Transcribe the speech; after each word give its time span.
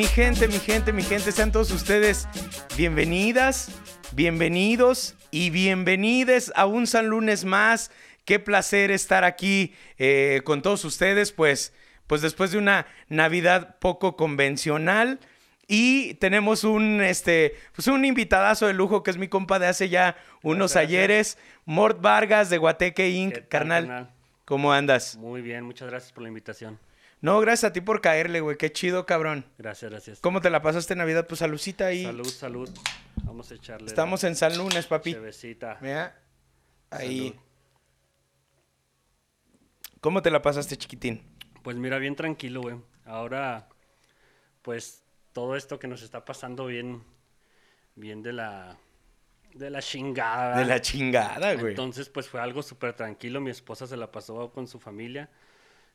Mi 0.00 0.06
gente, 0.06 0.48
mi 0.48 0.58
gente, 0.58 0.94
mi 0.94 1.02
gente, 1.02 1.30
sean 1.30 1.52
todos 1.52 1.70
ustedes 1.72 2.26
bienvenidas, 2.74 3.70
bienvenidos 4.12 5.14
y 5.30 5.50
bienvenides 5.50 6.50
a 6.56 6.64
un 6.64 6.86
San 6.86 7.08
Lunes 7.08 7.44
más. 7.44 7.90
Qué 8.24 8.38
placer 8.38 8.90
estar 8.90 9.24
aquí 9.24 9.74
eh, 9.98 10.40
con 10.44 10.62
todos 10.62 10.86
ustedes, 10.86 11.32
pues, 11.32 11.74
pues 12.06 12.22
después 12.22 12.50
de 12.50 12.56
una 12.56 12.86
Navidad 13.10 13.76
poco 13.78 14.16
convencional. 14.16 15.20
Y 15.68 16.14
tenemos 16.14 16.64
un, 16.64 17.02
este, 17.02 17.56
pues 17.74 17.86
un 17.86 18.02
invitadazo 18.06 18.68
de 18.68 18.72
lujo 18.72 19.02
que 19.02 19.10
es 19.10 19.18
mi 19.18 19.28
compa 19.28 19.58
de 19.58 19.66
hace 19.66 19.90
ya 19.90 20.16
unos 20.42 20.76
ayeres, 20.76 21.36
Mort 21.66 22.00
Vargas 22.00 22.48
de 22.48 22.56
Guateque 22.56 23.10
Inc. 23.10 23.34
¿Qué 23.34 23.40
tal, 23.40 23.48
Carnal, 23.50 23.86
carnal? 23.86 24.10
¿cómo 24.46 24.72
andas? 24.72 25.16
Muy 25.16 25.42
bien, 25.42 25.62
muchas 25.62 25.90
gracias 25.90 26.10
por 26.10 26.22
la 26.22 26.30
invitación. 26.30 26.78
No, 27.22 27.38
gracias 27.40 27.70
a 27.70 27.72
ti 27.72 27.80
por 27.80 28.00
caerle, 28.00 28.40
güey. 28.40 28.56
Qué 28.56 28.72
chido, 28.72 29.04
cabrón. 29.04 29.44
Gracias, 29.58 29.90
gracias. 29.90 30.20
¿Cómo 30.20 30.40
te 30.40 30.48
la 30.48 30.62
pasaste 30.62 30.96
Navidad? 30.96 31.26
Pues 31.26 31.40
salucita 31.40 31.86
ahí. 31.86 32.04
Salud, 32.04 32.28
salud. 32.28 32.70
Vamos 33.24 33.50
a 33.50 33.54
echarle. 33.54 33.86
Estamos 33.86 34.24
en 34.24 34.36
San 34.36 34.56
Lunes, 34.56 34.86
papi. 34.86 35.12
Chevecita. 35.12 35.78
Mira. 35.80 36.18
Ahí. 36.90 37.28
Salud. 37.28 37.42
¿Cómo 40.00 40.22
te 40.22 40.30
la 40.30 40.40
pasaste, 40.40 40.78
chiquitín? 40.78 41.22
Pues 41.62 41.76
mira, 41.76 41.98
bien 41.98 42.16
tranquilo, 42.16 42.62
güey. 42.62 42.76
Ahora, 43.04 43.68
pues 44.62 45.04
todo 45.32 45.56
esto 45.56 45.78
que 45.78 45.88
nos 45.88 46.02
está 46.02 46.24
pasando 46.24 46.66
bien, 46.66 47.04
bien 47.96 48.22
de 48.22 48.32
la, 48.32 48.78
de 49.54 49.68
la 49.68 49.82
chingada. 49.82 50.56
De 50.56 50.64
la 50.64 50.80
chingada, 50.80 51.54
güey. 51.54 51.72
Entonces, 51.72 52.08
pues 52.08 52.28
fue 52.28 52.40
algo 52.40 52.62
súper 52.62 52.94
tranquilo. 52.94 53.42
Mi 53.42 53.50
esposa 53.50 53.86
se 53.86 53.98
la 53.98 54.10
pasó 54.10 54.50
con 54.52 54.66
su 54.66 54.80
familia, 54.80 55.28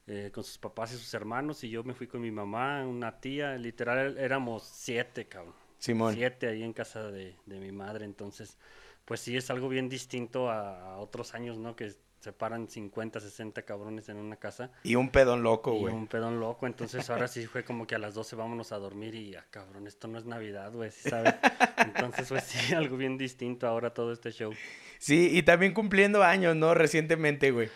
eh, 0.08 0.30
con 0.34 0.44
sus 0.44 0.58
papás 0.58 0.94
y 0.94 0.98
sus 0.98 1.14
hermanos, 1.14 1.64
y 1.64 1.70
yo 1.70 1.84
me 1.84 1.94
fui 1.94 2.08
con 2.08 2.22
mi 2.22 2.32
mamá, 2.32 2.86
una 2.86 3.20
tía. 3.20 3.56
Literal, 3.58 4.18
éramos 4.18 4.64
siete, 4.64 5.26
cabrón. 5.28 5.54
Simón. 5.80 6.14
Siete 6.14 6.48
ahí 6.48 6.64
en 6.64 6.74
casa 6.74 7.12
de, 7.12 7.36
de 7.46 7.60
mi 7.60 7.72
madre. 7.72 8.06
Entonces, 8.06 8.58
pues 9.06 9.20
sí, 9.20 9.36
es 9.38 9.50
algo 9.50 9.70
bien 9.70 9.90
distinto 9.90 10.50
a, 10.50 10.94
a 10.94 10.98
otros 10.98 11.34
años, 11.34 11.58
¿no? 11.58 11.76
Que 11.76 11.94
se 12.20 12.34
paran 12.34 12.68
50, 12.68 13.20
60 13.20 13.62
cabrones 13.64 14.10
en 14.10 14.18
una 14.18 14.36
casa. 14.38 14.72
Y 14.84 14.96
un 14.96 15.10
pedón 15.12 15.44
loco, 15.44 15.76
Y 15.76 15.80
güey. 15.82 15.94
un 15.94 16.08
pedón 16.08 16.40
loco, 16.40 16.66
entonces 16.66 17.08
ahora 17.12 17.28
sí 17.28 17.46
fue 17.46 17.64
como 17.64 17.86
que 17.86 17.94
a 17.94 18.00
las 18.00 18.16
12 18.16 18.36
vámonos 18.36 18.72
a 18.72 18.78
dormir 18.78 19.14
y, 19.14 19.36
ah, 19.36 19.46
cabrón, 19.52 19.86
esto 19.86 20.08
no 20.08 20.18
es 20.18 20.26
Navidad, 20.26 20.72
güey, 20.74 20.90
¿sí 20.90 21.08
¿sabes? 21.08 21.36
Entonces, 21.78 22.28
pues 22.28 22.44
sí, 22.46 22.74
algo 22.74 22.98
bien 22.98 23.20
distinto 23.20 23.68
ahora 23.68 23.94
todo 23.94 24.12
este 24.12 24.32
show. 24.32 24.52
Sí, 24.98 25.30
y 25.38 25.44
también 25.44 25.76
cumpliendo 25.76 26.24
años, 26.24 26.56
¿no? 26.56 26.74
Recientemente, 26.74 27.52
güey. 27.52 27.70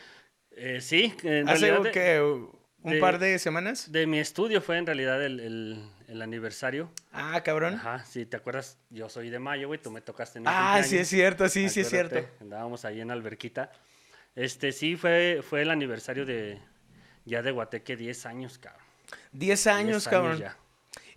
Eh, 0.56 0.82
sí, 0.82 1.14
en 1.24 1.48
¿Hace 1.48 1.68
realidad 1.72 1.92
qué? 1.92 2.22
¿Un 2.22 2.94
de- 2.94 3.00
par 3.00 3.20
de 3.20 3.38
semanas? 3.40 3.92
de 3.92 4.08
mi 4.08 4.20
estudio 4.20 4.62
fue 4.62 4.78
en 4.78 4.86
realidad 4.86 5.24
el, 5.24 5.40
el- 5.40 5.90
el 6.08 6.22
aniversario. 6.22 6.92
Ah, 7.12 7.42
cabrón. 7.44 7.76
Ajá, 7.76 8.04
sí, 8.06 8.26
¿te 8.26 8.38
acuerdas? 8.38 8.78
Yo 8.90 9.10
soy 9.10 9.30
de 9.30 9.38
mayo, 9.40 9.68
güey, 9.68 9.80
tú 9.82 9.92
me 9.92 10.02
tocaste 10.02 10.40
en 10.40 10.44
mi 10.44 10.50
Ah, 10.52 10.82
sí 10.84 10.98
es 10.98 11.08
cierto, 11.08 11.48
sí, 11.50 11.70
sí 11.70 11.82
es 11.82 11.90
cierto. 11.90 12.26
Andábamos 12.42 12.84
ahí 12.86 13.00
en 13.02 13.12
Alberquita. 13.12 13.72
Este, 14.36 14.72
sí, 14.72 14.96
fue, 14.96 15.42
fue 15.48 15.62
el 15.62 15.70
aniversario 15.70 16.26
de, 16.26 16.60
ya 17.26 17.42
de 17.42 17.52
Guateque, 17.52 17.96
10 17.96 18.26
años, 18.26 18.58
cabrón. 18.58 18.82
Diez 19.32 19.64
10 19.64 19.68
años, 19.68 20.08
cabrón. 20.08 20.40
ya. 20.40 20.58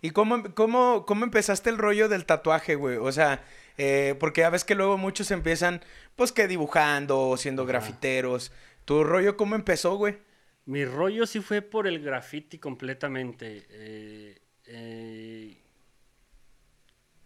¿Y 0.01 0.09
cómo, 0.11 0.53
cómo, 0.53 1.05
cómo 1.05 1.23
empezaste 1.23 1.69
el 1.69 1.77
rollo 1.77 2.09
del 2.09 2.25
tatuaje, 2.25 2.75
güey? 2.75 2.97
O 2.97 3.11
sea, 3.11 3.41
eh, 3.77 4.15
porque 4.19 4.41
ya 4.41 4.49
ves 4.49 4.65
que 4.65 4.75
luego 4.75 4.97
muchos 4.97 5.31
empiezan, 5.31 5.81
pues 6.17 6.31
que 6.33 6.47
dibujando 6.47 7.35
siendo 7.37 7.61
Ajá. 7.63 7.69
grafiteros. 7.71 8.51
¿Tu 8.85 9.03
rollo 9.03 9.37
cómo 9.37 9.55
empezó, 9.55 9.95
güey? 9.97 10.17
Mi 10.65 10.85
rollo 10.85 11.25
sí 11.27 11.41
fue 11.41 11.61
por 11.61 11.87
el 11.87 11.99
graffiti 12.01 12.57
completamente. 12.59 13.65
eh, 13.69 14.41
eh, 14.65 15.57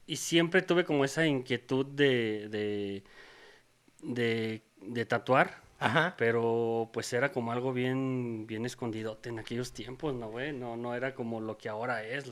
y 0.06 0.16
siempre 0.18 0.62
tuve 0.62 0.86
como 0.86 1.04
esa 1.06 1.26
inquietud 1.26 1.86
de, 1.86 2.48
de, 2.50 3.04
de, 4.02 4.64
de 4.82 5.06
tatuar, 5.06 5.62
Ajá. 5.80 6.16
pero 6.18 6.90
pues 6.94 7.12
era 7.14 7.32
como 7.32 7.52
algo 7.52 7.74
bien, 7.74 8.48
bien 8.48 8.66
escondidote 8.66 9.30
en 9.30 9.40
aquellos 9.40 9.74
tiempos, 9.74 10.14
¿no, 10.16 10.30
güey? 10.30 10.54
No, 10.54 10.78
no 10.78 10.96
era 10.96 11.16
como 11.16 11.42
lo 11.42 11.58
que 11.58 11.70
ahora 11.70 12.04
es. 12.04 12.26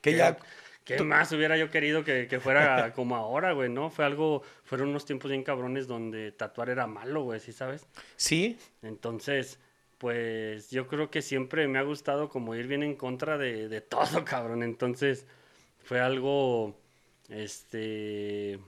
Que 0.00 0.12
¿Qué- 0.12 0.16
ya... 0.16 0.38
¿Qué 0.84 1.00
más 1.00 1.32
hubiera 1.32 1.56
yo 1.56 1.70
querido 1.70 2.04
que, 2.04 2.26
que 2.28 2.40
fuera 2.40 2.92
como 2.94 3.16
ahora, 3.16 3.52
güey, 3.52 3.70
no? 3.70 3.90
Fue 3.90 4.04
algo, 4.04 4.42
fueron 4.64 4.88
unos 4.90 5.06
tiempos 5.06 5.30
bien 5.30 5.42
cabrones 5.42 5.86
donde 5.86 6.32
tatuar 6.32 6.68
era 6.70 6.86
malo, 6.86 7.22
güey, 7.22 7.40
¿sí 7.40 7.52
sabes? 7.52 7.88
Sí, 8.16 8.58
Entonces, 8.82 9.58
pues 9.98 10.70
yo 10.70 10.86
creo 10.88 11.10
que 11.10 11.22
siempre 11.22 11.68
me 11.68 11.78
ha 11.78 11.82
gustado 11.82 12.28
como 12.28 12.54
ir 12.54 12.66
bien 12.66 12.82
en 12.82 12.96
contra 12.96 13.38
de, 13.38 13.68
de 13.68 13.80
todo, 13.80 14.24
cabrón. 14.24 14.62
Entonces, 14.62 15.26
fue 15.84 16.00
algo, 16.00 16.76
este, 17.28 18.60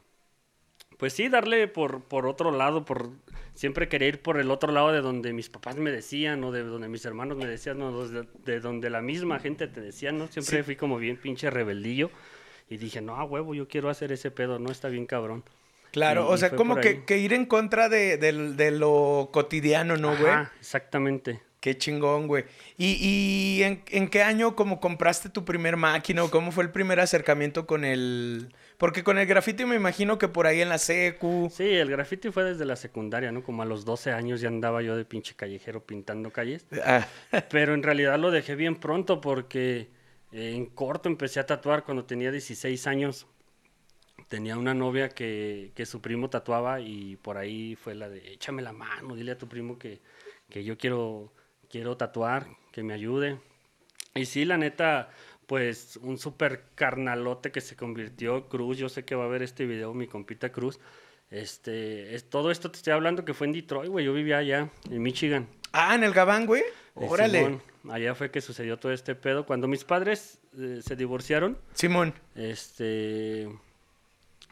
pues 0.98 1.12
sí, 1.12 1.28
darle 1.28 1.68
por, 1.68 2.02
por 2.02 2.26
otro 2.26 2.50
lado, 2.50 2.84
por 2.84 3.10
siempre 3.54 3.88
querer 3.88 4.14
ir 4.14 4.22
por 4.22 4.38
el 4.38 4.50
otro 4.50 4.72
lado 4.72 4.92
de 4.92 5.00
donde 5.00 5.32
mis 5.32 5.48
papás 5.48 5.76
me 5.76 5.90
decían 5.90 6.42
o 6.44 6.52
de 6.52 6.62
donde 6.62 6.88
mis 6.88 7.04
hermanos 7.04 7.36
me 7.38 7.46
decían, 7.46 7.80
o 7.82 8.06
de, 8.08 8.26
de 8.44 8.60
donde 8.60 8.90
la 8.90 9.00
misma 9.02 9.38
gente 9.38 9.66
te 9.68 9.80
decía, 9.80 10.12
¿no? 10.12 10.26
Siempre 10.28 10.58
Sí. 10.58 10.62
fui 10.62 10.76
como 10.76 10.98
bien 10.98 11.16
pinche 11.16 11.50
rebeldillo. 11.50 12.10
Y 12.68 12.78
dije, 12.78 13.00
no, 13.00 13.16
a 13.16 13.24
huevo, 13.24 13.54
yo 13.54 13.68
quiero 13.68 13.88
hacer 13.90 14.10
ese 14.12 14.30
pedo, 14.30 14.58
no 14.58 14.70
está 14.72 14.88
bien 14.88 15.06
cabrón. 15.06 15.44
claro. 15.92 16.26
Y- 16.28 16.34
o 16.34 16.36
sea, 16.36 16.50
como 16.50 16.76
que, 16.76 17.04
que 17.04 17.18
ir 17.18 17.32
en 17.32 17.46
contra 17.46 17.88
de, 17.88 18.16
de 18.18 18.70
lo 18.72 19.30
cotidiano, 19.32 19.96
¿no, 19.96 20.16
güey? 20.16 20.32
Exactamente. 20.60 21.40
Qué 21.60 21.78
chingón, 21.78 22.26
güey. 22.28 22.44
¿Y, 22.76 22.98
y 23.00 23.62
en, 23.62 23.82
en 23.90 24.08
qué 24.08 24.22
año 24.22 24.54
como 24.54 24.78
compraste 24.78 25.30
tu 25.30 25.44
primer 25.44 25.76
máquina 25.76 26.22
o 26.24 26.30
cómo 26.30 26.52
fue 26.52 26.64
el 26.64 26.70
primer 26.70 27.00
acercamiento 27.00 27.66
con 27.66 27.84
el... 27.84 28.52
Porque 28.78 29.02
con 29.02 29.18
el 29.18 29.26
grafiti 29.26 29.64
me 29.64 29.76
imagino 29.76 30.18
que 30.18 30.28
por 30.28 30.46
ahí 30.46 30.60
en 30.60 30.68
la 30.68 30.78
secu... 30.78 31.48
Sí, 31.50 31.64
el 31.64 31.90
graffiti 31.90 32.30
fue 32.30 32.44
desde 32.44 32.66
la 32.66 32.76
secundaria, 32.76 33.32
¿no? 33.32 33.42
Como 33.42 33.62
a 33.62 33.64
los 33.64 33.84
12 33.84 34.12
años 34.12 34.40
ya 34.40 34.48
andaba 34.48 34.82
yo 34.82 34.96
de 34.96 35.04
pinche 35.04 35.34
callejero 35.34 35.84
pintando 35.84 36.30
calles. 36.30 36.66
Ah, 36.84 37.06
Pero 37.50 37.74
en 37.74 37.82
realidad 37.82 38.18
lo 38.18 38.30
dejé 38.30 38.54
bien 38.54 38.76
pronto 38.76 39.20
porque 39.20 39.88
eh, 40.32 40.52
en 40.54 40.66
corto 40.66 41.08
empecé 41.08 41.40
a 41.40 41.46
tatuar 41.46 41.84
cuando 41.84 42.04
tenía 42.04 42.30
16 42.30 42.86
años. 42.86 43.26
Tenía 44.28 44.58
una 44.58 44.74
novia 44.74 45.08
que, 45.08 45.72
que 45.74 45.86
su 45.86 46.02
primo 46.02 46.28
tatuaba 46.28 46.80
y 46.80 47.16
por 47.16 47.38
ahí 47.38 47.76
fue 47.76 47.94
la 47.94 48.08
de 48.08 48.32
échame 48.32 48.60
la 48.60 48.72
mano, 48.72 49.14
dile 49.14 49.32
a 49.32 49.38
tu 49.38 49.48
primo 49.48 49.78
que, 49.78 50.00
que 50.50 50.64
yo 50.64 50.76
quiero, 50.76 51.32
quiero 51.70 51.96
tatuar, 51.96 52.46
que 52.72 52.82
me 52.82 52.92
ayude. 52.92 53.38
Y 54.14 54.24
sí, 54.24 54.44
la 54.44 54.56
neta, 54.56 55.10
pues 55.46 55.96
un 56.02 56.18
super 56.18 56.64
carnalote 56.74 57.52
que 57.52 57.60
se 57.60 57.76
convirtió 57.76 58.48
Cruz. 58.48 58.78
Yo 58.78 58.88
sé 58.88 59.04
que 59.04 59.14
va 59.14 59.24
a 59.24 59.28
ver 59.28 59.42
este 59.42 59.64
video 59.64 59.94
mi 59.94 60.06
compita 60.06 60.50
Cruz. 60.50 60.80
Este, 61.30 62.14
es, 62.14 62.28
todo 62.28 62.50
esto 62.50 62.70
te 62.70 62.76
estoy 62.76 62.92
hablando 62.92 63.24
que 63.24 63.34
fue 63.34 63.46
en 63.46 63.52
Detroit, 63.52 63.90
güey. 63.90 64.04
Yo 64.04 64.12
vivía 64.12 64.38
allá, 64.38 64.70
en 64.90 65.02
Michigan. 65.02 65.48
Ah, 65.72 65.94
en 65.94 66.04
el 66.04 66.12
Gabán, 66.12 66.46
güey. 66.46 66.62
Órale. 66.94 67.44
Simón, 67.44 67.62
allá 67.90 68.14
fue 68.14 68.30
que 68.30 68.40
sucedió 68.40 68.78
todo 68.78 68.92
este 68.92 69.14
pedo. 69.14 69.44
Cuando 69.46 69.68
mis 69.68 69.84
padres 69.84 70.38
eh, 70.58 70.80
se 70.82 70.96
divorciaron, 70.96 71.58
Simón. 71.74 72.14
este, 72.34 73.48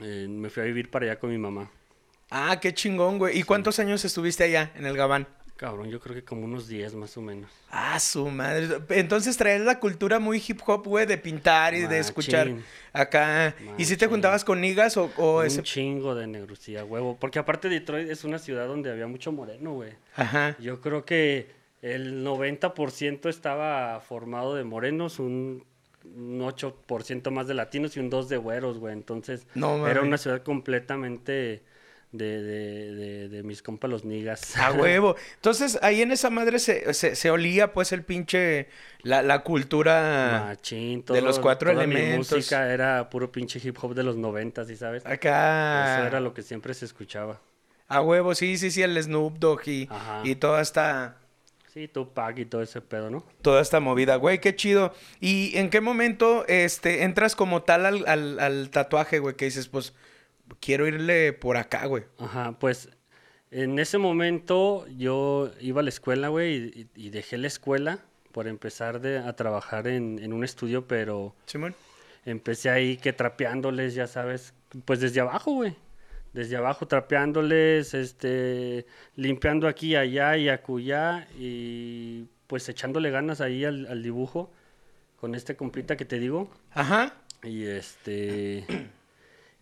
eh, 0.00 0.26
me 0.28 0.50
fui 0.50 0.62
a 0.62 0.66
vivir 0.66 0.90
para 0.90 1.06
allá 1.06 1.18
con 1.18 1.30
mi 1.30 1.38
mamá. 1.38 1.70
Ah, 2.30 2.58
qué 2.60 2.74
chingón, 2.74 3.18
güey. 3.18 3.38
¿Y 3.38 3.42
cuántos 3.44 3.78
años 3.78 4.04
estuviste 4.04 4.44
allá 4.44 4.72
en 4.74 4.86
el 4.86 4.96
Gabán? 4.96 5.28
Cabrón, 5.56 5.88
yo 5.88 6.00
creo 6.00 6.16
que 6.16 6.24
como 6.24 6.44
unos 6.44 6.66
10 6.66 6.96
más 6.96 7.16
o 7.16 7.22
menos. 7.22 7.48
Ah, 7.70 7.98
su 8.00 8.28
madre. 8.28 8.80
Entonces 8.90 9.36
traes 9.36 9.60
la 9.60 9.78
cultura 9.78 10.18
muy 10.18 10.42
hip 10.46 10.60
hop, 10.66 10.84
güey, 10.86 11.06
de 11.06 11.16
pintar 11.16 11.74
y 11.74 11.82
de 11.86 12.00
escuchar 12.00 12.48
Machín. 12.48 12.64
acá. 12.92 13.54
¿Y 13.78 13.84
si 13.84 13.96
te 13.96 14.08
juntabas 14.08 14.44
con 14.44 14.60
niggas 14.60 14.96
o, 14.96 15.12
o 15.16 15.38
Un 15.40 15.46
ese... 15.46 15.62
chingo 15.62 16.16
de 16.16 16.26
negrusía, 16.26 16.84
huevo. 16.84 17.16
Porque 17.20 17.38
aparte 17.38 17.68
Detroit 17.68 18.10
es 18.10 18.24
una 18.24 18.40
ciudad 18.40 18.66
donde 18.66 18.90
había 18.90 19.06
mucho 19.06 19.30
moreno, 19.30 19.74
güey. 19.74 19.92
Ajá. 20.16 20.56
Yo 20.58 20.80
creo 20.80 21.04
que 21.04 21.48
el 21.82 22.24
90% 22.24 23.28
estaba 23.28 24.00
formado 24.00 24.56
de 24.56 24.64
morenos, 24.64 25.20
un, 25.20 25.64
un 26.04 26.40
8% 26.40 27.30
más 27.30 27.46
de 27.46 27.54
latinos 27.54 27.96
y 27.96 28.00
un 28.00 28.10
2% 28.10 28.26
de 28.26 28.36
güeros, 28.38 28.78
güey. 28.78 28.92
Entonces, 28.92 29.46
No 29.54 29.86
era 29.86 30.00
una 30.02 30.18
ciudad 30.18 30.42
completamente 30.42 31.62
de, 32.16 32.42
de, 32.42 32.94
de, 32.94 33.28
de 33.28 33.42
mis 33.42 33.60
compas 33.62 33.90
los 33.90 34.04
niggas. 34.04 34.56
A 34.56 34.72
huevo. 34.80 35.16
Entonces, 35.34 35.78
ahí 35.82 36.00
en 36.00 36.12
esa 36.12 36.30
madre 36.30 36.58
se, 36.60 36.94
se, 36.94 37.16
se 37.16 37.30
olía, 37.30 37.72
pues, 37.72 37.92
el 37.92 38.02
pinche... 38.04 38.68
La, 39.02 39.22
la 39.22 39.40
cultura... 39.42 40.44
Machín, 40.46 41.04
de 41.06 41.20
los 41.20 41.38
cuatro 41.38 41.72
toda 41.72 41.86
mi 41.86 41.94
elementos. 41.96 42.32
música 42.36 42.72
era 42.72 43.10
puro 43.10 43.30
pinche 43.30 43.60
hip 43.62 43.76
hop 43.82 43.94
de 43.94 44.02
los 44.04 44.16
90, 44.16 44.64
¿sí 44.64 44.76
sabes? 44.76 45.04
Acá... 45.04 45.98
Eso 45.98 46.06
era 46.06 46.20
lo 46.20 46.32
que 46.32 46.42
siempre 46.42 46.72
se 46.72 46.84
escuchaba. 46.84 47.40
A 47.88 48.00
huevo, 48.00 48.34
sí, 48.34 48.56
sí, 48.56 48.70
sí, 48.70 48.80
el 48.82 49.00
Snoop 49.02 49.38
Dogg 49.38 49.68
y, 49.68 49.88
Ajá. 49.90 50.20
y 50.24 50.36
toda 50.36 50.62
esta... 50.62 51.18
Sí, 51.72 51.88
Tupac 51.88 52.38
y 52.38 52.44
todo 52.44 52.62
ese 52.62 52.80
pedo, 52.80 53.10
¿no? 53.10 53.24
Toda 53.42 53.60
esta 53.60 53.80
movida, 53.80 54.14
güey, 54.14 54.40
qué 54.40 54.54
chido. 54.54 54.94
¿Y 55.20 55.58
en 55.58 55.70
qué 55.70 55.80
momento 55.80 56.46
este, 56.46 57.02
entras 57.02 57.34
como 57.34 57.64
tal 57.64 57.84
al, 57.84 58.04
al, 58.06 58.38
al 58.38 58.70
tatuaje, 58.70 59.18
güey? 59.18 59.34
Que 59.34 59.46
dices, 59.46 59.66
pues, 59.66 59.92
quiero 60.60 60.86
irle 60.86 61.32
por 61.32 61.56
acá, 61.56 61.86
güey. 61.86 62.04
Ajá, 62.18 62.58
pues 62.58 62.88
en 63.50 63.78
ese 63.78 63.98
momento 63.98 64.86
yo 64.88 65.50
iba 65.60 65.80
a 65.80 65.84
la 65.84 65.90
escuela, 65.90 66.28
güey, 66.28 66.56
y, 66.56 67.06
y 67.06 67.10
dejé 67.10 67.38
la 67.38 67.46
escuela 67.46 68.00
por 68.32 68.48
empezar 68.48 69.00
de, 69.00 69.18
a 69.18 69.34
trabajar 69.36 69.86
en, 69.86 70.18
en 70.18 70.32
un 70.32 70.42
estudio, 70.42 70.88
pero 70.88 71.34
Simón. 71.46 71.74
empecé 72.24 72.68
ahí 72.70 72.96
que 72.96 73.12
trapeándoles, 73.12 73.94
ya 73.94 74.06
sabes, 74.06 74.54
pues 74.84 75.00
desde 75.00 75.20
abajo, 75.20 75.52
güey. 75.52 75.76
Desde 76.32 76.56
abajo 76.56 76.88
trapeándoles, 76.88 77.94
este, 77.94 78.86
limpiando 79.14 79.68
aquí 79.68 79.94
allá 79.94 80.36
y 80.36 80.48
acullá 80.48 81.28
y 81.38 82.26
pues 82.48 82.68
echándole 82.68 83.10
ganas 83.10 83.40
ahí 83.40 83.64
al, 83.64 83.86
al 83.86 84.02
dibujo 84.02 84.50
con 85.20 85.36
este 85.36 85.54
compita 85.54 85.96
que 85.96 86.04
te 86.04 86.18
digo. 86.18 86.50
Ajá. 86.72 87.14
Y 87.44 87.66
este. 87.66 88.66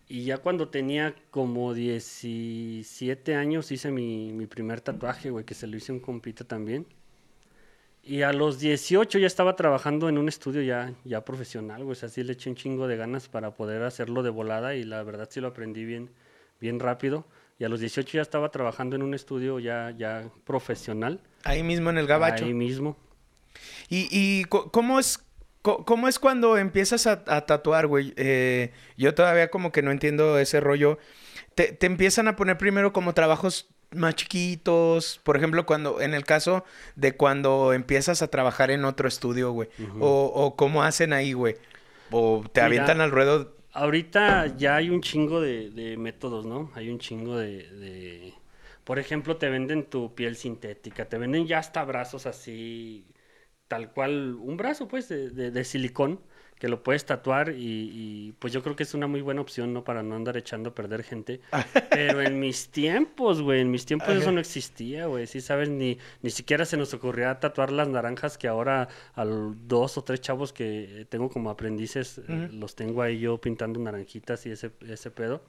Y 0.07 0.25
ya 0.25 0.37
cuando 0.37 0.67
tenía 0.67 1.15
como 1.31 1.73
17 1.73 3.35
años 3.35 3.71
hice 3.71 3.91
mi, 3.91 4.33
mi 4.33 4.45
primer 4.45 4.81
tatuaje, 4.81 5.29
güey, 5.29 5.45
que 5.45 5.53
se 5.53 5.67
lo 5.67 5.77
hice 5.77 5.91
a 5.91 5.95
un 5.95 6.01
compita 6.01 6.43
también. 6.43 6.85
Y 8.05 8.23
a 8.23 8.33
los 8.33 8.59
18 8.59 9.17
ya 9.17 9.27
estaba 9.27 9.55
trabajando 9.55 10.09
en 10.09 10.17
un 10.17 10.27
estudio 10.27 10.61
ya, 10.61 10.93
ya 11.05 11.23
profesional, 11.23 11.83
güey. 11.83 11.93
O 11.93 11.95
sea, 11.95 12.09
sí 12.09 12.21
le 12.21 12.33
eché 12.33 12.49
un 12.49 12.57
chingo 12.57 12.85
de 12.87 12.97
ganas 12.97 13.29
para 13.29 13.51
poder 13.51 13.81
hacerlo 13.83 14.23
de 14.23 14.29
volada 14.29 14.75
y 14.75 14.83
la 14.83 15.01
verdad 15.03 15.29
sí 15.31 15.39
lo 15.39 15.47
aprendí 15.47 15.85
bien, 15.85 16.09
bien 16.59 16.81
rápido. 16.81 17.25
Y 17.59 17.63
a 17.63 17.69
los 17.69 17.79
18 17.79 18.17
ya 18.17 18.21
estaba 18.21 18.51
trabajando 18.51 18.97
en 18.97 19.03
un 19.03 19.13
estudio 19.13 19.57
ya, 19.59 19.91
ya 19.97 20.29
profesional. 20.43 21.21
Ahí 21.45 21.63
mismo 21.63 21.91
en 21.91 21.97
el 21.97 22.05
gabacho. 22.05 22.43
Ahí 22.43 22.53
mismo. 22.53 22.97
¿Y, 23.87 24.09
y 24.11 24.43
cómo 24.45 24.99
es 24.99 25.23
cómo 25.63 26.07
es 26.07 26.19
cuando 26.19 26.57
empiezas 26.57 27.07
a, 27.07 27.23
a 27.27 27.45
tatuar, 27.45 27.87
güey? 27.87 28.13
Eh, 28.17 28.71
yo 28.97 29.15
todavía 29.15 29.49
como 29.49 29.71
que 29.71 29.81
no 29.81 29.91
entiendo 29.91 30.37
ese 30.39 30.59
rollo. 30.59 30.99
Te, 31.55 31.73
te 31.73 31.85
empiezan 31.87 32.27
a 32.27 32.35
poner 32.35 32.57
primero 32.57 32.93
como 32.93 33.13
trabajos 33.13 33.69
más 33.91 34.15
chiquitos, 34.15 35.21
por 35.23 35.37
ejemplo, 35.37 35.65
cuando 35.65 36.01
en 36.01 36.13
el 36.15 36.25
caso 36.25 36.65
de 36.95 37.15
cuando 37.15 37.73
empiezas 37.73 38.21
a 38.23 38.27
trabajar 38.29 38.71
en 38.71 38.85
otro 38.85 39.07
estudio, 39.07 39.51
güey, 39.51 39.69
o, 39.99 40.25
o 40.35 40.55
cómo 40.55 40.83
hacen 40.83 41.13
ahí, 41.13 41.33
güey, 41.33 41.57
o 42.09 42.43
te 42.53 42.61
Mira, 42.61 42.85
avientan 42.85 43.01
al 43.01 43.11
ruedo. 43.11 43.55
Ahorita 43.71 44.55
ya 44.57 44.75
hay 44.77 44.89
un 44.89 45.01
chingo 45.01 45.41
de, 45.41 45.69
de 45.71 45.97
métodos, 45.97 46.45
¿no? 46.45 46.71
Hay 46.75 46.89
un 46.89 46.99
chingo 46.99 47.37
de, 47.37 47.69
de- 47.71 48.33
Por 48.83 48.99
ejemplo, 48.99 49.37
te 49.37 49.49
venden 49.49 49.89
tu 49.89 50.13
piel 50.15 50.35
sintética, 50.35 51.09
te 51.09 51.17
venden 51.17 51.47
ya 51.47 51.59
hasta 51.59 51.83
brazos 51.85 52.25
así, 52.27 53.05
tal 53.67 53.91
cual, 53.91 54.35
un 54.35 54.57
brazo 54.57 54.87
pues 54.87 55.09
de, 55.09 55.29
de- 55.29 55.51
de 55.51 55.63
silicón 55.63 56.19
que 56.59 56.69
lo 56.69 56.81
puedes 56.81 57.05
tatuar 57.05 57.49
y, 57.49 57.89
y, 57.93 58.31
pues 58.39 58.53
yo 58.53 58.63
creo 58.63 58.75
que 58.75 58.83
es 58.83 58.93
una 58.93 59.07
muy 59.07 59.19
buena 59.21 59.41
opción, 59.41 59.73
¿no? 59.73 59.83
Para 59.83 60.01
no 60.01 60.15
andar 60.15 60.37
echando 60.37 60.69
a 60.69 60.75
perder 60.75 61.03
gente. 61.03 61.41
Pero 61.89 62.21
en 62.21 62.39
mis 62.39 62.69
tiempos, 62.69 63.41
güey, 63.41 63.59
en 63.61 63.69
mis 63.71 63.85
tiempos 63.85 64.09
eso 64.15 64.31
no 64.31 64.39
existía, 64.39 65.07
güey. 65.07 65.27
Sí, 65.27 65.41
sabes, 65.41 65.67
ni, 65.69 65.97
ni 66.21 66.29
siquiera 66.29 66.63
se 66.65 66.77
nos 66.77 66.93
ocurría 66.93 67.39
tatuar 67.39 67.71
las 67.71 67.89
naranjas 67.89 68.37
que 68.37 68.47
ahora 68.47 68.87
a 69.13 69.25
los 69.25 69.55
dos 69.67 69.97
o 69.97 70.03
tres 70.05 70.21
chavos 70.21 70.53
que 70.53 71.05
tengo 71.09 71.29
como 71.29 71.49
aprendices, 71.49 72.19
eh, 72.19 72.49
los 72.53 72.75
tengo 72.75 73.01
ahí 73.01 73.19
yo 73.19 73.41
pintando 73.41 73.79
naranjitas 73.81 74.45
y 74.45 74.51
ese, 74.51 74.71
ese 74.87 75.11
pedo. 75.11 75.43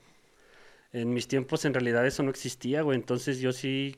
En 0.92 1.12
mis 1.12 1.26
tiempos 1.28 1.64
en 1.64 1.74
realidad 1.74 2.06
eso 2.06 2.22
no 2.22 2.30
existía, 2.30 2.82
güey. 2.82 2.96
Entonces 2.98 3.40
yo 3.40 3.52
sí, 3.52 3.96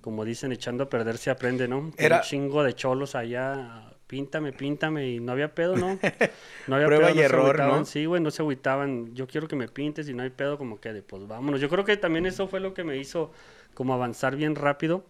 como 0.00 0.24
dicen, 0.24 0.52
echando 0.52 0.84
a 0.84 0.88
perder 0.88 1.16
se 1.18 1.30
aprende, 1.30 1.68
¿no? 1.68 1.92
Era- 1.96 2.16
Un 2.16 2.22
chingo 2.22 2.62
de 2.62 2.74
cholos 2.74 3.14
allá, 3.14 3.90
píntame, 4.06 4.52
píntame, 4.52 5.10
y 5.10 5.20
no 5.20 5.32
había 5.32 5.54
pedo, 5.54 5.76
¿no? 5.76 5.98
No 6.68 6.76
había 6.76 6.86
Prueba 6.86 7.06
pedo, 7.08 7.14
y 7.16 7.18
se 7.18 7.24
error. 7.24 7.58
¿no? 7.58 7.84
Sí, 7.84 8.04
güey, 8.06 8.22
no 8.22 8.30
se 8.30 8.42
agüitaban. 8.42 9.14
Yo 9.14 9.26
quiero 9.26 9.48
que 9.48 9.56
me 9.56 9.68
pintes 9.68 10.08
y 10.08 10.14
no 10.14 10.22
hay 10.22 10.30
pedo, 10.30 10.56
como 10.58 10.80
que 10.80 10.92
de, 10.92 11.02
pues 11.02 11.26
vámonos. 11.26 11.60
Yo 11.60 11.68
creo 11.68 11.84
que 11.84 11.96
también 11.96 12.26
eso 12.26 12.48
fue 12.48 12.60
lo 12.60 12.72
que 12.74 12.84
me 12.84 12.96
hizo 12.96 13.32
como 13.74 13.92
avanzar 13.94 14.36
bien 14.36 14.54
rápido, 14.54 15.04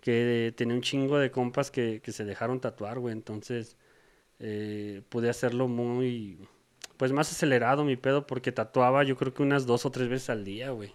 que 0.00 0.52
tenía 0.56 0.74
un 0.74 0.82
chingo 0.82 1.18
de 1.18 1.30
compas 1.30 1.70
que, 1.70 2.00
que 2.02 2.12
se 2.12 2.24
dejaron 2.24 2.60
tatuar, 2.60 2.98
güey. 2.98 3.12
Entonces 3.12 3.76
eh, 4.40 5.02
pude 5.08 5.28
hacerlo 5.28 5.68
muy, 5.68 6.38
pues 6.96 7.12
más 7.12 7.30
acelerado 7.32 7.84
mi 7.84 7.96
pedo, 7.96 8.26
porque 8.26 8.52
tatuaba 8.52 9.02
yo 9.04 9.16
creo 9.16 9.34
que 9.34 9.42
unas 9.42 9.66
dos 9.66 9.84
o 9.86 9.90
tres 9.90 10.08
veces 10.08 10.30
al 10.30 10.44
día, 10.44 10.70
güey. 10.70 10.92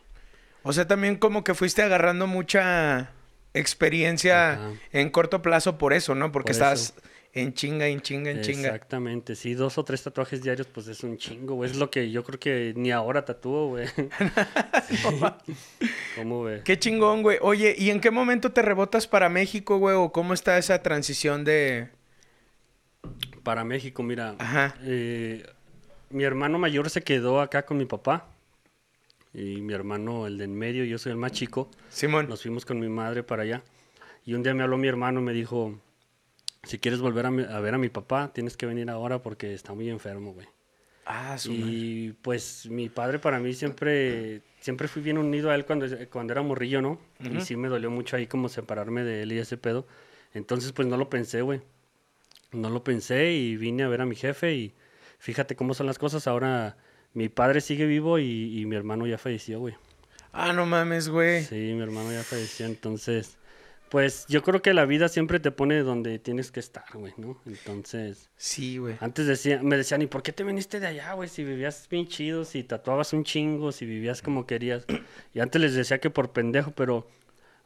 O 0.63 0.73
sea, 0.73 0.87
también 0.87 1.17
como 1.17 1.43
que 1.43 1.53
fuiste 1.53 1.81
agarrando 1.81 2.27
mucha 2.27 3.11
experiencia 3.53 4.53
Ajá. 4.53 4.71
en 4.91 5.09
corto 5.09 5.41
plazo 5.41 5.77
por 5.77 5.93
eso, 5.93 6.15
¿no? 6.15 6.31
Porque 6.31 6.47
Por 6.47 6.53
estabas 6.53 6.93
en 7.35 7.53
chinga, 7.53 7.87
en 7.87 8.01
chinga, 8.01 8.29
en 8.29 8.41
chinga. 8.41 8.67
Exactamente, 8.69 9.35
sí, 9.35 9.55
dos 9.55 9.77
o 9.79 9.83
tres 9.83 10.03
tatuajes 10.03 10.43
diarios, 10.43 10.67
pues 10.67 10.87
es 10.87 11.03
un 11.03 11.17
chingo, 11.17 11.55
güey. 11.55 11.71
Es 11.71 11.77
lo 11.77 11.89
que 11.89 12.11
yo 12.11 12.23
creo 12.23 12.39
que 12.39 12.73
ni 12.75 12.91
ahora 12.91 13.25
tatúo, 13.25 13.69
güey. 13.69 13.87
Sí. 14.87 14.97
¿Cómo, 16.15 16.41
güey? 16.41 16.61
Qué 16.63 16.77
chingón, 16.77 17.23
güey. 17.23 17.37
Oye, 17.41 17.73
¿y 17.77 17.89
en 17.89 18.01
qué 18.01 18.11
momento 18.11 18.51
te 18.51 18.61
rebotas 18.61 19.07
para 19.07 19.29
México, 19.29 19.77
güey? 19.77 19.95
¿O 19.95 20.11
cómo 20.11 20.33
está 20.33 20.57
esa 20.57 20.83
transición 20.83 21.43
de... 21.43 21.89
Para 23.43 23.63
México, 23.63 24.03
mira. 24.03 24.35
Ajá. 24.37 24.75
eh, 24.83 25.45
mi 26.09 26.23
hermano 26.23 26.59
mayor 26.59 26.89
se 26.89 27.01
quedó 27.01 27.41
acá 27.41 27.65
con 27.65 27.77
mi 27.77 27.85
papá. 27.85 28.27
Y 29.33 29.61
mi 29.61 29.73
hermano, 29.73 30.27
el 30.27 30.37
de 30.37 30.43
en 30.45 30.55
medio, 30.55 30.83
yo 30.85 30.97
soy 30.97 31.11
el 31.11 31.17
más 31.17 31.31
chico. 31.31 31.69
Simón. 31.89 32.29
Nos 32.29 32.41
fuimos 32.43 32.65
con 32.65 32.79
mi 32.79 32.87
madre 32.89 33.23
para 33.23 33.43
allá. 33.43 33.63
Y 34.25 34.33
un 34.35 34.43
día 34.43 34.53
me 34.53 34.63
habló 34.63 34.77
mi 34.77 34.87
hermano 34.87 35.19
y 35.19 35.23
me 35.23 35.33
dijo, 35.33 35.79
si 36.63 36.77
quieres 36.79 37.01
volver 37.01 37.25
a, 37.25 37.31
mi- 37.31 37.43
a 37.43 37.59
ver 37.59 37.73
a 37.73 37.77
mi 37.77 37.89
papá, 37.89 38.31
tienes 38.33 38.55
que 38.55 38.65
venir 38.65 38.89
ahora 38.89 39.21
porque 39.23 39.53
está 39.53 39.73
muy 39.73 39.89
enfermo, 39.89 40.33
güey. 40.33 40.47
Ah, 41.05 41.37
su 41.37 41.51
madre. 41.51 41.63
Y 41.73 42.11
pues 42.21 42.67
mi 42.69 42.87
padre 42.89 43.19
para 43.19 43.39
mí 43.39 43.53
siempre, 43.53 44.41
siempre 44.61 44.87
fui 44.87 45.01
bien 45.01 45.17
unido 45.17 45.49
a 45.49 45.55
él 45.55 45.65
cuando, 45.65 45.87
cuando 46.09 46.31
era 46.31 46.41
morrillo, 46.41 46.81
¿no? 46.81 46.99
Y 47.19 47.41
sí 47.41 47.55
me 47.57 47.67
dolió 47.67 47.89
mucho 47.89 48.15
ahí 48.15 48.27
como 48.27 48.47
separarme 48.49 49.03
de 49.03 49.23
él 49.23 49.31
y 49.33 49.39
ese 49.39 49.57
pedo. 49.57 49.85
Entonces 50.33 50.71
pues 50.71 50.87
no 50.87 50.95
lo 50.95 51.09
pensé, 51.09 51.41
güey. 51.41 51.61
No 52.51 52.69
lo 52.69 52.83
pensé 52.83 53.33
y 53.33 53.57
vine 53.57 53.83
a 53.83 53.87
ver 53.89 54.01
a 54.01 54.05
mi 54.05 54.15
jefe 54.15 54.53
y 54.53 54.73
fíjate 55.17 55.55
cómo 55.55 55.73
son 55.73 55.87
las 55.87 55.97
cosas. 55.97 56.27
Ahora 56.27 56.77
mi 57.13 57.29
padre 57.29 57.61
sigue 57.61 57.85
vivo 57.85 58.19
y, 58.19 58.59
y 58.59 58.65
mi 58.65 58.75
hermano 58.75 59.07
ya 59.07 59.17
falleció, 59.17 59.59
güey. 59.59 59.75
Ah, 60.31 60.51
no 60.53 60.65
mames, 60.65 61.09
güey. 61.09 61.43
Sí, 61.43 61.55
mi 61.55 61.81
hermano 61.81 62.11
ya 62.11 62.23
falleció, 62.23 62.65
entonces... 62.65 63.37
Pues 63.89 64.25
yo 64.27 64.41
creo 64.41 64.63
que 64.63 64.73
la 64.73 64.85
vida 64.85 65.07
siempre 65.07 65.39
te 65.39 65.51
pone 65.51 65.83
donde 65.83 66.17
tienes 66.17 66.51
que 66.51 66.59
estar, 66.59 66.85
güey, 66.95 67.13
¿no? 67.17 67.39
Entonces... 67.45 68.31
Sí, 68.37 68.79
güey. 68.79 68.95
Antes 68.99 69.27
decía, 69.27 69.61
me 69.61 69.77
decían, 69.77 70.01
¿y 70.01 70.07
por 70.07 70.23
qué 70.23 70.33
te 70.33 70.43
viniste 70.43 70.79
de 70.79 70.87
allá, 70.87 71.13
güey? 71.13 71.29
Si 71.29 71.43
vivías 71.43 71.87
bien 71.91 72.07
chido, 72.07 72.43
si 72.43 72.63
tatuabas 72.63 73.13
un 73.13 73.23
chingo, 73.23 73.71
si 73.71 73.85
vivías 73.85 74.23
como 74.23 74.47
querías. 74.47 74.87
Y 75.35 75.41
antes 75.41 75.61
les 75.61 75.75
decía 75.75 75.99
que 75.99 76.09
por 76.09 76.31
pendejo, 76.31 76.71
pero 76.71 77.07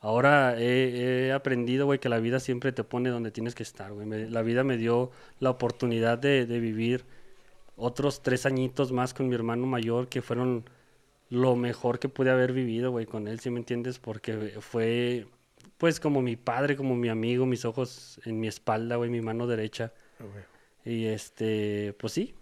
ahora 0.01 0.59
he, 0.59 1.27
he 1.27 1.31
aprendido, 1.31 1.85
güey, 1.85 1.99
que 1.99 2.09
la 2.09 2.19
vida 2.19 2.41
siempre 2.41 2.73
te 2.73 2.83
pone 2.83 3.09
donde 3.09 3.31
tienes 3.31 3.55
que 3.55 3.63
estar, 3.63 3.93
güey. 3.93 4.29
La 4.29 4.41
vida 4.41 4.65
me 4.65 4.75
dio 4.75 5.11
la 5.39 5.51
oportunidad 5.51 6.17
de, 6.17 6.45
de 6.45 6.59
vivir 6.59 7.05
otros 7.77 8.21
tres 8.21 8.45
añitos 8.45 8.91
más 8.91 9.13
con 9.13 9.29
mi 9.29 9.35
hermano 9.35 9.65
mayor, 9.65 10.09
que 10.09 10.21
fueron 10.21 10.65
lo 11.29 11.55
mejor 11.55 11.99
que 11.99 12.09
pude 12.09 12.31
haber 12.31 12.51
vivido, 12.51 12.91
güey, 12.91 13.05
con 13.05 13.27
él, 13.27 13.39
¿sí 13.39 13.49
me 13.49 13.59
entiendes? 13.59 13.99
Porque 13.99 14.57
fue, 14.59 15.27
pues, 15.77 15.99
como 15.99 16.21
mi 16.21 16.35
padre, 16.35 16.75
como 16.75 16.95
mi 16.95 17.09
amigo, 17.09 17.45
mis 17.45 17.63
ojos 17.65 18.19
en 18.25 18.39
mi 18.39 18.47
espalda, 18.47 18.95
güey, 18.95 19.09
mi 19.09 19.21
mano 19.21 19.47
derecha. 19.47 19.93
Y 20.83 21.05
este, 21.05 21.93
pues 21.99 22.13
sí, 22.13 22.33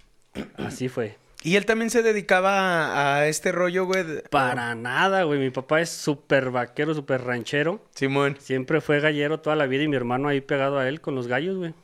así 0.58 0.88
fue. 0.88 1.18
¿Y 1.44 1.58
él 1.58 1.66
también 1.68 1.92
se 1.92 2.02
dedicaba 2.02 3.18
a, 3.18 3.28
este 3.28 3.52
rollo, 3.52 3.86
güey? 3.86 4.04
de- 4.04 4.22
Para 4.24 4.74
nada, 4.74 5.24
güey. 5.24 5.40
Mi 5.40 5.52
papá 5.52 5.80
es 5.80 5.90
súper 5.92 6.50
vaquero, 6.50 6.96
súper 6.96 7.22
ranchero. 7.24 7.84
Simón. 7.94 8.36
Siempre 8.40 8.82
fue 8.82 9.00
gallero 9.00 9.40
toda 9.40 9.56
la 9.56 9.68
vida 9.68 9.84
y 9.84 9.88
mi 9.88 9.96
hermano 9.96 10.28
ahí 10.28 10.42
pegado 10.42 10.80
a 10.80 10.88
él 10.90 11.02
con 11.02 11.14
los 11.14 11.28
gallos, 11.28 11.58
güey. 11.58 11.76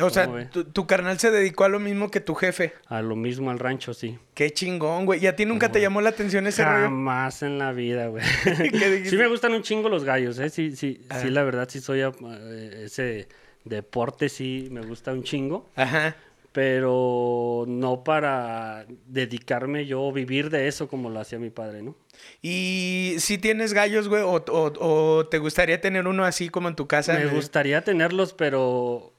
O 0.00 0.08
sea, 0.08 0.48
tu, 0.50 0.64
tu 0.64 0.86
carnal 0.86 1.18
se 1.18 1.30
dedicó 1.30 1.64
a 1.64 1.68
lo 1.68 1.78
mismo 1.78 2.10
que 2.10 2.20
tu 2.20 2.34
jefe. 2.34 2.72
A 2.86 3.02
lo 3.02 3.14
mismo 3.14 3.50
al 3.50 3.58
rancho, 3.58 3.92
sí. 3.92 4.18
Qué 4.34 4.50
chingón, 4.50 5.04
güey. 5.04 5.22
¿Y 5.22 5.26
a 5.26 5.36
ti 5.36 5.44
nunca 5.44 5.70
te 5.70 5.80
llamó 5.82 6.00
la 6.00 6.08
atención 6.10 6.46
ese 6.46 6.64
rollo? 6.64 6.84
Jamás 6.84 7.42
en 7.42 7.58
la 7.58 7.72
vida, 7.72 8.06
güey. 8.06 8.24
Sí 9.10 9.16
me 9.18 9.26
gustan 9.28 9.52
un 9.52 9.62
chingo 9.62 9.88
los 9.90 10.04
gallos, 10.04 10.38
¿eh? 10.38 10.48
Sí, 10.48 10.74
sí, 10.76 11.02
Ah. 11.10 11.20
sí, 11.20 11.28
la 11.28 11.42
verdad 11.42 11.68
sí 11.70 11.80
soy 11.80 12.00
a- 12.00 12.12
eh, 12.22 12.82
ese 12.86 13.28
deporte, 13.64 14.28
sí 14.30 14.68
me 14.70 14.80
gusta 14.80 15.12
un 15.12 15.24
chingo. 15.24 15.68
Ajá. 15.76 16.16
Pero 16.52 17.64
no 17.66 18.04
para 18.04 18.86
dedicarme 19.06 19.86
yo 19.86 20.10
vivir 20.12 20.48
de 20.50 20.68
eso 20.68 20.86
como 20.88 21.10
lo 21.10 21.20
hacía 21.20 21.38
mi 21.38 21.50
padre, 21.50 21.82
¿no? 21.82 21.96
¿Y 22.40 23.14
si 23.18 23.38
tienes 23.38 23.72
gallos, 23.72 24.08
güey? 24.08 24.22
O, 24.22 24.36
o- 24.36 24.72
o 25.18 25.26
te 25.26 25.38
gustaría 25.38 25.80
tener 25.80 26.06
uno 26.06 26.24
así 26.24 26.48
como 26.48 26.68
en 26.68 26.76
tu 26.76 26.86
casa? 26.86 27.14
Me 27.14 27.26
gustaría 27.26 27.82
tenerlos, 27.84 28.32
pero 28.32 29.11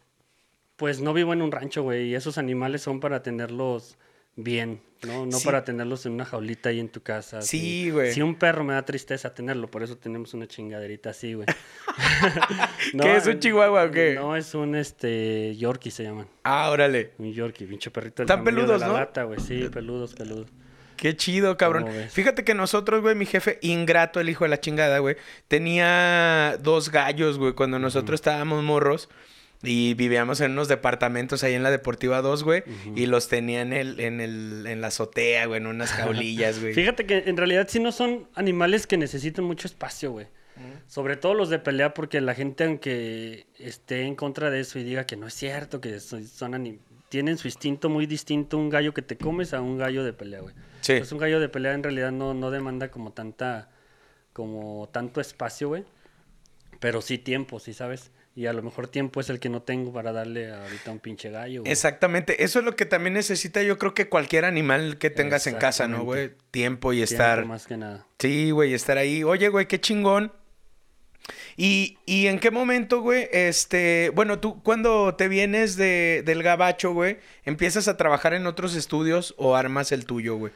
pues 0.83 0.99
no 0.99 1.13
vivo 1.13 1.31
en 1.31 1.41
un 1.41 1.49
rancho, 1.49 1.81
güey, 1.81 2.09
y 2.09 2.15
esos 2.15 2.37
animales 2.37 2.81
son 2.81 2.99
para 2.99 3.23
tenerlos 3.23 3.95
bien, 4.35 4.81
¿no? 5.07 5.25
No 5.25 5.37
Sí. 5.39 5.45
para 5.45 5.63
tenerlos 5.63 6.05
en 6.05 6.11
una 6.11 6.25
jaulita 6.25 6.67
ahí 6.67 6.81
en 6.81 6.89
tu 6.89 7.01
casa. 7.01 7.41
Sí, 7.41 7.89
güey. 7.89 8.11
Si 8.11 8.21
un 8.21 8.35
perro 8.35 8.65
me 8.65 8.73
da 8.73 8.83
tristeza 8.83 9.33
tenerlo, 9.33 9.71
por 9.71 9.81
eso 9.81 9.95
tenemos 9.97 10.33
una 10.33 10.45
chingaderita 10.45 11.11
así, 11.11 11.35
güey. 11.35 11.47
¿Qué 13.01 13.15
es 13.15 13.25
un 13.27 13.39
chihuahua 13.39 13.85
o 13.85 13.91
qué? 13.91 14.15
No, 14.15 14.35
es 14.35 14.53
un 14.55 14.75
este 14.75 15.55
Yorkie 15.55 15.89
se 15.89 16.03
llaman. 16.03 16.27
Ah, 16.43 16.69
órale. 16.69 17.11
Un 17.17 17.31
Yorkie, 17.31 17.65
pinche 17.65 17.89
perrito 17.89 18.23
Están 18.23 18.39
tamaño 18.39 18.57
de 18.57 18.61
peludos, 18.63 18.81
la 18.81 18.87
¿no? 18.87 18.93
lata, 18.95 19.23
güey. 19.23 19.39
Sí, 19.39 19.69
peludos, 19.71 20.13
peludos. 20.15 20.49
Qué 20.97 21.15
chido, 21.15 21.55
cabrón. 21.55 21.87
Fíjate 22.09 22.43
que 22.43 22.55
nosotros, 22.55 23.01
güey, 23.01 23.15
mi 23.15 23.25
jefe, 23.25 23.57
ingrato, 23.61 24.19
el 24.19 24.27
hijo 24.27 24.43
de 24.43 24.49
la 24.49 24.59
chingada, 24.59 24.99
güey, 24.99 25.15
tenía 25.47 26.57
dos 26.61 26.89
gallos, 26.91 27.37
güey, 27.37 27.53
cuando 27.53 27.79
nosotros 27.79 28.17
estábamos 28.17 28.61
morros. 28.65 29.07
Y 29.63 29.93
vivíamos 29.93 30.41
en 30.41 30.51
unos 30.51 30.67
departamentos 30.67 31.43
ahí 31.43 31.53
en 31.53 31.63
la 31.63 31.71
Deportiva 31.71 32.21
2, 32.21 32.43
güey. 32.43 32.63
Y 32.95 33.05
los 33.05 33.29
tenía 33.29 33.61
en, 33.61 33.71
el, 33.71 33.99
en, 33.99 34.19
el, 34.19 34.65
en 34.67 34.81
la 34.81 34.87
azotea, 34.87 35.45
güey, 35.45 35.61
en 35.61 35.67
unas 35.67 35.91
jaulillas, 35.91 36.59
güey. 36.59 36.73
Fíjate 36.75 37.05
que 37.05 37.23
en 37.25 37.37
realidad 37.37 37.67
sí 37.69 37.79
no 37.79 37.93
son 37.93 38.27
animales 38.35 38.85
que 38.87 38.97
necesiten 38.97 39.45
mucho 39.45 39.67
espacio, 39.67 40.11
güey. 40.11 40.27
Sobre 40.87 41.15
todo 41.17 41.33
los 41.33 41.49
de 41.49 41.57
pelea, 41.57 41.93
porque 41.93 42.21
la 42.21 42.35
gente, 42.35 42.65
aunque 42.65 43.47
esté 43.57 44.03
en 44.03 44.15
contra 44.15 44.51
de 44.51 44.59
eso 44.59 44.77
y 44.77 44.83
diga 44.83 45.05
que 45.05 45.15
no 45.15 45.27
es 45.27 45.33
cierto, 45.33 45.81
que 45.81 45.99
son, 45.99 46.27
son 46.27 46.79
tienen 47.09 47.37
su 47.37 47.47
instinto 47.47 47.89
muy 47.89 48.05
distinto 48.05 48.57
un 48.57 48.69
gallo 48.69 48.93
que 48.93 49.01
te 49.01 49.17
comes 49.17 49.53
a 49.53 49.61
un 49.61 49.77
gallo 49.77 50.03
de 50.03 50.13
pelea, 50.13 50.41
güey. 50.41 50.53
Sí. 50.81 50.93
Entonces 50.93 51.11
un 51.11 51.19
gallo 51.19 51.39
de 51.39 51.49
pelea 51.49 51.73
en 51.73 51.83
realidad 51.83 52.11
no, 52.11 52.33
no 52.33 52.51
demanda 52.51 52.91
como 52.91 53.13
tanta, 53.13 53.69
como 54.31 54.89
tanto 54.91 55.21
espacio, 55.21 55.69
güey. 55.69 55.85
Pero 56.79 57.01
sí 57.01 57.17
tiempo, 57.17 57.59
sí 57.59 57.73
sabes. 57.73 58.11
Y 58.35 58.47
a 58.47 58.53
lo 58.53 58.63
mejor 58.63 58.87
tiempo 58.87 59.19
es 59.21 59.29
el 59.29 59.39
que 59.39 59.49
no 59.49 59.61
tengo 59.61 59.93
para 59.93 60.11
darle 60.11 60.51
ahorita 60.51 60.91
un 60.91 60.99
pinche 60.99 61.29
gallo. 61.29 61.61
Exactamente. 61.65 62.43
Eso 62.43 62.59
es 62.59 62.65
lo 62.65 62.75
que 62.75 62.85
también 62.85 63.13
necesita, 63.13 63.61
yo 63.61 63.77
creo 63.77 63.93
que 63.93 64.09
cualquier 64.09 64.45
animal 64.45 64.97
que 64.97 65.11
tengas 65.11 65.45
en 65.45 65.55
casa, 65.55 65.87
¿no, 65.87 66.03
güey? 66.03 66.31
Tiempo 66.49 66.93
y 66.93 67.03
estar. 67.03 67.45
Más 67.45 67.67
que 67.67 67.77
nada. 67.77 68.07
Sí, 68.17 68.49
güey, 68.49 68.73
estar 68.73 68.97
ahí. 68.97 69.23
Oye, 69.23 69.49
güey, 69.49 69.67
qué 69.67 69.79
chingón. 69.79 70.31
¿Y, 71.55 71.99
¿Y, 72.05 72.27
en 72.27 72.39
qué 72.39 72.49
momento, 72.51 73.01
güey? 73.01 73.29
Este, 73.31 74.11
bueno, 74.15 74.39
tú 74.39 74.61
cuando 74.63 75.15
te 75.15 75.27
vienes 75.27 75.75
de, 75.75 76.23
del 76.25 76.41
gabacho, 76.41 76.91
güey, 76.93 77.19
¿empiezas 77.45 77.87
a 77.87 77.97
trabajar 77.97 78.33
en 78.33 78.47
otros 78.47 78.75
estudios 78.75 79.35
o 79.37 79.55
armas 79.55 79.91
el 79.91 80.05
tuyo, 80.05 80.35
güey? 80.35 80.51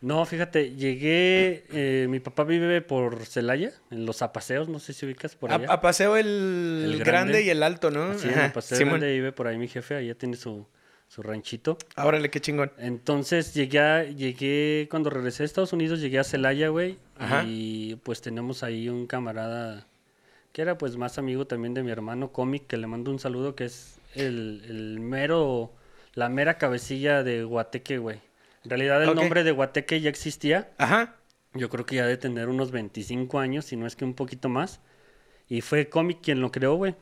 No, 0.00 0.24
fíjate, 0.24 0.76
llegué, 0.76 1.64
eh, 1.72 2.06
mi 2.08 2.20
papá 2.20 2.44
vive 2.44 2.80
por 2.82 3.26
Celaya, 3.26 3.72
en 3.90 4.06
los 4.06 4.22
apaseos, 4.22 4.68
no 4.68 4.78
sé 4.78 4.92
si 4.92 5.04
ubicas 5.04 5.34
por 5.34 5.50
allá. 5.52 5.66
Apaseo 5.72 6.16
el, 6.16 6.82
el 6.94 7.04
grande. 7.04 7.42
y 7.42 7.50
el 7.50 7.64
alto, 7.64 7.90
¿no? 7.90 8.16
Sí, 8.16 8.28
en 8.28 8.38
Apaseo 8.38 8.78
grande 8.86 9.12
vive 9.12 9.32
por 9.32 9.48
ahí 9.48 9.58
mi 9.58 9.66
jefe, 9.66 9.96
allá 9.96 10.14
tiene 10.14 10.36
su, 10.36 10.66
su 11.08 11.22
ranchito. 11.22 11.78
Órale, 11.96 12.30
qué 12.30 12.40
chingón. 12.40 12.70
Entonces 12.78 13.54
llegué, 13.54 14.14
llegué, 14.14 14.86
cuando 14.88 15.10
regresé 15.10 15.42
a 15.42 15.46
Estados 15.46 15.72
Unidos, 15.72 16.00
llegué 16.00 16.20
a 16.20 16.24
Celaya, 16.24 16.68
güey, 16.68 16.98
y 17.46 17.96
pues 17.96 18.20
tenemos 18.20 18.62
ahí 18.62 18.88
un 18.88 19.08
camarada 19.08 19.88
que 20.52 20.62
era 20.62 20.78
pues 20.78 20.96
más 20.96 21.18
amigo 21.18 21.46
también 21.46 21.74
de 21.74 21.82
mi 21.82 21.90
hermano 21.90 22.30
cómic, 22.30 22.68
que 22.68 22.76
le 22.76 22.86
mando 22.86 23.10
un 23.10 23.18
saludo, 23.18 23.56
que 23.56 23.64
es 23.64 23.98
el, 24.14 24.62
el 24.68 25.00
mero, 25.00 25.72
la 26.14 26.28
mera 26.28 26.56
cabecilla 26.56 27.24
de 27.24 27.42
Guateque, 27.42 27.98
güey. 27.98 28.20
En 28.68 28.70
realidad 28.70 29.02
el 29.02 29.14
nombre 29.14 29.44
de 29.44 29.52
Guateque 29.52 29.98
ya 30.02 30.10
existía. 30.10 30.68
Ajá. 30.76 31.16
Yo 31.54 31.70
creo 31.70 31.86
que 31.86 31.96
ya 31.96 32.04
de 32.04 32.18
tener 32.18 32.50
unos 32.50 32.70
25 32.70 33.38
años, 33.38 33.64
si 33.64 33.76
no 33.76 33.86
es 33.86 33.96
que 33.96 34.04
un 34.04 34.12
poquito 34.12 34.50
más. 34.50 34.82
Y 35.48 35.62
fue 35.62 35.88
Comic 35.88 36.20
quien 36.20 36.42
lo 36.42 36.52
creó, 36.52 36.74
güey. 36.74 36.94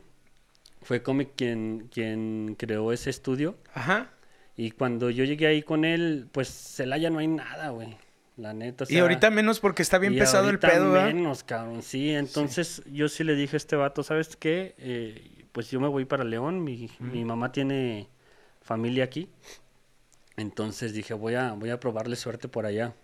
Fue 0.83 1.03
Comic 1.03 1.31
quien, 1.35 1.89
quien 1.93 2.55
creó 2.57 2.93
ese 2.93 3.11
estudio. 3.11 3.59
Ajá. 3.75 4.13
Y 4.57 4.71
cuando 4.71 5.11
yo 5.11 5.25
llegué 5.25 5.49
ahí 5.49 5.65
con 5.65 5.85
él, 5.85 6.29
pues 6.31 6.49
Celaya 6.49 7.11
no 7.11 7.19
hay 7.19 7.27
nada, 7.27 7.71
güey. 7.71 7.97
La 8.37 8.53
neta. 8.53 8.85
y 8.89 8.99
ahorita 8.99 9.31
menos 9.31 9.59
porque 9.59 9.83
está 9.83 9.99
bien 9.99 10.17
pesado 10.17 10.49
el 10.51 10.61
pedo, 10.61 10.93
¿verdad? 10.93 11.13
menos, 11.13 11.43
cabrón. 11.43 11.83
Sí, 11.83 12.11
entonces 12.11 12.81
yo 12.93 13.09
sí 13.09 13.25
le 13.25 13.35
dije 13.35 13.57
a 13.57 13.59
este 13.59 13.75
vato, 13.75 14.05
¿sabes 14.05 14.37
qué? 14.37 14.77
Eh, 14.79 15.49
pues 15.51 15.69
yo 15.73 15.81
me 15.81 15.89
voy 15.89 16.05
para 16.05 16.23
León. 16.23 16.63
Mi, 16.63 16.89
mi 17.01 17.25
mamá 17.25 17.51
tiene 17.51 18.09
familia 18.61 19.03
aquí. 19.03 19.29
Entonces 20.37 20.93
dije, 20.93 21.15
voy 21.15 21.35
a, 21.35 21.53
voy 21.53 21.71
a 21.71 21.81
probarle 21.81 22.17
suerte 22.17 22.49
por 22.49 22.67
allá. 22.67 22.95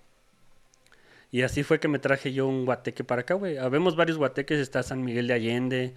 Y 1.30 1.42
así 1.42 1.62
fue 1.62 1.80
que 1.80 1.88
me 1.88 1.98
traje 1.98 2.32
yo 2.34 2.46
un 2.46 2.66
guateque 2.66 3.04
para 3.04 3.22
acá, 3.22 3.34
güey. 3.34 3.56
Habemos 3.56 3.96
varios 3.96 4.18
guateques, 4.18 4.60
está 4.60 4.82
San 4.82 5.02
Miguel 5.02 5.26
de 5.26 5.34
Allende, 5.34 5.94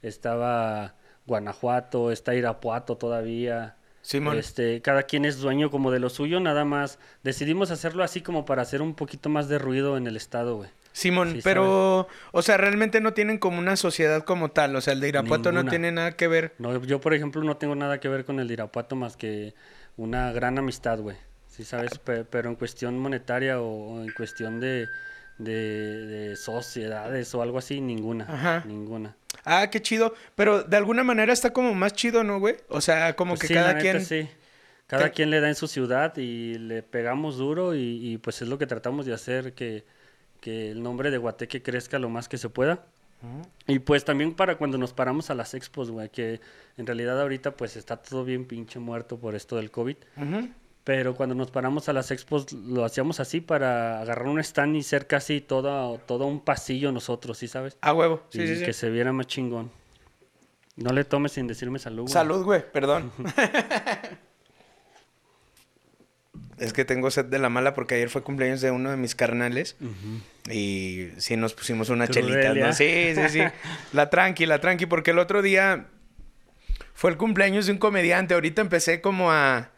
estaba 0.00 0.94
Guanajuato, 1.26 2.10
está 2.10 2.34
Irapuato 2.34 2.96
todavía. 2.96 3.76
Simón. 4.00 4.38
Este, 4.38 4.80
cada 4.80 5.02
quien 5.02 5.26
es 5.26 5.38
dueño 5.38 5.70
como 5.70 5.90
de 5.90 6.00
lo 6.00 6.08
suyo, 6.08 6.40
nada 6.40 6.64
más. 6.64 6.98
Decidimos 7.22 7.70
hacerlo 7.70 8.02
así 8.02 8.22
como 8.22 8.46
para 8.46 8.62
hacer 8.62 8.80
un 8.80 8.94
poquito 8.94 9.28
más 9.28 9.48
de 9.48 9.58
ruido 9.58 9.98
en 9.98 10.06
el 10.06 10.16
estado, 10.16 10.56
güey. 10.56 10.70
Simón, 10.92 11.38
pero, 11.44 12.08
o 12.32 12.42
sea, 12.42 12.56
realmente 12.56 13.00
no 13.00 13.12
tienen 13.12 13.38
como 13.38 13.58
una 13.58 13.76
sociedad 13.76 14.24
como 14.24 14.50
tal. 14.50 14.74
O 14.74 14.80
sea, 14.80 14.94
el 14.94 15.00
de 15.00 15.10
Irapuato 15.10 15.52
no 15.52 15.66
tiene 15.66 15.92
nada 15.92 16.12
que 16.12 16.26
ver. 16.26 16.54
No, 16.58 16.82
yo, 16.82 17.00
por 17.00 17.12
ejemplo, 17.12 17.44
no 17.44 17.58
tengo 17.58 17.74
nada 17.74 18.00
que 18.00 18.08
ver 18.08 18.24
con 18.24 18.40
el 18.40 18.48
de 18.48 18.54
Irapuato 18.54 18.96
más 18.96 19.16
que 19.16 19.54
una 19.98 20.32
gran 20.32 20.56
amistad, 20.58 20.98
güey. 21.00 21.16
Sí, 21.46 21.64
sabes, 21.64 21.98
pero 21.98 22.48
en 22.48 22.54
cuestión 22.54 22.98
monetaria 22.98 23.60
o 23.60 24.00
en 24.00 24.12
cuestión 24.12 24.60
de, 24.60 24.86
de, 25.38 26.36
sociedades 26.36 27.34
o 27.34 27.42
algo 27.42 27.58
así, 27.58 27.80
ninguna. 27.80 28.24
Ajá. 28.28 28.64
Ninguna. 28.66 29.16
Ah, 29.44 29.68
qué 29.70 29.82
chido. 29.82 30.14
Pero 30.36 30.62
de 30.62 30.76
alguna 30.76 31.04
manera 31.04 31.32
está 31.32 31.52
como 31.52 31.74
más 31.74 31.92
chido, 31.94 32.22
¿no, 32.22 32.38
güey? 32.38 32.56
O 32.68 32.80
sea, 32.80 33.14
como 33.16 33.34
pues 33.34 33.48
que 33.48 33.54
cada 33.54 33.76
quien. 33.78 34.04
Sí. 34.04 34.28
Cada 34.86 35.10
quien 35.10 35.28
le 35.28 35.40
da 35.40 35.48
en 35.48 35.54
su 35.54 35.68
ciudad 35.68 36.16
y 36.16 36.54
le 36.54 36.82
pegamos 36.82 37.36
duro 37.36 37.74
y, 37.74 38.18
pues 38.22 38.40
es 38.40 38.48
lo 38.48 38.56
que 38.56 38.66
tratamos 38.66 39.04
de 39.04 39.12
hacer, 39.12 39.52
que, 39.52 39.84
que 40.40 40.70
el 40.70 40.82
nombre 40.82 41.10
de 41.10 41.18
Guateque 41.18 41.62
crezca 41.62 41.98
lo 41.98 42.08
más 42.08 42.26
que 42.26 42.38
se 42.38 42.48
pueda. 42.48 42.86
Y 43.66 43.80
pues 43.80 44.04
también 44.04 44.34
para 44.34 44.56
cuando 44.56 44.78
nos 44.78 44.92
paramos 44.92 45.30
a 45.30 45.34
las 45.34 45.54
expos, 45.54 45.90
güey, 45.90 46.08
que 46.08 46.40
en 46.76 46.86
realidad 46.86 47.20
ahorita 47.20 47.56
pues 47.56 47.76
está 47.76 47.96
todo 47.96 48.24
bien 48.24 48.44
pinche 48.46 48.78
muerto 48.78 49.18
por 49.18 49.34
esto 49.34 49.56
del 49.56 49.70
COVID. 49.70 49.96
Pero 50.84 51.14
cuando 51.14 51.34
nos 51.34 51.50
paramos 51.50 51.88
a 51.88 51.92
las 51.92 52.10
expos 52.10 52.52
lo 52.52 52.84
hacíamos 52.84 53.20
así 53.20 53.42
para 53.42 54.00
agarrar 54.00 54.26
un 54.28 54.38
stand 54.38 54.76
y 54.76 54.82
ser 54.82 55.06
casi 55.06 55.40
todo, 55.40 55.98
todo 55.98 56.26
un 56.26 56.40
pasillo 56.40 56.92
nosotros, 56.92 57.36
¿sí 57.38 57.48
sabes? 57.48 57.76
A 57.82 57.92
huevo, 57.92 58.22
sí, 58.30 58.40
y 58.40 58.64
que 58.64 58.72
se 58.72 58.88
viera 58.88 59.12
más 59.12 59.26
chingón. 59.26 59.70
No 60.76 60.92
le 60.92 61.04
tomes 61.04 61.32
sin 61.32 61.46
decirme 61.46 61.78
salud. 61.78 62.08
Salud, 62.08 62.44
güey, 62.44 62.64
perdón. 62.72 63.12
Es 66.58 66.72
que 66.72 66.84
tengo 66.84 67.10
sed 67.10 67.26
de 67.26 67.38
la 67.38 67.48
mala 67.48 67.74
porque 67.74 67.94
ayer 67.94 68.10
fue 68.10 68.22
cumpleaños 68.22 68.60
de 68.60 68.70
uno 68.70 68.90
de 68.90 68.96
mis 68.96 69.14
carnales. 69.14 69.76
Y 70.50 71.08
sí 71.18 71.36
nos 71.36 71.54
pusimos 71.54 71.88
una 71.88 72.08
chelita, 72.08 72.54
¿no? 72.54 72.72
Sí, 72.72 73.12
sí, 73.14 73.28
sí. 73.28 73.40
la 73.92 74.10
tranqui, 74.10 74.46
la 74.46 74.60
tranqui, 74.60 74.86
porque 74.86 75.12
el 75.12 75.18
otro 75.18 75.42
día 75.42 75.86
fue 76.94 77.10
el 77.10 77.16
cumpleaños 77.16 77.66
de 77.66 77.72
un 77.72 77.78
comediante. 77.78 78.34
Ahorita 78.34 78.60
empecé 78.60 79.00
como 79.00 79.30
a, 79.30 79.70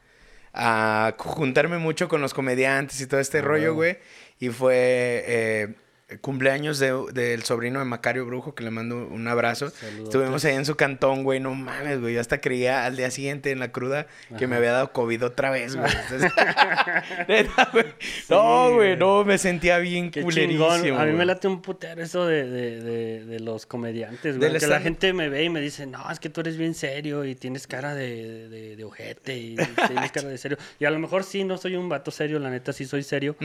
a 0.55 1.15
juntarme 1.19 1.79
mucho 1.79 2.09
con 2.09 2.21
los 2.21 2.35
comediantes 2.35 3.01
y 3.01 3.07
todo 3.07 3.21
este 3.21 3.39
ah, 3.39 3.43
rollo, 3.43 3.75
güey. 3.75 3.99
Y 4.39 4.49
fue 4.49 5.25
eh, 5.27 5.75
cumpleaños 6.21 6.79
del 6.79 7.43
sobrino 7.45 7.79
de 7.79 7.85
Macario 7.85 8.27
Brujo, 8.27 8.55
que 8.55 8.65
le 8.65 8.71
mando 8.71 9.07
un 9.07 9.27
abrazo. 9.29 9.73
Estuvimos 10.03 10.45
ahí 10.45 10.55
en 10.55 10.65
su 10.65 10.77
cantón, 10.77 11.25
güey, 11.25 11.41
no 11.41 11.55
mames, 11.55 12.01
güey. 12.01 12.15
Yo 12.15 12.21
hasta 12.21 12.41
creía 12.41 12.85
al 12.85 12.97
día 12.97 13.11
siguiente 13.11 13.51
en 13.51 13.59
la 13.59 13.73
cruda 13.73 14.07
que 14.39 14.47
me 14.47 14.57
había 14.57 14.73
dado 14.73 14.93
COVID 14.93 15.25
otra 15.25 15.51
vez, 15.51 15.77
güey. 15.77 15.91
no, 18.29 18.75
güey, 18.75 18.97
no, 18.97 19.25
me 19.25 19.39
sentía 19.39 19.79
bien 19.79 20.11
culerísimo. 20.11 20.99
A 20.99 21.05
mí 21.05 21.13
me 21.13 21.25
late 21.25 21.49
un 21.49 21.63
putero 21.63 22.03
eso 22.03 22.27
de, 22.27 23.39
los 23.41 23.67
comediantes, 23.67 24.39
güey. 24.39 24.59
Que 24.59 24.67
la 24.67 24.81
gente 24.81 25.13
me 25.13 25.29
ve 25.29 25.45
y 25.45 25.49
me 25.49 25.61
dice, 25.61 25.87
no, 25.87 26.11
es 26.11 26.21
que 26.21 26.29
tú 26.29 26.41
eres 26.41 26.57
bien 26.57 26.75
serio 26.75 27.25
y 27.25 27.35
tienes 27.35 27.67
cara 27.67 27.95
de, 27.95 28.83
ojete 28.85 29.37
y 29.37 29.57
tienes 29.57 30.13
cara 30.13 30.29
de 30.29 30.39
serio. 30.39 30.59
Y 30.79 30.85
a 30.85 30.91
lo 30.91 30.99
mejor 30.99 31.25
sí, 31.25 31.45
no 31.45 31.57
soy 31.57 31.77
un 31.77 31.89
vato 31.89 32.11
serio, 32.11 32.39
la 32.39 32.51
neta 32.51 32.73
sí 32.73 32.85
soy 32.85 33.03
serio. 33.03 33.37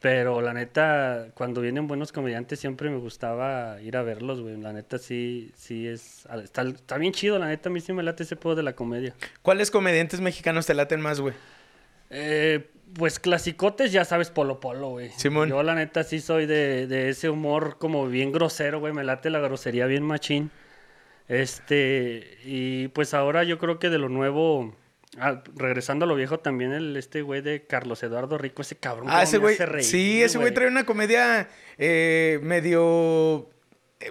Pero 0.00 0.40
la 0.40 0.54
neta, 0.54 1.28
cuando 1.34 1.60
vienen 1.60 1.88
buenos 1.88 2.12
comediantes 2.12 2.60
siempre 2.60 2.88
me 2.88 2.98
gustaba 2.98 3.80
ir 3.82 3.96
a 3.96 4.02
verlos, 4.02 4.40
güey. 4.40 4.56
La 4.56 4.72
neta 4.72 4.98
sí, 4.98 5.50
sí 5.56 5.88
es... 5.88 6.26
Está, 6.42 6.62
está, 6.62 6.98
bien 6.98 7.12
chido, 7.12 7.38
la 7.38 7.48
neta 7.48 7.68
a 7.68 7.72
mí 7.72 7.80
sí 7.80 7.92
me 7.92 8.04
late 8.04 8.22
ese 8.22 8.36
pedo 8.36 8.54
de 8.54 8.62
la 8.62 8.74
comedia. 8.74 9.14
¿Cuáles 9.42 9.72
comediantes 9.72 10.20
mexicanos 10.20 10.66
te 10.66 10.74
laten 10.74 11.00
más, 11.00 11.20
güey? 11.20 11.34
Eh, 12.10 12.70
pues 12.94 13.18
clasicotes, 13.18 13.90
ya 13.90 14.04
sabes, 14.04 14.30
Polo 14.30 14.60
Polo, 14.60 14.90
güey. 14.90 15.10
Simón. 15.16 15.48
Yo 15.48 15.62
la 15.64 15.74
neta 15.74 16.04
sí 16.04 16.20
soy 16.20 16.46
de, 16.46 16.86
de 16.86 17.08
ese 17.08 17.28
humor 17.28 17.78
como 17.78 18.06
bien 18.06 18.30
grosero, 18.30 18.78
güey. 18.78 18.92
Me 18.92 19.02
late 19.02 19.30
la 19.30 19.40
grosería 19.40 19.86
bien 19.86 20.04
machín. 20.04 20.52
Este, 21.26 22.38
y 22.44 22.88
pues 22.88 23.14
ahora 23.14 23.42
yo 23.44 23.58
creo 23.58 23.78
que 23.78 23.90
de 23.90 23.98
lo 23.98 24.08
nuevo 24.08 24.74
Ah, 25.16 25.42
regresando 25.56 26.04
a 26.04 26.08
lo 26.08 26.14
viejo, 26.14 26.38
también 26.38 26.72
el 26.72 26.96
este 26.96 27.22
güey 27.22 27.40
de 27.40 27.66
Carlos 27.66 28.02
Eduardo 28.02 28.36
Rico, 28.36 28.62
ese 28.62 28.76
cabrón. 28.76 29.08
Ah, 29.10 29.22
ese 29.22 29.38
güey. 29.38 29.56
Sí, 29.80 30.22
ese 30.22 30.38
güey 30.38 30.52
trae 30.52 30.68
una 30.68 30.84
comedia 30.84 31.48
eh, 31.78 32.38
medio 32.42 33.48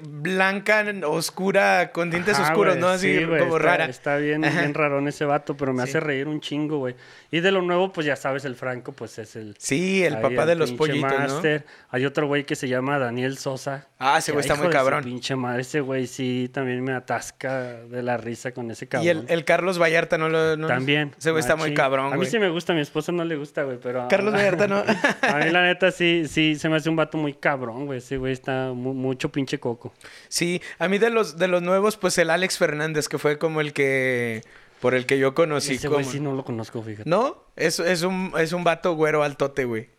blanca, 0.02 0.86
oscura, 1.06 1.92
con 1.94 2.10
dientes 2.10 2.38
oscuros, 2.38 2.78
¿no? 2.78 2.90
Así 2.90 3.24
como 3.26 3.58
rara. 3.58 3.86
Está 3.86 4.18
bien, 4.18 4.42
bien 4.42 4.74
rarón 4.74 5.08
ese 5.08 5.24
vato, 5.24 5.56
pero 5.56 5.74
me 5.74 5.84
hace 5.84 6.00
reír 6.00 6.28
un 6.28 6.42
chingo, 6.42 6.80
güey. 6.80 6.96
Y 7.32 7.40
de 7.40 7.52
lo 7.52 7.62
nuevo, 7.62 7.92
pues 7.94 8.06
ya 8.06 8.16
sabes, 8.16 8.44
el 8.46 8.56
Franco, 8.56 8.92
pues 8.92 9.18
es 9.18 9.36
el... 9.38 9.56
Sí, 9.58 10.04
el 10.04 10.20
papá 10.20 10.46
de 10.46 10.56
los 10.56 10.74
pollitos, 10.74 11.12
master. 11.12 11.66
¿no? 11.66 11.72
Hay 11.92 12.06
otro 12.06 12.28
güey 12.28 12.46
que 12.46 12.56
se 12.56 12.68
llama 12.68 13.00
Daniel 13.00 13.38
Sosa. 13.38 13.88
Ah, 13.98 14.18
ese 14.18 14.34
güey 14.34 14.42
está 14.42 14.56
muy 14.56 14.70
cabrón. 14.70 15.04
pinche 15.04 15.36
madre, 15.36 15.62
ese 15.62 15.80
güey 15.80 16.06
sí 16.06 16.50
también 16.54 16.84
me 16.84 16.94
atasca 16.94 17.82
de 17.84 18.04
la 18.04 18.18
risa 18.18 18.52
con 18.52 18.70
ese 18.70 18.88
cabrón. 18.88 19.06
Y 19.06 19.10
el, 19.10 19.26
el 19.30 19.46
Carlos 19.46 19.82
Vallarta 19.82 20.18
no 20.18 20.28
lo... 20.28 20.68
también. 20.68 21.16
Ese 21.18 21.32
güey 21.32 21.40
está 21.40 21.56
muy 21.56 21.74
cabrón, 21.74 22.14
A 22.14 22.18
mí 22.18 22.26
sí 22.26 22.40
me 22.40 22.50
gusta, 22.50 22.74
a 22.74 22.76
mi 22.76 22.82
esposa 22.82 23.14
no 23.14 23.24
le 23.24 23.38
gusta, 23.38 23.64
güey, 23.64 23.78
pero... 23.82 24.08
Carlos 24.10 24.34
Vallarta 24.34 24.68
no. 24.68 24.78
a 25.22 25.36
mí 25.38 25.50
la 25.50 25.64
neta 25.64 25.92
sí, 25.92 26.26
sí, 26.28 26.56
se 26.56 26.68
me 26.68 26.76
hace 26.76 26.90
un 26.90 26.98
vato 26.98 27.18
muy 27.18 27.34
cabrón, 27.34 27.86
güey. 27.86 28.00
Ese 28.00 28.18
güey 28.18 28.34
está 28.34 28.74
mucho 28.74 29.32
pinche 29.32 29.60
coco 29.60 29.77
poco. 29.78 29.94
Sí, 30.28 30.62
a 30.80 30.88
mí 30.88 30.98
de 30.98 31.10
los, 31.10 31.38
de 31.38 31.48
los 31.48 31.62
nuevos, 31.62 31.98
pues 31.98 32.18
el 32.18 32.30
Alex 32.30 32.58
Fernández, 32.58 33.08
que 33.08 33.18
fue 33.18 33.38
como 33.38 33.62
el 33.62 33.74
que... 33.74 34.42
Por 34.82 34.94
el 34.94 35.06
que 35.06 35.18
yo 35.18 35.34
conocí. 35.34 35.76
Ese 35.76 35.88
como... 35.88 36.00
güey 36.02 36.06
sí 36.12 36.20
no 36.20 36.34
lo 36.36 36.46
conozco, 36.46 36.84
fíjate. 36.84 37.10
¿No? 37.10 37.44
Es, 37.56 37.80
es, 37.80 38.04
un, 38.04 38.32
es 38.38 38.54
un 38.54 38.64
vato 38.64 38.94
güero 38.94 39.24
altote, 39.24 39.66
güey. 39.66 39.90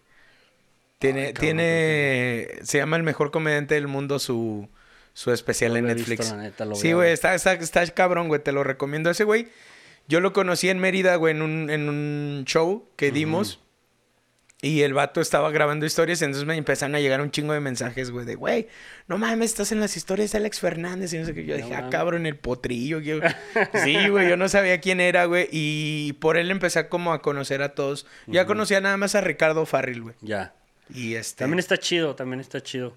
Tiene, 0.98 1.26
Ay, 1.26 1.32
cabrón, 1.32 1.40
tiene... 1.40 2.48
Se 2.62 2.78
llama 2.78 2.96
el 2.96 3.02
mejor 3.02 3.30
comediante 3.30 3.74
del 3.74 3.88
mundo 3.88 4.18
su, 4.18 4.68
su 5.14 5.32
especial 5.32 5.72
No 5.72 5.78
en 5.78 5.96
visto, 5.96 6.10
Netflix. 6.10 6.32
neta, 6.34 6.66
sí, 6.74 6.92
güey, 6.92 7.12
está, 7.12 7.34
está, 7.34 7.54
está 7.54 7.86
cabrón, 7.88 8.28
güey. 8.28 8.42
Te 8.42 8.52
lo 8.52 8.62
recomiendo. 8.62 9.10
Ese 9.10 9.24
güey, 9.24 9.48
yo 10.06 10.20
lo 10.20 10.32
conocí 10.32 10.68
en 10.68 10.78
Mérida, 10.78 11.16
güey, 11.16 11.34
en 11.34 11.42
un, 11.42 11.70
en 11.70 11.88
un 11.88 12.44
show 12.46 12.88
que 12.96 13.10
dimos. 13.10 13.60
Y 14.60 14.82
el 14.82 14.92
vato 14.92 15.20
estaba 15.20 15.52
grabando 15.52 15.86
historias, 15.86 16.20
entonces 16.20 16.44
me 16.44 16.56
empezaron 16.56 16.96
a 16.96 17.00
llegar 17.00 17.20
un 17.20 17.30
chingo 17.30 17.52
de 17.52 17.60
mensajes, 17.60 18.10
güey, 18.10 18.26
de, 18.26 18.34
güey, 18.34 18.66
no 19.06 19.16
mames, 19.16 19.50
estás 19.52 19.70
en 19.70 19.78
las 19.78 19.96
historias 19.96 20.32
de 20.32 20.38
Alex 20.38 20.58
Fernández. 20.58 21.12
Y 21.12 21.18
no 21.18 21.26
sé 21.26 21.32
qué. 21.32 21.44
Yo 21.44 21.56
No 21.56 21.62
dije, 21.62 21.74
ah, 21.74 21.78
mames. 21.78 21.92
cabrón, 21.92 22.26
el 22.26 22.34
potrillo. 22.36 22.98
yo- 22.98 23.20
Sí, 23.84 24.08
güey, 24.08 24.28
yo 24.28 24.36
no 24.36 24.48
sabía 24.48 24.80
quién 24.80 24.98
era, 25.00 25.26
güey. 25.26 25.48
Y 25.52 26.14
por 26.14 26.36
él 26.36 26.50
empecé 26.50 26.88
como 26.88 27.12
a 27.12 27.22
conocer 27.22 27.62
a 27.62 27.74
todos. 27.76 28.04
Ya 28.26 28.46
conocía 28.46 28.80
nada 28.80 28.96
más 28.96 29.14
a 29.14 29.20
Ricardo 29.20 29.64
Farril, 29.64 30.02
güey. 30.02 30.14
Ya. 30.22 30.54
Y 30.92 31.14
este... 31.14 31.38
También 31.44 31.60
está 31.60 31.76
chido, 31.78 32.16
también 32.16 32.40
está 32.40 32.60
chido. 32.60 32.94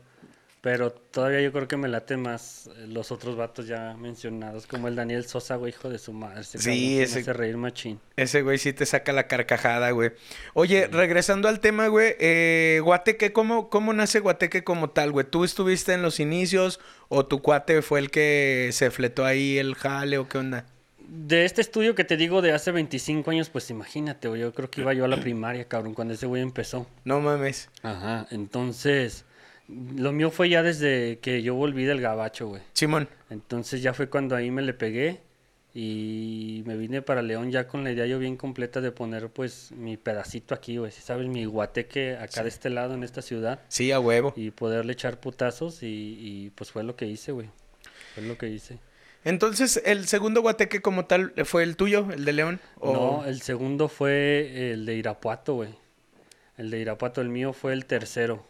Pero 0.62 0.92
todavía 0.92 1.42
yo 1.42 1.52
creo 1.52 1.68
que 1.68 1.76
me 1.76 1.88
late 1.88 2.18
más 2.18 2.68
eh, 2.78 2.86
los 2.88 3.12
otros 3.12 3.36
vatos 3.36 3.66
ya 3.66 3.96
mencionados, 3.98 4.68
como 4.68 4.88
el 4.88 4.96
Daniel 4.96 5.26
Sosa, 5.26 5.56
güey, 5.56 5.72
hijo 5.72 5.90
de 5.90 5.98
su 5.98 6.14
madre. 6.14 6.42
Ese 6.42 6.60
Sí, 6.60 6.96
me 6.98 7.02
ese- 7.04 7.20
hace 7.22 7.34
reír 7.34 7.58
machín. 7.58 8.00
Ese 8.16 8.44
güey 8.44 8.60
sí 8.60 8.72
te 8.72 8.86
saca 8.86 9.12
la 9.12 9.26
carcajada, 9.28 9.90
güey. 9.90 10.12
Oye, 10.54 10.86
regresando 10.86 11.48
al 11.48 11.62
tema, 11.62 11.88
güey, 11.88 12.16
eh, 12.20 12.80
Guateque, 12.84 13.34
¿cómo, 13.34 13.72
¿cómo 13.72 13.92
nace 13.94 14.20
Guateque 14.20 14.64
como 14.64 14.92
tal, 14.92 15.12
güey? 15.12 15.26
¿Tú 15.28 15.44
estuviste 15.46 15.94
en 15.94 16.04
los 16.04 16.20
inicios 16.20 16.80
o 17.10 17.26
tu 17.26 17.42
cuate 17.42 17.82
fue 17.82 17.98
el 18.00 18.12
que 18.12 18.70
se 18.72 18.92
fletó 18.92 19.26
ahí 19.26 19.58
el 19.58 19.74
jale 19.74 20.20
o 20.20 20.30
qué 20.30 20.38
onda? 20.38 20.68
De 21.00 21.44
este 21.44 21.62
estudio 21.62 21.96
que 21.96 22.04
te 22.04 22.18
digo 22.18 22.44
de 22.44 22.52
hace 22.54 22.72
25 22.72 23.32
años, 23.32 23.50
pues 23.50 23.70
imagínate, 23.72 24.28
güey, 24.28 24.42
yo 24.42 24.54
creo 24.54 24.70
que 24.70 24.82
iba 24.82 24.94
yo 24.94 25.06
a 25.06 25.08
la 25.08 25.18
primaria, 25.18 25.66
cabrón, 25.68 25.96
cuando 25.96 26.14
ese 26.14 26.28
güey 26.28 26.44
empezó. 26.44 26.86
No 27.04 27.20
mames. 27.20 27.68
Ajá, 27.82 28.28
entonces, 28.30 29.26
lo 29.98 30.12
mío 30.12 30.30
fue 30.32 30.50
ya 30.50 30.64
desde 30.64 31.20
que 31.20 31.42
yo 31.42 31.56
volví 31.56 31.86
del 31.86 32.02
gabacho, 32.02 32.48
güey. 32.48 32.62
Simón. 32.74 33.08
Entonces 33.30 33.82
ya 33.82 33.94
fue 33.94 34.10
cuando 34.10 34.36
ahí 34.36 34.52
me 34.52 34.62
le 34.62 34.74
pegué 34.74 35.22
y 35.74 36.64
me 36.66 36.76
vine 36.76 37.02
para 37.02 37.22
León 37.22 37.50
ya 37.50 37.66
con 37.68 37.84
la 37.86 37.92
idea 37.92 38.06
yo 38.06 38.20
bien 38.20 38.36
completa 38.36 38.82
de 38.82 38.92
poner 38.92 39.30
pues 39.30 39.72
mi 39.72 39.96
pedacito 39.96 40.54
aquí, 40.54 40.78
güey, 40.78 40.92
si 40.92 41.02
sabes, 41.02 41.28
mi 41.28 41.46
guateque 41.46 42.18
acá 42.18 42.44
de 42.44 42.50
este 42.50 42.70
lado 42.70 42.94
en 42.94 43.04
esta 43.04 43.22
ciudad 43.22 43.62
Sí, 43.70 43.92
a 43.94 44.00
huevo. 44.02 44.34
y 44.36 44.52
poderle 44.52 44.94
echar 44.94 45.20
putazos 45.22 45.82
y, 45.84 45.88
y, 46.20 46.50
pues 46.56 46.72
fue 46.72 46.84
lo 46.84 46.96
que 46.98 47.06
hice, 47.06 47.32
güey. 47.32 47.50
Fue 48.16 48.24
lo 48.24 48.38
que 48.38 48.50
hice. 48.50 48.80
Entonces, 49.24 49.82
¿el 49.86 50.08
segundo 50.08 50.42
Guateque 50.42 50.82
como 50.82 51.06
tal 51.06 51.32
fue 51.46 51.64
el 51.64 51.78
tuyo, 51.78 52.08
el 52.12 52.26
de 52.26 52.34
León? 52.34 52.60
¿O- 52.80 52.94
No, 53.22 53.26
el 53.26 53.42
segundo 53.42 53.88
fue 53.88 54.72
el 54.74 54.86
de 54.86 54.96
Irapuato, 54.96 55.54
güey. 55.54 55.70
El 56.58 56.70
de 56.72 56.80
Irapuato, 56.80 57.22
el 57.22 57.30
mío 57.30 57.54
fue 57.54 57.72
el 57.74 57.86
tercero. 57.86 58.46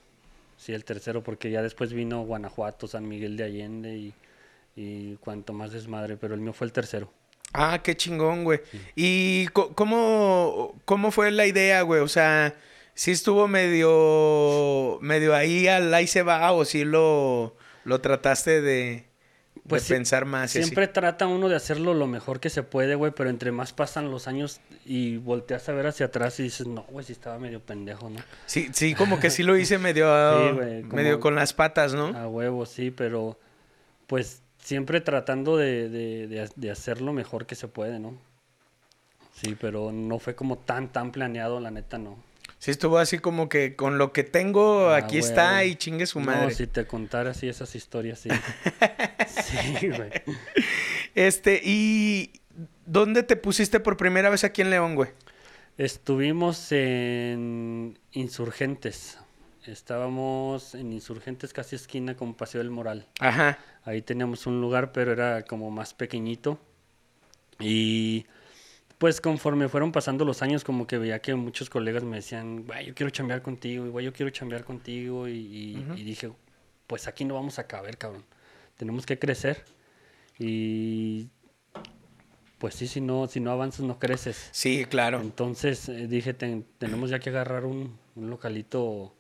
Sí, 0.62 0.74
el 0.74 0.86
tercero, 0.86 1.24
porque 1.24 1.50
ya 1.50 1.64
después 1.64 1.92
vino 1.92 2.22
Guanajuato, 2.22 2.86
San 2.88 3.08
Miguel 3.08 3.36
de 3.36 3.46
Allende 3.46 3.98
y, 3.98 4.14
y 4.76 5.16
cuanto 5.16 5.54
más 5.54 5.72
desmadre, 5.72 6.18
pero 6.18 6.36
el 6.36 6.40
mío 6.40 6.54
fue 6.54 6.68
el 6.68 6.72
tercero. 6.72 7.12
Ah, 7.52 7.82
qué 7.84 7.98
chingón, 7.98 8.44
güey. 8.44 8.60
¿Y 8.96 9.48
cómo, 9.48 10.80
cómo 10.86 11.10
fue 11.10 11.32
la 11.32 11.48
idea, 11.48 11.82
güey? 11.82 12.02
O 12.02 12.08
sea, 12.08 12.56
¿sí 12.94 13.10
estuvo 13.10 13.48
medio, 13.48 15.00
medio 15.02 15.34
ahí 15.34 15.68
al 15.68 15.92
ahí 15.96 16.06
se 16.06 16.22
va 16.22 16.52
o 16.52 16.64
sí 16.64 16.84
lo, 16.84 17.58
lo 17.84 18.00
trataste 18.00 18.62
de, 18.62 19.06
Pues 19.68 19.88
de 19.88 19.96
pensar 19.96 20.26
más? 20.26 20.46
así? 20.52 20.60
Siempre 20.64 20.88
trata 20.88 21.28
uno 21.28 21.48
de 21.48 21.56
hacerlo 21.56 21.94
lo 21.94 22.08
mejor 22.08 22.40
que 22.40 22.50
se 22.50 22.64
puede, 22.64 22.96
güey, 22.96 23.12
pero 23.16 23.30
entre 23.30 23.52
más 23.52 23.74
pasan 23.74 24.10
los 24.10 24.28
años 24.28 24.60
y 24.86 25.18
volteas 25.18 25.70
a 25.70 25.74
ver 25.74 25.88
hacia 25.88 26.08
atrás 26.08 26.40
y 26.40 26.44
dices, 26.44 26.66
no, 26.68 26.84
güey, 26.90 27.06
sí 27.06 27.12
estaba 27.14 27.38
medio 27.38 27.60
pendejo, 27.62 28.10
¿no? 28.10 28.20
Sí, 28.48 28.70
sí, 28.74 28.96
como 28.96 29.20
que 29.20 29.30
sí 29.30 29.44
lo 29.44 29.56
hice 29.56 29.78
medio, 29.78 30.08
Sí, 30.50 30.54
güey, 30.56 30.82
como- 30.82 30.96
medio 30.96 31.20
con 31.20 31.36
las 31.36 31.54
patas, 31.54 31.94
¿no? 31.94 32.08
A 32.08 32.28
huevo, 32.28 32.66
sí, 32.66 32.90
pero 32.92 33.38
pues 34.08 34.42
siempre 34.58 35.00
tratando 35.02 35.58
de, 35.58 35.90
de, 35.90 36.28
de, 36.28 36.50
de 36.56 36.72
hacer 36.72 37.00
lo 37.02 37.14
mejor 37.14 37.46
que 37.46 37.56
se 37.56 37.68
puede, 37.68 38.00
¿no? 38.00 38.16
Sí, 39.34 39.56
pero 39.60 39.92
no 39.92 40.20
fue 40.20 40.36
como 40.36 40.58
tan, 40.58 40.92
tan 40.92 41.12
planeado, 41.12 41.60
la 41.60 41.72
neta, 41.72 41.98
no. 41.98 42.18
Sí 42.62 42.70
estuvo 42.70 43.00
así 43.00 43.18
como 43.18 43.50
que 43.50 43.76
con 43.76 43.98
lo 43.98 44.14
que 44.14 44.24
tengo, 44.24 44.90
Ah, 44.90 44.98
aquí 44.98 45.18
está 45.18 45.66
y 45.66 45.74
chingue 45.74 46.06
su 46.06 46.20
madre. 46.20 46.44
No, 46.44 46.50
si 46.52 46.68
te 46.68 46.86
contara 46.86 47.32
así 47.32 47.50
esas 47.50 47.74
historias, 47.74 48.20
sí. 48.20 48.30
sí, 49.80 49.90
güey. 49.90 50.12
Este, 51.16 51.60
¿y 51.64 52.34
dónde 52.86 53.24
te 53.24 53.36
pusiste 53.36 53.80
por 53.80 53.98
primera 53.98 54.30
vez 54.30 54.44
aquí 54.44 54.62
en 54.62 54.70
León, 54.70 54.94
güey? 54.94 55.10
Estuvimos 55.80 56.72
en 56.72 57.98
Insurgentes. 58.12 59.18
Estábamos 59.66 60.76
en 60.76 60.94
Insurgentes 60.94 61.54
casi 61.54 61.76
esquina 61.76 62.16
con 62.16 62.36
Paseo 62.36 62.60
del 62.62 62.70
Moral. 62.70 63.08
Ajá. 63.20 63.58
Ahí 63.86 64.04
teníamos 64.04 64.46
un 64.46 64.62
lugar, 64.62 64.92
pero 64.92 65.12
era 65.14 65.42
como 65.46 65.72
más 65.72 65.96
pequeñito. 65.96 66.60
Y 67.60 68.28
pues 69.02 69.20
conforme 69.20 69.68
fueron 69.68 69.92
pasando 69.92 70.26
los 70.26 70.44
años, 70.44 70.64
como 70.64 70.86
que 70.86 71.00
veía 71.00 71.18
que 71.24 71.34
muchos 71.34 71.72
colegas 71.72 72.04
me 72.04 72.18
decían, 72.18 72.68
güey, 72.68 72.86
yo 72.86 72.94
quiero 72.94 73.10
chambear 73.10 73.42
contigo, 73.42 73.90
güey, 73.90 74.06
yo 74.06 74.14
quiero 74.14 74.30
chambear 74.30 74.64
contigo. 74.64 75.28
Y, 75.28 75.32
y- 75.40 75.86
y 75.98 76.04
dije, 76.04 76.32
pues 76.86 77.08
aquí 77.08 77.26
no 77.26 77.34
vamos 77.34 77.58
a 77.58 77.66
caber, 77.66 77.98
cabrón. 77.98 78.24
Tenemos 78.78 79.08
que 79.08 79.18
crecer. 79.18 79.66
Y 80.38 81.30
pues 82.60 82.76
sí, 82.76 82.88
si 82.88 83.02
no, 83.02 83.26
si 83.28 83.40
no 83.40 83.50
avanzas, 83.52 83.82
no 83.86 83.98
creces. 83.98 84.50
Sí, 84.52 84.86
claro. 84.86 85.20
Entonces 85.20 85.90
eh, 85.90 86.08
dije, 86.08 86.36
"Ten- 86.36 86.64
tenemos 86.78 87.10
ya 87.10 87.18
que 87.18 87.30
agarrar 87.32 87.66
un, 87.66 87.98
un 88.16 88.30
localito 88.30 89.16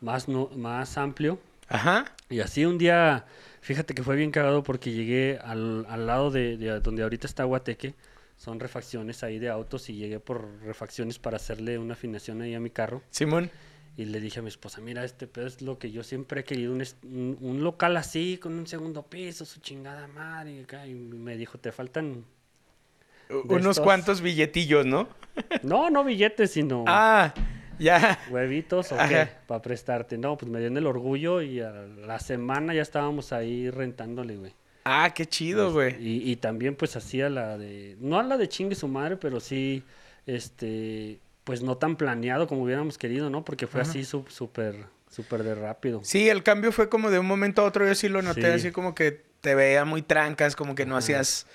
más, 0.00 0.26
no, 0.28 0.48
más 0.56 0.98
amplio. 0.98 1.38
Ajá. 1.68 2.06
Y 2.28 2.40
así 2.40 2.64
un 2.64 2.76
día, 2.76 3.24
fíjate 3.60 3.94
que 3.94 4.02
fue 4.02 4.16
bien 4.16 4.32
cagado 4.32 4.64
porque 4.64 4.90
llegué 4.90 5.38
al, 5.44 5.86
al 5.88 6.06
lado 6.08 6.32
de, 6.32 6.56
de 6.56 6.80
donde 6.80 7.04
ahorita 7.04 7.28
está 7.28 7.44
Guateque. 7.44 7.94
Son 8.42 8.58
refacciones 8.58 9.22
ahí 9.22 9.38
de 9.38 9.48
autos 9.50 9.88
y 9.88 9.94
llegué 9.94 10.18
por 10.18 10.60
refacciones 10.62 11.20
para 11.20 11.36
hacerle 11.36 11.78
una 11.78 11.92
afinación 11.94 12.42
ahí 12.42 12.54
a 12.56 12.58
mi 12.60 12.70
carro. 12.70 13.00
Simón. 13.10 13.52
Y 13.96 14.06
le 14.06 14.18
dije 14.18 14.40
a 14.40 14.42
mi 14.42 14.48
esposa, 14.48 14.80
mira, 14.80 15.04
este 15.04 15.28
pedo 15.28 15.46
es 15.46 15.62
lo 15.62 15.78
que 15.78 15.92
yo 15.92 16.02
siempre 16.02 16.40
he 16.40 16.44
querido, 16.44 16.72
un, 16.72 16.82
un, 17.04 17.38
un 17.40 17.62
local 17.62 17.96
así, 17.96 18.38
con 18.42 18.54
un 18.54 18.66
segundo 18.66 19.04
piso, 19.04 19.44
su 19.44 19.60
chingada 19.60 20.08
madre. 20.08 20.54
Y 20.56 20.60
acá, 20.64 20.88
y 20.88 20.94
me 20.94 21.36
dijo, 21.36 21.58
te 21.58 21.70
faltan... 21.70 22.24
Unos 23.30 23.60
estos- 23.60 23.78
cuantos 23.84 24.20
billetillos, 24.20 24.86
¿no? 24.86 25.08
No, 25.62 25.88
no 25.90 26.02
billetes, 26.02 26.50
sino... 26.50 26.82
Ah, 26.88 27.32
ya. 27.78 28.18
¿Huevitos 28.28 28.90
o 28.90 28.96
qué? 29.08 29.28
Para 29.46 29.62
prestarte. 29.62 30.18
No, 30.18 30.36
pues 30.36 30.50
me 30.50 30.58
dieron 30.58 30.76
el 30.78 30.86
orgullo 30.88 31.42
y 31.42 31.60
a 31.60 31.70
la 31.70 32.18
semana 32.18 32.74
ya 32.74 32.82
estábamos 32.82 33.32
ahí 33.32 33.70
rentándole, 33.70 34.36
güey. 34.36 34.52
Ah, 34.84 35.12
qué 35.14 35.26
chido, 35.26 35.72
güey. 35.72 35.94
Y, 36.04 36.30
y 36.30 36.36
también 36.36 36.74
pues 36.74 36.96
hacía 36.96 37.28
la 37.28 37.56
de... 37.58 37.96
No 38.00 38.18
a 38.18 38.22
la 38.22 38.36
de 38.36 38.48
chingue 38.48 38.74
su 38.74 38.88
madre, 38.88 39.16
pero 39.16 39.40
sí, 39.40 39.82
este... 40.26 41.18
Pues 41.44 41.60
no 41.62 41.76
tan 41.76 41.96
planeado 41.96 42.46
como 42.46 42.62
hubiéramos 42.62 42.98
querido, 42.98 43.28
¿no? 43.28 43.44
Porque 43.44 43.66
fue 43.66 43.80
así 43.80 44.04
su- 44.04 44.24
súper, 44.28 44.76
súper 45.10 45.42
de 45.42 45.56
rápido. 45.56 46.00
Sí, 46.04 46.28
el 46.28 46.44
cambio 46.44 46.70
fue 46.70 46.88
como 46.88 47.10
de 47.10 47.18
un 47.18 47.26
momento 47.26 47.62
a 47.62 47.64
otro. 47.64 47.84
Yo 47.84 47.96
sí 47.96 48.08
lo 48.08 48.22
noté, 48.22 48.42
Sí. 48.42 48.46
así 48.46 48.70
como 48.70 48.94
que 48.94 49.24
te 49.40 49.56
veía 49.56 49.84
muy 49.84 50.02
trancas, 50.02 50.54
como 50.54 50.76
que 50.76 50.86
no 50.86 50.96
hacías. 50.96 51.48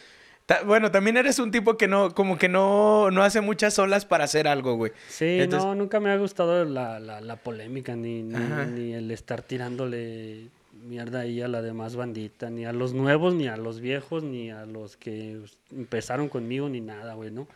Ta- 0.45 0.63
Bueno, 0.63 0.91
también 0.91 1.15
eres 1.15 1.39
un 1.39 1.51
tipo 1.51 1.77
que 1.77 1.87
no, 1.87 2.13
como 2.13 2.37
que 2.37 2.49
no, 2.49 3.11
no 3.11 3.23
hace 3.23 3.39
muchas 3.39 3.79
olas 3.79 4.05
para 4.05 4.25
hacer 4.25 4.45
algo, 4.49 4.75
güey. 4.75 4.91
Sí, 5.07 5.39
Entonces- 5.39 5.65
no, 5.65 5.73
nunca 5.73 6.01
me 6.01 6.09
ha 6.11 6.17
gustado 6.17 6.65
la, 6.65 6.99
la, 6.99 7.21
la 7.21 7.37
polémica, 7.37 7.95
ni, 7.95 8.23
ni, 8.23 8.35
Ajá. 8.35 8.65
ni 8.65 8.93
el 8.93 9.09
estar 9.11 9.41
tirándole 9.41 10.47
mierda 10.87 11.19
ahí 11.21 11.41
a 11.41 11.47
la 11.47 11.61
demás 11.61 11.95
bandita, 11.95 12.49
ni 12.49 12.65
a 12.65 12.71
los 12.73 12.93
nuevos, 12.93 13.33
ni 13.35 13.47
a 13.47 13.57
los 13.57 13.79
viejos, 13.81 14.23
ni 14.23 14.49
a 14.51 14.65
los 14.65 14.97
que 14.97 15.39
empezaron 15.71 16.29
conmigo, 16.29 16.69
ni 16.69 16.81
nada, 16.81 17.13
güey, 17.13 17.31
¿no? 17.31 17.47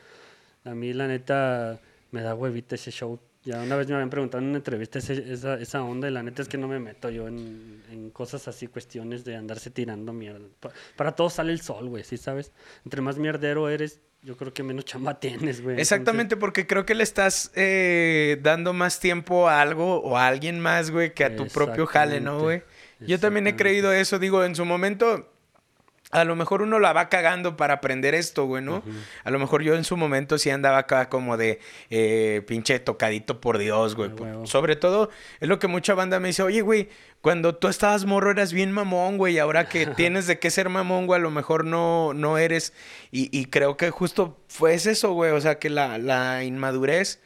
A 0.65 0.72
mí, 0.76 0.94
la 0.94 1.08
neta, 1.08 1.80
me 2.12 2.22
da 2.22 2.36
huevita 2.36 2.76
ese 2.76 2.91
show. 2.91 3.20
Ya 3.44 3.60
una 3.63 3.76
vez 3.76 3.88
me 3.88 3.96
habían 3.96 4.12
preguntado 4.12 4.44
en 4.44 4.50
una 4.50 4.58
entrevista 4.58 5.00
ese- 5.00 5.34
esa, 5.34 5.56
esa 5.60 5.82
onda, 5.84 6.08
y 6.08 6.12
la 6.12 6.22
neta 6.22 6.44
es 6.44 6.48
que 6.48 6.60
no 6.60 6.67
me 6.67 6.80
meto 6.80 7.10
yo 7.10 7.28
en, 7.28 7.82
en 7.91 8.12
cosas 8.12 8.48
así, 8.48 8.67
cuestiones 8.67 9.24
de 9.26 9.36
andarse 9.36 9.72
tirando 9.72 10.13
mierda. 10.13 10.46
Pa- 10.60 10.70
para 10.96 11.13
todos 11.13 11.34
sale 11.34 11.52
el 11.52 11.62
sol, 11.62 11.89
güey, 11.89 12.04
¿sí 12.04 12.17
sabes? 12.17 12.52
Entre 12.86 13.02
más 13.02 13.17
mierdero 13.17 13.67
eres, 13.67 14.00
yo 14.22 14.38
creo 14.38 14.54
que 14.54 14.62
menos 14.62 14.86
chamba 14.86 15.20
tienes, 15.20 15.62
güey. 15.63 15.74
Entonces- 15.74 15.91
Exactamente, 15.91 16.38
porque 16.38 16.67
creo 16.67 16.86
que 16.86 16.94
le 16.94 17.02
estás 17.02 17.52
eh, 17.56 18.38
dando 18.44 18.74
más 18.74 19.00
tiempo 19.00 19.50
a 19.50 19.60
algo 19.62 20.02
o 20.04 20.17
a 20.17 20.28
alguien 20.28 20.60
más, 20.60 20.91
güey, 20.91 21.15
que 21.15 21.24
a 21.26 21.36
tu 21.36 21.48
propio 21.48 21.88
jale, 21.88 22.22
¿no, 22.22 22.39
güey? 22.41 22.62
Yo 23.02 23.20
también 23.20 23.48
he 23.48 23.56
creído 23.56 23.92
eso, 23.92 24.20
digo, 24.20 24.44
en 24.44 24.56
su 24.56 24.66
momento 24.66 25.28
a 26.12 26.26
lo 26.26 26.36
mejor 26.36 26.62
uno 26.62 26.80
la 26.80 26.94
va 26.94 27.10
cagando 27.10 27.56
para 27.56 27.76
aprender 27.76 28.14
esto, 28.14 28.46
güey, 28.46 28.62
¿no? 28.62 28.84
A 29.24 29.32
lo 29.32 29.40
mejor 29.40 29.64
yo 29.64 29.76
en 29.76 29.84
su 29.84 29.96
momento 29.96 30.38
sí 30.38 30.50
andaba 30.50 30.80
acá 30.80 31.10
como 31.10 31.38
de 31.38 31.60
eh, 31.90 32.44
pinche 32.48 32.80
tocadito 32.80 33.40
por 33.40 33.58
Dios, 33.58 33.96
güey. 33.96 34.12
Sobre 34.44 34.76
todo, 34.76 35.10
es 35.40 35.48
lo 35.48 35.58
que 35.58 35.68
mucha 35.68 35.94
banda 35.94 36.20
me 36.20 36.30
dice, 36.30 36.44
oye, 36.44 36.62
güey, 36.62 36.90
cuando 37.22 37.56
tú 37.56 37.70
estabas 37.70 38.06
morro 38.06 38.32
eras 38.32 38.52
bien 38.52 38.72
mamón, 38.72 39.18
güey, 39.18 39.36
y 39.36 39.40
ahora 39.40 39.70
que 39.70 39.86
tienes 39.96 40.28
de 40.28 40.38
qué 40.38 40.50
ser 40.50 40.70
mamón, 40.70 41.08
güey, 41.08 41.20
a 41.20 41.24
lo 41.24 41.32
mejor 41.32 41.64
no, 41.64 42.14
no 42.14 42.38
eres. 42.38 42.74
Y, 43.12 43.46
creo 43.46 43.78
que 43.78 43.90
justo 43.90 44.38
fue 44.48 44.74
eso, 44.74 45.14
güey, 45.14 45.32
o 45.32 45.42
sea, 45.42 45.60
que 45.60 45.70
la, 45.70 45.98
la 45.98 46.44
inmadurez 46.44 47.22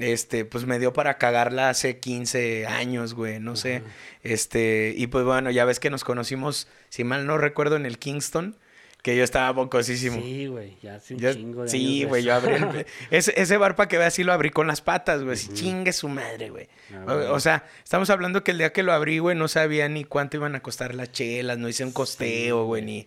este, 0.00 0.44
pues 0.44 0.66
me 0.66 0.78
dio 0.78 0.92
para 0.92 1.18
cagarla 1.18 1.70
hace 1.70 1.98
15 1.98 2.66
años, 2.66 3.14
güey, 3.14 3.40
no 3.40 3.56
sé. 3.56 3.82
Este, 4.22 4.94
y 4.96 5.06
pues 5.06 5.24
bueno, 5.24 5.50
ya 5.50 5.64
ves 5.64 5.80
que 5.80 5.90
nos 5.90 6.04
conocimos, 6.04 6.68
si 6.88 7.04
mal 7.04 7.26
no 7.26 7.38
recuerdo, 7.38 7.76
en 7.76 7.86
el 7.86 7.98
Kingston. 7.98 8.56
Que 9.02 9.16
yo 9.16 9.22
estaba 9.22 9.52
bocosísimo. 9.52 10.20
Sí, 10.20 10.46
güey, 10.46 10.76
ya 10.82 10.96
hace 10.96 11.14
un 11.14 11.20
chingo 11.20 11.62
de 11.62 11.68
Sí, 11.68 12.02
güey, 12.02 12.24
yo 12.24 12.34
abrí. 12.34 12.56
ese, 13.12 13.40
ese 13.40 13.56
bar 13.56 13.76
para 13.76 13.88
que 13.88 13.98
veas, 13.98 14.12
sí 14.12 14.24
lo 14.24 14.32
abrí 14.32 14.50
con 14.50 14.66
las 14.66 14.80
patas, 14.80 15.22
güey. 15.22 15.36
Chingue 15.36 15.92
su 15.92 16.08
madre, 16.08 16.50
güey. 16.50 16.68
Ah, 16.92 17.28
o, 17.30 17.38
sea, 17.38 17.64
estamos 17.84 18.10
hablando 18.10 18.42
que 18.42 18.50
el 18.50 18.58
día 18.58 18.72
que 18.72 18.82
lo 18.82 18.92
abrí, 18.92 19.20
güey, 19.20 19.36
no 19.36 19.46
sabía 19.46 19.88
ni 19.88 20.02
cuánto 20.02 20.38
iban 20.38 20.56
a 20.56 20.60
costar 20.60 20.92
las 20.96 21.12
chelas, 21.12 21.56
no 21.56 21.68
hice 21.68 21.84
un 21.84 21.92
costeo, 21.92 22.64
güey, 22.64 22.82
ni. 22.82 23.06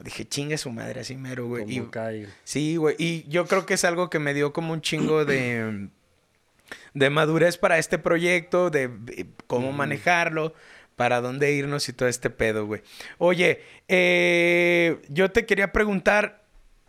Dije, 0.00 0.26
chingue 0.26 0.56
su 0.56 0.70
madre, 0.70 1.00
así 1.00 1.14
mero, 1.14 1.46
güey. 1.46 1.70
Y, 1.70 1.86
sí, 2.44 2.76
güey. 2.76 2.96
Y 2.98 3.28
yo 3.28 3.46
creo 3.46 3.66
que 3.66 3.74
es 3.74 3.84
algo 3.84 4.08
que 4.08 4.20
me 4.20 4.32
dio 4.32 4.54
como 4.54 4.72
un 4.72 4.80
chingo 4.80 5.26
de 5.26 5.90
de 6.94 7.10
madurez 7.10 7.58
para 7.58 7.78
este 7.78 7.98
proyecto, 7.98 8.70
de 8.70 8.90
cómo 9.46 9.72
manejarlo, 9.72 10.54
para 10.96 11.20
dónde 11.20 11.52
irnos 11.52 11.88
y 11.88 11.92
todo 11.92 12.08
este 12.08 12.30
pedo, 12.30 12.66
güey. 12.66 12.82
Oye, 13.18 13.60
eh, 13.88 15.00
yo 15.08 15.30
te 15.30 15.44
quería 15.46 15.72
preguntar 15.72 16.44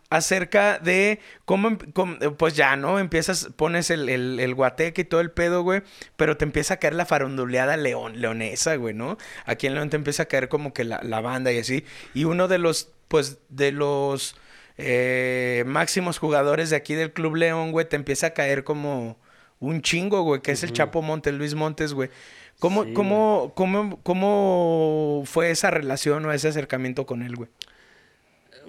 acerca 0.09 0.77
de 0.79 1.19
cómo, 1.45 1.77
pues 2.37 2.55
ya, 2.55 2.75
¿no? 2.75 2.99
Empiezas, 2.99 3.49
pones 3.55 3.89
el, 3.89 4.07
el, 4.09 4.55
guateque 4.55 5.01
y 5.01 5.05
todo 5.05 5.19
el 5.19 5.31
pedo, 5.31 5.63
güey, 5.63 5.81
pero 6.15 6.37
te 6.37 6.45
empieza 6.45 6.75
a 6.75 6.77
caer 6.77 6.93
la 6.93 7.05
faronduleada 7.05 7.75
león, 7.75 8.21
leonesa, 8.21 8.75
güey, 8.75 8.93
¿no? 8.93 9.17
Aquí 9.45 9.67
en 9.67 9.73
León 9.73 9.89
te 9.89 9.97
empieza 9.97 10.23
a 10.23 10.27
caer 10.27 10.47
como 10.47 10.73
que 10.73 10.83
la, 10.83 11.01
la 11.03 11.21
banda 11.21 11.51
y 11.51 11.57
así. 11.57 11.83
Y 12.13 12.25
uno 12.25 12.47
de 12.47 12.59
los, 12.59 12.91
pues, 13.07 13.39
de 13.49 13.71
los 13.71 14.35
eh, 14.77 15.63
máximos 15.65 16.19
jugadores 16.19 16.69
de 16.69 16.75
aquí 16.75 16.93
del 16.93 17.11
Club 17.11 17.35
León, 17.35 17.71
güey, 17.71 17.89
te 17.89 17.95
empieza 17.95 18.27
a 18.27 18.31
caer 18.31 18.63
como 18.63 19.17
un 19.59 19.81
chingo, 19.81 20.21
güey, 20.23 20.41
que 20.41 20.51
es 20.51 20.63
el 20.63 20.73
Chapo 20.73 21.01
Montes, 21.01 21.33
Luis 21.33 21.55
Montes, 21.55 21.93
güey. 21.93 22.09
¿Cómo, 22.59 22.85
cómo, 22.93 23.51
cómo, 23.55 23.99
cómo 24.01 25.23
fue 25.25 25.51
esa 25.51 25.71
relación 25.71 26.25
o 26.25 26.31
ese 26.31 26.47
acercamiento 26.47 27.05
con 27.05 27.21
él, 27.21 27.35
güey? 27.35 27.49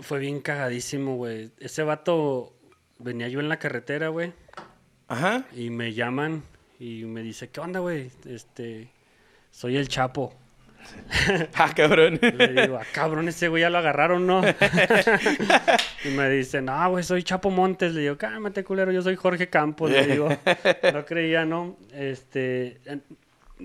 Fue 0.01 0.18
bien 0.18 0.40
cagadísimo, 0.40 1.16
güey. 1.16 1.51
Ese 1.61 1.83
vato 1.83 2.53
venía 2.99 3.29
yo 3.29 3.40
en 3.40 3.49
la 3.49 3.59
carretera, 3.59 4.09
güey. 4.09 4.33
Ajá. 5.09 5.44
Y 5.55 5.70
me 5.70 5.94
llaman 5.94 6.42
y 6.79 7.05
me 7.05 7.22
dice, 7.22 7.49
¿qué 7.49 7.61
onda, 7.61 7.81
güey? 7.81 8.11
Este, 8.27 8.90
soy 9.51 9.77
el 9.77 9.88
Chapo. 9.88 10.35
ah, 11.55 11.72
cabrón. 11.75 12.18
Le 12.20 12.62
digo, 12.62 12.77
ah, 12.77 12.87
cabrón, 12.92 13.29
ese 13.29 13.49
güey 13.49 13.62
ya 13.62 13.70
lo 13.70 13.79
agarraron, 13.79 14.27
¿no? 14.27 14.42
y 16.06 16.10
me 16.10 16.28
dice, 16.30 16.62
no, 16.62 16.90
güey, 16.90 17.04
soy 17.04 17.22
Chapo 17.22 17.50
Montes. 17.50 17.94
Le 17.94 18.02
digo, 18.02 18.16
cálmate, 18.18 18.64
culero, 18.64 18.92
yo 18.92 19.02
soy 19.02 19.16
Jorge 19.16 19.48
Campos. 19.48 19.90
Le 19.90 20.06
digo, 20.06 20.28
no 20.92 21.04
creía, 21.04 21.44
¿no? 21.44 21.76
Este, 21.92 22.80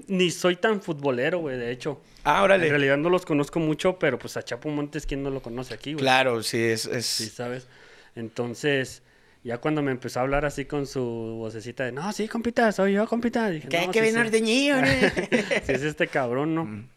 ni 0.07 0.31
soy 0.31 0.55
tan 0.55 0.81
futbolero, 0.81 1.39
güey, 1.39 1.57
de 1.57 1.71
hecho. 1.71 2.01
Ah, 2.23 2.43
órale. 2.43 2.65
En 2.65 2.71
realidad 2.71 2.97
no 2.97 3.09
los 3.09 3.25
conozco 3.25 3.59
mucho, 3.59 3.97
pero 3.99 4.17
pues 4.17 4.37
a 4.37 4.43
Chapo 4.43 4.69
Montes, 4.69 5.05
¿quién 5.05 5.23
no 5.23 5.29
lo 5.29 5.41
conoce 5.41 5.73
aquí, 5.73 5.93
güey? 5.93 6.03
Claro, 6.03 6.41
sí, 6.43 6.61
es, 6.61 6.85
es... 6.85 7.05
Sí, 7.05 7.27
¿sabes? 7.27 7.67
Entonces, 8.15 9.03
ya 9.43 9.57
cuando 9.59 9.81
me 9.81 9.91
empezó 9.91 10.19
a 10.19 10.23
hablar 10.23 10.45
así 10.45 10.65
con 10.65 10.85
su 10.85 11.01
vocecita 11.01 11.85
de, 11.85 11.91
no, 11.91 12.11
sí, 12.13 12.27
compita, 12.27 12.71
soy 12.71 12.93
yo, 12.93 13.07
compita. 13.07 13.49
Dije, 13.49 13.67
¿Qué, 13.67 13.87
no, 13.87 13.91
que 13.91 14.05
sí, 14.05 14.29
de 14.29 15.61
si 15.65 15.71
es 15.71 15.81
este 15.83 16.07
cabrón, 16.07 16.55
¿no? 16.55 16.65
Mm. 16.65 16.89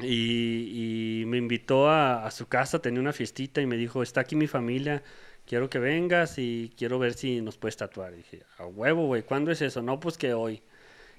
Y, 0.00 1.24
me 1.26 1.38
invitó 1.38 1.88
a, 1.88 2.30
su 2.30 2.46
casa, 2.46 2.80
tenía 2.80 3.00
una 3.00 3.12
fiestita 3.12 3.60
y 3.60 3.66
me 3.66 3.76
dijo, 3.76 4.02
está 4.02 4.20
aquí 4.20 4.36
mi 4.36 4.46
familia, 4.46 5.02
quiero 5.46 5.70
que 5.70 5.78
vengas 5.78 6.38
y 6.38 6.72
quiero 6.76 6.98
ver 6.98 7.14
si 7.14 7.40
nos 7.40 7.56
puedes 7.56 7.76
tatuar. 7.76 8.14
dije, 8.14 8.42
a 8.58 8.66
huevo, 8.66 9.06
güey, 9.06 9.22
¿cuándo 9.22 9.50
es 9.50 9.62
eso? 9.62 9.82
No, 9.82 10.00
pues 10.00 10.18
que 10.18 10.34
hoy. 10.34 10.62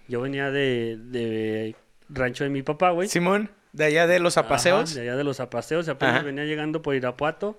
Yo 0.08 0.22
venía 0.22 0.52
de, 0.52 0.98
de 0.98 1.76
rancho 2.10 2.44
de 2.44 2.52
mi 2.52 2.62
papá, 2.62 2.92
güey. 2.92 3.08
Simón, 3.08 3.50
de 3.74 3.86
allá 3.86 4.08
de 4.08 4.20
los 4.20 4.38
apaseos. 4.38 4.94
de 4.94 5.02
allá 5.02 5.16
de 5.16 5.24
los 5.24 5.40
apaseos, 5.40 5.90
apenas 5.90 6.24
venía 6.24 6.46
llegando 6.46 6.82
por 6.82 6.96
Irapuato. 6.96 7.58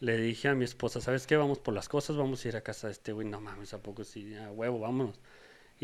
Le 0.00 0.16
dije 0.16 0.48
a 0.48 0.54
mi 0.54 0.64
esposa, 0.64 1.00
¿sabes 1.00 1.26
qué? 1.26 1.36
Vamos 1.36 1.58
por 1.58 1.74
las 1.74 1.88
cosas, 1.88 2.16
vamos 2.16 2.44
a 2.44 2.48
ir 2.48 2.56
a 2.56 2.60
casa 2.62 2.88
de 2.88 2.92
este 2.92 3.12
güey. 3.12 3.26
No 3.26 3.40
mames, 3.40 3.72
¿a 3.72 3.78
poco 3.78 4.02
sí? 4.02 4.34
A 4.34 4.50
huevo, 4.50 4.80
vámonos. 4.80 5.20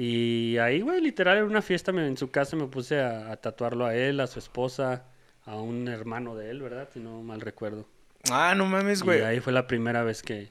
Y 0.00 0.58
ahí, 0.58 0.80
güey, 0.80 1.00
literal, 1.00 1.38
en 1.38 1.44
una 1.46 1.60
fiesta 1.60 1.90
en 1.90 2.16
su 2.16 2.30
casa 2.30 2.54
me 2.54 2.68
puse 2.68 3.00
a, 3.00 3.34
tatuarlo 3.38 3.84
a 3.84 3.96
él, 3.96 4.20
a 4.20 4.28
su 4.28 4.38
esposa, 4.38 5.06
a 5.44 5.56
un 5.56 5.88
hermano 5.88 6.36
de 6.36 6.50
él, 6.50 6.62
¿verdad? 6.62 6.88
Si 6.94 7.00
no 7.00 7.20
mal 7.20 7.40
recuerdo. 7.40 7.84
Ah, 8.30 8.54
no 8.56 8.66
mames, 8.66 9.02
güey. 9.02 9.18
Y 9.18 9.22
ahí 9.22 9.40
fue 9.40 9.52
la 9.52 9.66
primera 9.66 10.04
vez 10.04 10.22
que, 10.22 10.50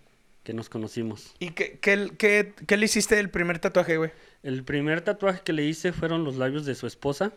nos 0.53 0.67
conocimos. 0.67 1.33
¿Y 1.39 1.51
qué, 1.51 1.79
qué, 1.79 2.53
qué, 2.67 2.75
le 2.75 2.85
hiciste 2.85 3.15
del 3.15 3.29
primer 3.29 3.59
tatuaje, 3.59 3.95
güey? 3.95 4.11
El 4.43 4.65
primer 4.65 4.99
tatuaje 4.99 5.39
que 5.45 5.53
le 5.53 5.63
hice 5.63 5.93
fueron 5.93 6.25
los 6.25 6.35
labios 6.35 6.65
de 6.65 6.75
su 6.75 6.85
esposa 6.85 7.31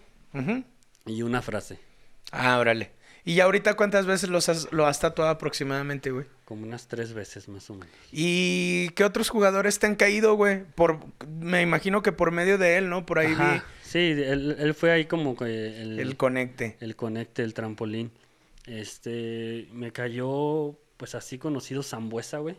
y 1.06 1.22
una 1.22 1.42
frase. 1.42 1.78
Ah, 2.32 2.58
órale. 2.58 2.90
¿Y 3.24 3.38
ahorita 3.38 3.74
cuántas 3.74 4.06
veces 4.06 4.30
los 4.30 4.48
has, 4.48 4.72
lo 4.72 4.84
has 4.86 4.98
tatuado 4.98 5.30
aproximadamente, 5.30 6.10
güey? 6.10 6.26
Como 6.50 6.66
unas 6.66 6.88
tres 6.88 7.12
veces 7.12 7.48
más 7.48 7.70
o 7.70 7.74
menos. 7.74 7.94
¿Y 8.10 8.88
qué 8.96 9.04
otros 9.04 9.28
jugadores 9.28 9.78
te 9.78 9.86
han 9.86 9.94
caído, 9.94 10.34
güey? 10.34 10.64
Por, 10.74 10.98
me 11.28 11.62
imagino 11.62 12.02
que 12.02 12.10
por 12.10 12.32
medio 12.32 12.58
de 12.58 12.76
él, 12.76 12.90
¿no? 12.90 13.06
Por 13.06 13.20
ahí 13.20 13.28
vi. 13.28 13.62
Sí, 13.84 14.16
él, 14.20 14.74
fue 14.76 14.90
ahí 14.90 15.04
como 15.04 15.36
el, 15.44 16.00
el 16.00 16.16
conecte. 16.16 16.76
El 16.80 16.96
conecte, 16.96 17.44
el 17.44 17.54
trampolín. 17.54 18.10
Este, 18.66 19.68
me 19.72 19.92
cayó, 19.92 20.76
pues 20.96 21.14
así 21.14 21.38
conocido 21.38 21.84
Zambuesa, 21.84 22.38
güey. 22.38 22.56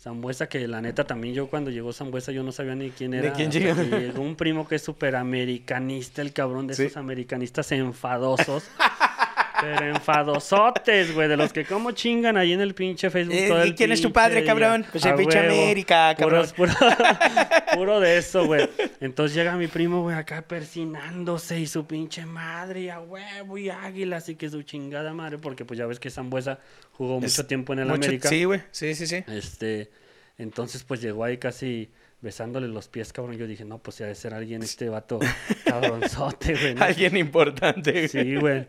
Zambuesa, 0.00 0.48
que 0.48 0.66
la 0.66 0.80
neta 0.80 1.04
también 1.04 1.34
yo 1.34 1.48
cuando 1.48 1.70
llegó 1.70 1.92
Zambuesa 1.92 2.32
yo 2.32 2.42
no 2.42 2.50
sabía 2.50 2.74
ni 2.76 2.92
quién 2.92 3.12
era. 3.12 3.28
¿De 3.28 3.32
quién 3.32 3.50
llegó? 3.50 3.82
Llegó 3.82 4.22
un 4.22 4.36
primo 4.36 4.66
que 4.66 4.76
es 4.76 4.82
súper 4.82 5.16
americanista, 5.16 6.22
el 6.22 6.32
cabrón 6.32 6.66
de 6.66 6.72
esos 6.72 6.96
americanistas 6.96 7.72
enfadosos. 7.72 8.64
Pero 9.60 9.86
enfadosotes, 9.86 11.14
güey, 11.14 11.28
de 11.28 11.36
los 11.36 11.52
que 11.52 11.64
como 11.64 11.92
chingan 11.92 12.36
ahí 12.36 12.52
en 12.52 12.60
el 12.60 12.74
pinche 12.74 13.10
Facebook. 13.10 13.34
Eh, 13.34 13.68
¿Y 13.68 13.72
quién 13.74 13.92
es 13.92 14.00
tu 14.00 14.12
padre, 14.12 14.44
cabrón? 14.44 14.84
Pues 14.90 15.04
el 15.04 15.14
pinche 15.14 15.38
América, 15.38 16.14
cabrón. 16.14 16.46
Puro, 17.74 18.00
de 18.00 18.18
eso, 18.18 18.46
güey. 18.46 18.68
Entonces 19.00 19.34
llega 19.34 19.56
mi 19.56 19.66
primo, 19.66 20.02
güey, 20.02 20.16
acá 20.16 20.42
persinándose 20.42 21.60
y 21.60 21.66
su 21.66 21.86
pinche 21.86 22.26
madre, 22.26 22.82
y 22.82 22.88
a 22.88 23.00
huevo 23.00 23.58
y 23.58 23.70
águila, 23.70 24.18
así 24.18 24.34
que 24.34 24.48
su 24.48 24.62
chingada 24.62 25.12
madre, 25.12 25.38
porque 25.38 25.64
pues 25.64 25.78
ya 25.78 25.86
ves 25.86 26.00
que 26.00 26.10
Zambuesa 26.10 26.58
jugó 26.92 27.20
mucho 27.20 27.46
tiempo 27.46 27.72
en 27.72 27.80
el 27.80 27.90
América. 27.90 28.28
Sí, 28.28 28.44
güey, 28.44 28.62
sí, 28.70 28.94
sí, 28.94 29.06
sí. 29.06 29.24
Este, 29.26 29.90
entonces 30.38 30.84
pues 30.84 31.00
llegó 31.00 31.24
ahí 31.24 31.38
casi 31.38 31.90
besándole 32.20 32.68
los 32.68 32.88
pies, 32.88 33.12
cabrón. 33.12 33.36
Yo 33.36 33.46
dije, 33.46 33.64
no, 33.64 33.78
pues 33.78 33.98
ya 33.98 34.06
debe 34.06 34.14
ser 34.14 34.34
alguien, 34.34 34.62
este 34.62 34.88
vato 34.88 35.18
cabronzote, 35.64 36.54
güey. 36.54 36.74
Alguien 36.78 37.16
importante, 37.16 37.92
güey. 37.92 38.08
Sí, 38.08 38.36
güey. 38.36 38.66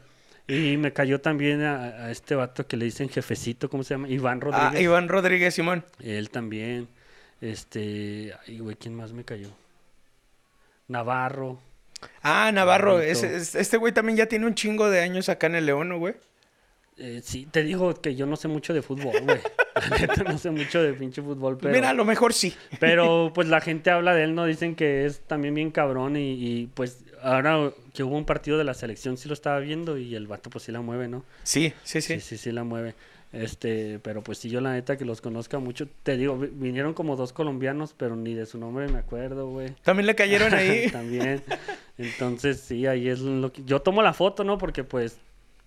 Y 0.47 0.77
me 0.77 0.93
cayó 0.93 1.19
también 1.19 1.61
a, 1.61 2.09
este 2.09 2.35
vato 2.35 2.65
que 2.65 2.77
le 2.77 2.85
dicen 2.85 3.09
jefecito, 3.09 3.69
¿cómo 3.69 3.83
se 3.83 3.93
llama? 3.93 4.07
Iván 4.07 4.37
ah, 4.37 4.45
Rodríguez. 4.45 4.73
Ah, 4.75 4.81
Iván 4.81 5.09
Rodríguez, 5.09 5.53
Simón. 5.53 5.83
Él 5.99 6.29
también. 6.29 6.87
Este, 7.41 8.33
ay, 8.47 8.59
güey, 8.59 8.77
¿quién 8.77 8.95
más 8.95 9.11
me 9.11 9.25
cayó? 9.25 9.49
Navarro. 10.87 11.59
Ah, 12.21 12.51
Navarro. 12.53 13.01
este 13.01 13.77
güey 13.77 13.93
también 13.93 14.17
ya 14.17 14.27
tiene 14.27 14.45
un 14.45 14.55
chingo 14.55 14.89
de 14.89 15.01
años 15.01 15.27
acá 15.27 15.47
en 15.47 15.55
el 15.55 15.65
León, 15.65 15.89
¿no, 15.89 15.99
güey? 15.99 16.15
Eh, 16.97 17.21
sí, 17.23 17.47
te 17.51 17.63
digo 17.63 17.93
que 18.01 18.15
yo 18.15 18.25
no 18.25 18.37
sé 18.37 18.47
mucho 18.47 18.73
de 18.73 18.81
fútbol, 18.81 19.13
güey. 19.21 19.39
La 19.89 19.97
neta 19.97 20.23
no 20.23 20.37
sé 20.37 20.49
mucho 20.49 20.81
de 20.81 20.93
pinche 20.93 21.21
fútbol, 21.21 21.57
pero... 21.57 21.73
Mira, 21.73 21.89
a 21.91 21.93
lo 21.93 22.05
mejor 22.05 22.33
sí. 22.33 22.55
Pero, 22.79 23.31
pues, 23.35 23.47
la 23.47 23.61
gente 23.61 23.91
habla 23.91 24.15
de 24.15 24.23
él, 24.23 24.33
¿no? 24.33 24.45
Dicen 24.45 24.75
que 24.75 25.05
es 25.05 25.19
también 25.21 25.53
bien 25.53 25.69
cabrón 25.69 26.15
y, 26.15 26.31
y 26.31 26.67
pues, 26.73 27.03
ahora 27.27 27.71
que 27.93 28.03
hubo 28.03 28.15
un 28.17 28.25
partido 28.25 28.57
de 28.57 28.63
la 28.63 28.73
selección 28.73 29.17
sí 29.17 29.27
lo 29.27 29.33
estaba 29.33 29.59
viendo 29.59 29.97
y 29.97 30.15
el 30.15 30.27
vato 30.27 30.49
pues 30.49 30.63
sí 30.63 30.71
la 30.71 30.81
mueve, 30.81 31.07
¿no? 31.07 31.23
Sí, 31.43 31.73
sí, 31.83 32.01
sí. 32.01 32.15
Sí, 32.15 32.21
sí, 32.21 32.37
sí 32.37 32.51
la 32.51 32.63
mueve. 32.63 32.95
Este, 33.33 33.99
pero 33.99 34.23
pues 34.23 34.37
sí, 34.37 34.49
yo 34.49 34.61
la 34.61 34.71
neta 34.71 34.97
que 34.97 35.03
los 35.03 35.19
conozca 35.19 35.59
mucho. 35.59 35.87
Te 36.03 36.15
digo, 36.15 36.37
vinieron 36.37 36.93
como 36.93 37.15
dos 37.15 37.33
colombianos, 37.33 37.93
pero 37.97 38.15
ni 38.15 38.33
de 38.33 38.45
su 38.45 38.57
nombre 38.57 38.87
me 38.87 38.99
acuerdo, 38.99 39.49
güey. 39.49 39.75
¿También 39.83 40.07
le 40.07 40.15
cayeron 40.15 40.53
ahí? 40.53 40.89
También. 40.91 41.43
Entonces, 41.97 42.61
sí, 42.61 42.87
ahí 42.87 43.09
es 43.09 43.19
lo 43.19 43.51
que... 43.51 43.63
Yo 43.65 43.81
tomo 43.81 44.01
la 44.01 44.13
foto, 44.13 44.43
¿no? 44.43 44.57
Porque 44.57 44.83
pues 44.85 45.17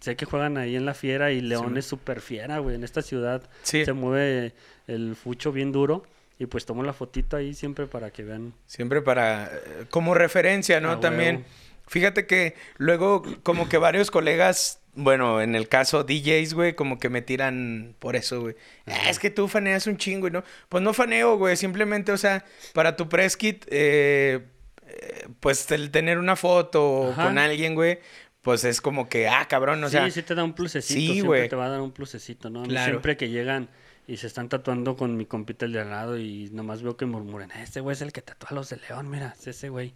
sé 0.01 0.16
que 0.16 0.25
juegan 0.25 0.57
ahí 0.57 0.75
en 0.75 0.87
la 0.87 0.94
fiera 0.94 1.31
y 1.33 1.42
León 1.42 1.77
es 1.77 1.85
súper 1.85 2.23
fiera, 2.23 2.59
güey. 2.59 2.77
En 2.77 2.85
esta 2.85 3.03
ciudad 3.03 3.42
se 3.62 3.92
mueve 3.92 4.55
el 4.87 5.14
fucho 5.14 5.53
bien 5.53 5.73
duro. 5.73 6.05
Y 6.40 6.46
pues 6.46 6.66
tomo 6.66 6.83
la 6.83 6.92
fotito 6.92 7.37
ahí 7.37 7.55
siempre 7.55 7.87
para 7.87 8.11
que 8.11 8.24
vean. 8.24 8.53
Siempre 8.66 9.00
para... 9.03 9.44
Eh, 9.46 9.85
como 9.90 10.14
referencia, 10.14 10.81
¿no? 10.81 10.98
También... 10.98 11.44
Fíjate 11.87 12.24
que 12.26 12.55
luego 12.79 13.22
como 13.42 13.68
que 13.68 13.76
varios 13.76 14.12
colegas 14.12 14.81
bueno, 14.94 15.40
en 15.40 15.55
el 15.55 15.68
caso 15.68 16.05
DJs, 16.05 16.55
güey, 16.55 16.74
como 16.74 16.98
que 16.98 17.09
me 17.09 17.22
tiran 17.22 17.94
por 17.98 18.16
eso, 18.16 18.40
güey. 18.40 18.57
"Ah, 18.87 19.09
es 19.11 19.18
que 19.18 19.31
tú 19.31 19.48
faneas 19.48 19.87
un 19.87 19.96
chingo, 19.96 20.29
y 20.29 20.31
¿no? 20.31 20.42
Pues 20.68 20.83
no 20.83 20.92
faneo, 20.92 21.37
güey. 21.37 21.57
Simplemente, 21.57 22.12
o 22.12 22.16
sea, 22.18 22.44
para 22.74 22.96
tu 22.96 23.09
press 23.09 23.37
kit, 23.37 23.64
eh, 23.70 24.40
eh, 24.87 25.26
pues 25.40 25.70
el 25.70 25.90
tener 25.90 26.18
una 26.18 26.37
foto 26.37 27.11
Ajá. 27.12 27.24
con 27.26 27.38
alguien, 27.38 27.74
güey, 27.74 28.00
pues 28.42 28.64
es 28.64 28.81
como 28.81 29.09
que, 29.09 29.29
ah, 29.29 29.46
cabrón, 29.48 29.83
o 29.85 29.88
sí, 29.88 29.92
sea. 29.92 30.11
sí 30.11 30.22
te 30.22 30.35
da 30.35 30.42
un 30.44 30.55
plusecito, 30.55 30.98
sí, 31.00 31.07
siempre 31.07 31.26
güey. 31.26 31.48
te 31.48 31.57
va 31.57 31.66
a 31.66 31.70
dar 31.70 31.81
un 31.81 31.92
plusecito, 31.92 32.50
¿no? 32.50 32.62
Claro. 32.64 32.90
Siempre 32.92 33.16
que 33.16 33.29
llegan 33.29 33.68
y 34.11 34.16
se 34.16 34.27
están 34.27 34.49
tatuando 34.49 34.96
con 34.96 35.16
mi 35.16 35.25
compita 35.27 35.66
el 35.66 35.73
de 35.73 35.81
al 35.81 35.90
lado 35.90 36.18
y 36.18 36.51
nomás 36.53 36.83
veo 36.83 36.96
que 36.96 37.07
murmuran, 37.07 37.51
"Ah, 37.55 37.62
este 37.62 37.81
güey 37.81 37.94
es 37.94 38.03
el 38.03 38.12
que 38.12 38.23
tatúa 38.23 38.49
a 38.51 38.55
los 38.55 38.68
de 38.70 38.77
León, 38.88 39.09
mira, 39.09 39.35
es 39.38 39.46
ese 39.46 39.68
güey. 39.68 39.94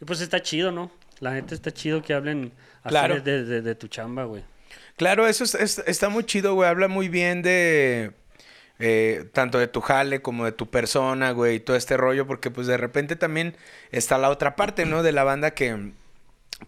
Y 0.00 0.04
pues 0.04 0.20
está 0.20 0.40
chido, 0.42 0.70
¿no? 0.72 0.90
La 1.20 1.32
neta 1.32 1.54
está 1.54 1.72
chido 1.72 2.02
que 2.02 2.14
hablen 2.14 2.52
Claro. 2.86 3.20
de, 3.20 3.44
de- 3.44 3.62
de 3.62 3.74
tu 3.74 3.88
chamba, 3.88 4.24
güey. 4.24 4.44
Claro, 4.96 5.26
eso 5.26 5.44
es- 5.44 5.54
es- 5.54 5.82
está 5.86 6.08
muy 6.10 6.24
chido, 6.24 6.54
güey. 6.54 6.68
Habla 6.68 6.88
muy 6.88 7.08
bien 7.08 7.42
de. 7.42 8.12
eh, 8.78 9.30
tanto 9.32 9.58
de 9.58 9.68
tu 9.68 9.80
jale 9.80 10.20
como 10.20 10.44
de 10.44 10.52
tu 10.52 10.68
persona, 10.70 11.30
güey, 11.30 11.56
y 11.56 11.60
todo 11.60 11.76
este 11.76 11.96
rollo, 11.96 12.26
porque 12.26 12.50
pues 12.50 12.66
de 12.66 12.76
repente 12.76 13.16
también 13.16 13.56
está 13.90 14.18
la 14.18 14.28
otra 14.28 14.54
parte, 14.54 14.84
¿no? 14.84 15.02
De 15.02 15.12
la 15.12 15.24
banda 15.24 15.52
que. 15.52 15.92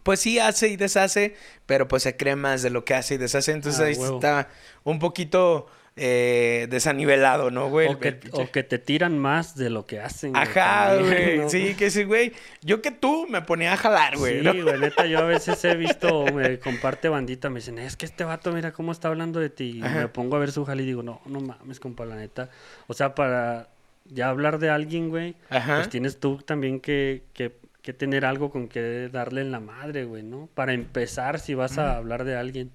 Pues 0.04 0.20
sí 0.20 0.38
hace 0.38 0.68
y 0.68 0.76
deshace, 0.76 1.34
pero 1.66 1.86
pues 1.86 2.02
se 2.04 2.16
cree 2.16 2.34
más 2.34 2.62
de 2.62 2.70
lo 2.70 2.84
que 2.84 2.94
hace 2.94 3.14
y 3.14 3.18
deshace. 3.18 3.52
Entonces 3.52 3.80
Ah, 3.80 3.84
ahí 3.84 3.94
huevo. 3.94 4.14
está 4.16 4.48
un 4.84 4.98
poquito 4.98 5.66
eh, 5.98 6.66
desanivelado, 6.70 7.50
¿no, 7.50 7.68
güey? 7.68 7.88
O 7.88 7.98
que, 7.98 8.18
o 8.32 8.46
te 8.46 8.78
tiran 8.78 9.18
más 9.18 9.56
de 9.56 9.68
lo 9.68 9.84
que 9.86 10.00
hacen. 10.00 10.36
Ajá, 10.36 10.96
güey. 10.96 11.38
¿no? 11.38 11.48
Sí, 11.48 11.74
que 11.74 11.90
sí, 11.90 12.04
güey. 12.04 12.32
Yo 12.62 12.80
que 12.80 12.90
tú 12.90 13.26
me 13.28 13.42
ponía 13.42 13.72
a 13.72 13.76
jalar, 13.76 14.16
güey. 14.16 14.38
Sí, 14.38 14.44
¿no? 14.44 14.52
güey, 14.62 14.78
neta, 14.78 15.06
yo 15.06 15.18
a 15.18 15.24
veces 15.24 15.64
he 15.64 15.74
visto, 15.76 16.26
me 16.26 16.58
comparte 16.58 17.08
bandita, 17.08 17.50
me 17.50 17.56
dicen, 17.56 17.78
es 17.78 17.96
que 17.96 18.06
este 18.06 18.24
vato, 18.24 18.52
mira 18.52 18.72
cómo 18.72 18.92
está 18.92 19.08
hablando 19.08 19.40
de 19.40 19.50
ti. 19.50 19.78
Y 19.78 19.82
Ajá. 19.82 20.00
me 20.00 20.08
pongo 20.08 20.36
a 20.36 20.38
ver 20.38 20.52
su 20.52 20.64
jale 20.64 20.82
y 20.84 20.86
digo, 20.86 21.02
no, 21.02 21.20
no 21.26 21.40
mames, 21.40 21.80
compa, 21.80 22.04
la 22.04 22.16
neta. 22.16 22.50
O 22.86 22.94
sea, 22.94 23.14
para 23.14 23.68
ya 24.06 24.28
hablar 24.28 24.58
de 24.58 24.70
alguien, 24.70 25.08
güey, 25.08 25.34
Ajá. 25.50 25.76
pues 25.76 25.88
tienes 25.88 26.20
tú 26.20 26.38
también 26.38 26.80
que, 26.80 27.22
que, 27.32 27.52
que 27.82 27.92
tener 27.92 28.24
algo 28.24 28.50
con 28.50 28.68
que 28.68 29.08
darle 29.08 29.40
en 29.40 29.50
la 29.50 29.60
madre, 29.60 30.04
güey, 30.04 30.22
¿no? 30.22 30.48
Para 30.54 30.72
empezar, 30.72 31.40
si 31.40 31.54
vas 31.54 31.78
a 31.78 31.96
hablar 31.96 32.24
de 32.24 32.36
alguien. 32.36 32.70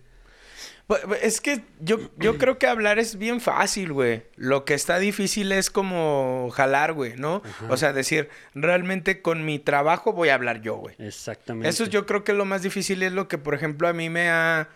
Pues, 0.87 1.01
Es 1.21 1.41
que 1.41 1.61
yo, 1.79 1.97
yo 2.17 2.37
creo 2.37 2.57
que 2.57 2.67
hablar 2.67 2.99
es 2.99 3.17
bien 3.17 3.41
fácil, 3.41 3.93
güey. 3.93 4.23
Lo 4.35 4.65
que 4.65 4.73
está 4.73 4.99
difícil 4.99 5.51
es 5.51 5.69
como 5.69 6.49
jalar, 6.53 6.93
güey, 6.93 7.15
¿no? 7.15 7.41
Ajá. 7.45 7.67
O 7.69 7.77
sea, 7.77 7.93
decir, 7.93 8.29
realmente 8.53 9.21
con 9.21 9.45
mi 9.45 9.59
trabajo 9.59 10.13
voy 10.13 10.29
a 10.29 10.35
hablar 10.35 10.61
yo, 10.61 10.75
güey. 10.75 10.95
Exactamente. 10.99 11.69
Eso 11.69 11.85
yo 11.85 12.05
creo 12.05 12.23
que 12.23 12.33
lo 12.33 12.45
más 12.45 12.61
difícil 12.63 13.03
es 13.03 13.11
lo 13.11 13.27
que, 13.27 13.37
por 13.37 13.53
ejemplo, 13.53 13.87
a 13.87 13.93
mí 13.93 14.09
me 14.09 14.29
ha, 14.29 14.69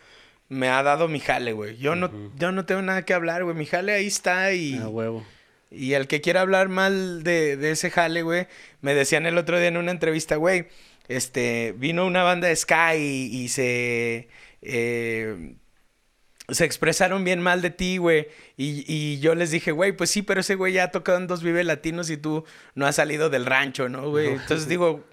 me 0.49 0.69
ha 0.69 0.83
dado 0.83 1.07
mi 1.07 1.19
jale, 1.19 1.53
güey. 1.53 1.77
Yo, 1.77 1.95
no, 1.95 2.11
yo 2.35 2.51
no 2.51 2.65
tengo 2.65 2.81
nada 2.81 3.03
que 3.03 3.13
hablar, 3.13 3.43
güey. 3.43 3.55
Mi 3.55 3.65
jale 3.65 3.93
ahí 3.93 4.07
está 4.07 4.53
y... 4.53 4.77
A 4.77 4.87
huevo. 4.87 5.25
Y 5.69 5.93
el 5.93 6.07
que 6.07 6.21
quiera 6.21 6.41
hablar 6.41 6.69
mal 6.69 7.23
de, 7.23 7.57
de 7.57 7.71
ese 7.71 7.91
jale, 7.91 8.21
güey, 8.21 8.47
me 8.79 8.95
decían 8.95 9.25
el 9.25 9.37
otro 9.37 9.59
día 9.59 9.67
en 9.67 9.75
una 9.75 9.91
entrevista, 9.91 10.37
güey, 10.37 10.67
este, 11.09 11.73
vino 11.77 12.05
una 12.05 12.23
banda 12.23 12.47
de 12.47 12.55
Sky 12.55 12.95
y, 12.95 13.37
y 13.43 13.49
se, 13.49 14.29
eh, 14.61 15.55
se 16.49 16.63
expresaron 16.65 17.23
bien 17.23 17.41
mal 17.41 17.61
de 17.61 17.69
ti, 17.69 17.97
güey. 17.97 18.27
Y, 18.55 18.83
y 18.87 19.19
yo 19.19 19.35
les 19.35 19.51
dije, 19.51 19.71
güey, 19.71 19.91
pues 19.91 20.09
sí, 20.09 20.21
pero 20.21 20.41
ese 20.41 20.55
güey 20.55 20.73
ya 20.73 20.85
ha 20.85 20.91
tocado 20.91 21.17
en 21.17 21.27
dos 21.27 21.43
Vive 21.43 21.63
Latinos 21.63 22.09
y 22.09 22.17
tú 22.17 22.45
no 22.75 22.85
has 22.87 22.95
salido 22.95 23.29
del 23.29 23.45
rancho, 23.45 23.89
¿no, 23.89 24.09
güey? 24.09 24.27
Entonces 24.29 24.67
digo, 24.69 25.03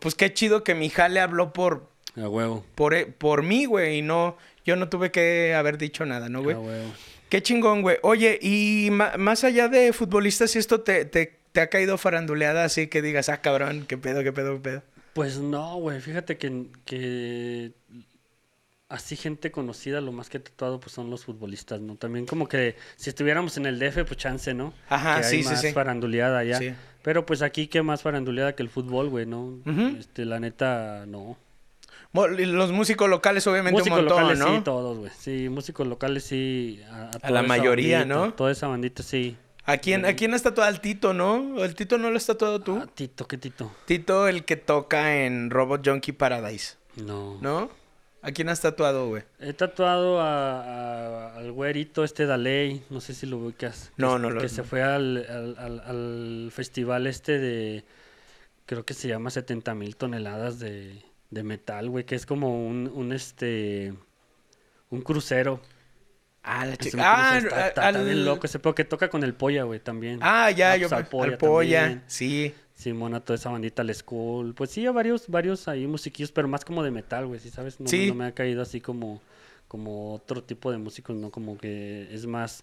pues 0.00 0.14
qué 0.14 0.32
chido 0.32 0.62
que 0.64 0.74
mi 0.74 0.88
jale 0.88 1.20
habló 1.20 1.52
por, 1.52 1.88
A 2.16 2.28
huevo. 2.28 2.64
por, 2.74 2.94
e- 2.94 3.06
por 3.06 3.42
mí, 3.42 3.64
güey, 3.64 3.98
y 3.98 4.02
no, 4.02 4.36
yo 4.64 4.76
no 4.76 4.88
tuve 4.88 5.10
que 5.10 5.54
haber 5.54 5.78
dicho 5.78 6.06
nada, 6.06 6.28
¿no, 6.28 6.42
güey? 6.42 6.54
A 6.56 6.60
huevo. 6.60 6.92
Qué 7.28 7.42
chingón, 7.42 7.82
güey. 7.82 7.98
Oye, 8.02 8.38
y 8.40 8.88
más 8.90 9.44
allá 9.44 9.68
de 9.68 9.92
futbolistas, 9.92 10.52
si 10.52 10.58
esto 10.58 10.80
te, 10.80 11.04
te, 11.04 11.38
te 11.52 11.60
ha 11.60 11.68
caído 11.68 11.98
faranduleada 11.98 12.64
así 12.64 12.86
que 12.86 13.02
digas, 13.02 13.28
ah, 13.28 13.40
cabrón, 13.42 13.84
qué 13.86 13.98
pedo, 13.98 14.22
qué 14.22 14.32
pedo, 14.32 14.54
qué 14.54 14.60
pedo. 14.60 14.82
Pues 15.12 15.38
no, 15.38 15.76
güey, 15.76 16.00
fíjate 16.00 16.38
que, 16.38 16.66
que 16.86 17.72
así 18.88 19.16
gente 19.16 19.50
conocida, 19.50 20.00
lo 20.00 20.12
más 20.12 20.28
que 20.30 20.38
he 20.38 20.40
tatuado, 20.40 20.80
pues 20.80 20.92
son 20.92 21.10
los 21.10 21.24
futbolistas, 21.24 21.80
¿no? 21.80 21.96
También 21.96 22.26
como 22.26 22.48
que 22.48 22.76
si 22.96 23.10
estuviéramos 23.10 23.56
en 23.56 23.66
el 23.66 23.78
DF, 23.78 24.04
pues 24.04 24.16
chance, 24.16 24.54
¿no? 24.54 24.72
Ajá, 24.88 25.20
que 25.20 25.26
hay 25.26 25.30
sí, 25.30 25.42
sí, 25.42 25.48
más 25.48 25.60
sí. 25.60 25.72
faranduleada 25.72 26.38
allá. 26.38 26.58
Sí. 26.58 26.72
Pero 27.02 27.26
pues 27.26 27.42
aquí, 27.42 27.66
¿qué 27.68 27.82
más 27.82 28.02
faranduleada 28.02 28.54
que 28.54 28.62
el 28.62 28.70
fútbol, 28.70 29.08
güey, 29.08 29.26
no? 29.26 29.58
Este, 29.98 30.24
la 30.24 30.40
neta, 30.40 31.04
no. 31.06 31.36
Los 32.12 32.72
músicos 32.72 33.08
locales, 33.08 33.46
obviamente, 33.46 33.78
músicos 33.78 33.98
un 33.98 34.04
montón, 34.06 34.22
locales 34.22 34.38
¿no? 34.38 34.56
sí, 34.56 34.62
todos, 34.64 34.98
güey. 34.98 35.10
Sí, 35.16 35.48
músicos 35.50 35.86
locales 35.86 36.24
sí. 36.24 36.80
A, 36.90 37.08
A 37.08 37.10
toda 37.10 37.30
la 37.30 37.42
mayoría, 37.42 37.98
bandita, 37.98 38.18
¿no? 38.26 38.34
Toda 38.34 38.50
esa 38.50 38.66
bandita 38.66 39.02
sí. 39.02 39.36
¿A 39.66 39.76
quién, 39.76 40.06
¿A 40.06 40.14
quién 40.16 40.32
has 40.32 40.42
tatuado 40.42 40.70
al 40.70 40.80
Tito, 40.80 41.12
no? 41.12 41.62
¿El 41.62 41.74
Tito 41.74 41.98
no 41.98 42.08
lo 42.10 42.16
has 42.16 42.24
tatuado 42.24 42.60
tú? 42.60 42.80
Ah, 42.82 42.88
Tito, 42.92 43.28
¿qué 43.28 43.36
Tito? 43.36 43.70
Tito, 43.84 44.26
el 44.26 44.46
que 44.46 44.56
toca 44.56 45.22
en 45.26 45.50
Robot 45.50 45.86
Junkie 45.86 46.12
Paradise, 46.12 46.76
No. 46.96 47.36
¿no? 47.42 47.70
¿A 48.20 48.32
quién 48.32 48.48
has 48.48 48.60
tatuado, 48.60 49.08
güey? 49.08 49.22
He 49.38 49.52
tatuado 49.52 50.20
a, 50.20 50.60
a- 50.60 51.36
al 51.36 51.52
güerito 51.52 52.02
este 52.02 52.26
Daley, 52.26 52.82
no 52.90 53.00
sé 53.00 53.14
si 53.14 53.26
lo 53.26 53.38
ubicas. 53.38 53.92
que 53.96 54.02
No, 54.02 54.16
es- 54.16 54.22
no 54.22 54.30
lo- 54.30 54.40
Que 54.40 54.48
se 54.48 54.64
fue 54.64 54.82
al, 54.82 55.24
al, 55.28 55.56
al- 55.58 55.80
al 55.80 56.50
festival 56.52 57.06
este 57.06 57.38
de, 57.38 57.84
creo 58.66 58.84
que 58.84 58.94
se 58.94 59.06
llama 59.08 59.30
70 59.30 59.74
mil 59.74 59.94
toneladas 59.96 60.58
de, 60.58 61.02
de 61.30 61.42
metal, 61.44 61.88
güey, 61.90 62.04
que 62.04 62.16
es 62.16 62.26
como 62.26 62.66
un, 62.66 62.90
un 62.92 63.12
este, 63.12 63.94
un 64.90 65.00
crucero. 65.02 65.60
Ah, 66.42 66.66
la 66.66 66.76
chica. 66.76 66.98
Ah, 67.32 67.38
está, 67.38 67.86
al- 67.88 68.24
loco 68.24 68.46
ese, 68.46 68.58
que 68.74 68.84
toca 68.84 69.10
con 69.10 69.22
el 69.22 69.34
polla, 69.34 69.62
güey, 69.62 69.78
también. 69.80 70.18
Ah, 70.22 70.50
ya, 70.50 70.72
Ah, 70.72 70.76
yo. 70.76 70.88
pues, 70.88 70.92
Al 70.92 71.04
al 71.04 71.08
Polla 71.08 71.38
polla, 71.38 71.80
también. 71.82 72.02
sí. 72.08 72.54
Simona, 72.78 73.18
toda 73.18 73.34
esa 73.36 73.50
bandita, 73.50 73.82
al 73.82 73.92
School. 73.92 74.54
Pues 74.54 74.70
sí, 74.70 74.86
a 74.86 74.92
varios, 74.92 75.26
varios 75.28 75.66
ahí 75.66 75.88
musiquillos, 75.88 76.30
pero 76.30 76.46
más 76.46 76.64
como 76.64 76.84
de 76.84 76.92
metal, 76.92 77.26
güey, 77.26 77.40
¿sí 77.40 77.50
sabes? 77.50 77.80
No, 77.80 77.88
Sí. 77.88 78.06
no 78.06 78.14
me 78.14 78.24
ha 78.26 78.32
caído 78.32 78.62
así 78.62 78.80
como, 78.80 79.20
como 79.66 80.14
otro 80.14 80.44
tipo 80.44 80.70
de 80.70 80.78
músicos, 80.78 81.16
¿no? 81.16 81.30
Como 81.32 81.58
que 81.58 82.08
es 82.14 82.26
más 82.26 82.62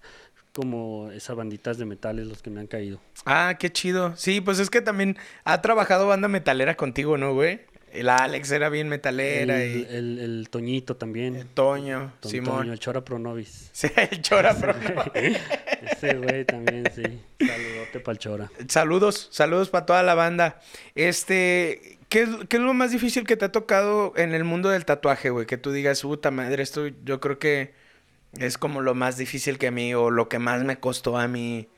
como 0.53 1.11
esas 1.11 1.35
banditas 1.35 1.77
de 1.77 1.83
metales 1.83 2.27
los 2.27 2.41
que 2.41 2.49
me 2.49 2.61
han 2.61 2.67
caído. 2.67 3.01
Ah, 3.25 3.57
qué 3.59 3.69
chido. 3.73 4.15
Sí, 4.15 4.39
pues 4.39 4.59
es 4.59 4.69
que 4.69 4.81
también 4.81 5.17
ha 5.43 5.61
trabajado 5.61 6.07
banda 6.07 6.29
metalera 6.29 6.77
contigo, 6.77 7.17
¿no, 7.17 7.33
güey? 7.33 7.59
El 7.95 8.09
Alex 8.09 8.51
era 8.51 8.69
bien 8.69 8.89
metalera 8.89 9.61
El, 9.63 9.77
y 9.77 9.87
el, 9.89 10.19
el 10.19 10.47
Toñito 10.49 10.95
también. 10.95 11.35
el 11.35 11.47
Toño, 11.47 12.13
Ton- 12.19 12.31
Simón. 12.31 12.57
Toño, 12.57 12.73
el 12.73 12.79
Chora 12.79 13.03
Pronovis. 13.03 13.69
Sí, 13.73 13.87
el 13.95 14.21
Chora, 14.21 14.53
bro. 14.53 14.73
Ese 15.13 16.15
güey 16.15 16.45
también, 16.45 16.83
sí. 16.93 17.03
Saludote 17.45 17.99
pa'l 17.99 18.17
Chora. 18.17 18.51
Saludos, 18.67 19.27
saludos 19.31 19.69
para 19.69 19.85
toda 19.85 20.03
la 20.03 20.15
banda. 20.15 20.59
Este, 20.95 21.97
¿qué 22.09 22.23
es, 22.23 22.29
qué 22.49 22.57
es 22.57 22.63
lo 22.63 22.73
más 22.73 22.91
difícil 22.91 23.25
que 23.25 23.37
te 23.37 23.45
ha 23.45 23.51
tocado 23.51 24.13
en 24.15 24.33
el 24.33 24.43
mundo 24.43 24.69
del 24.69 24.85
tatuaje, 24.85 25.29
güey? 25.29 25.45
Que 25.45 25.57
tú 25.57 25.71
digas, 25.71 26.01
puta 26.01 26.31
madre, 26.31 26.63
esto 26.63 26.87
yo 27.05 27.19
creo 27.19 27.37
que 27.39 27.73
es 28.37 28.57
como 28.57 28.81
lo 28.81 28.95
más 28.95 29.17
difícil 29.17 29.57
que 29.57 29.67
a 29.67 29.71
mí 29.71 29.93
o 29.93 30.09
lo 30.11 30.27
que 30.27 30.39
más 30.39 30.63
me 30.63 30.77
costó 30.79 31.17
a 31.17 31.27
mí, 31.27 31.69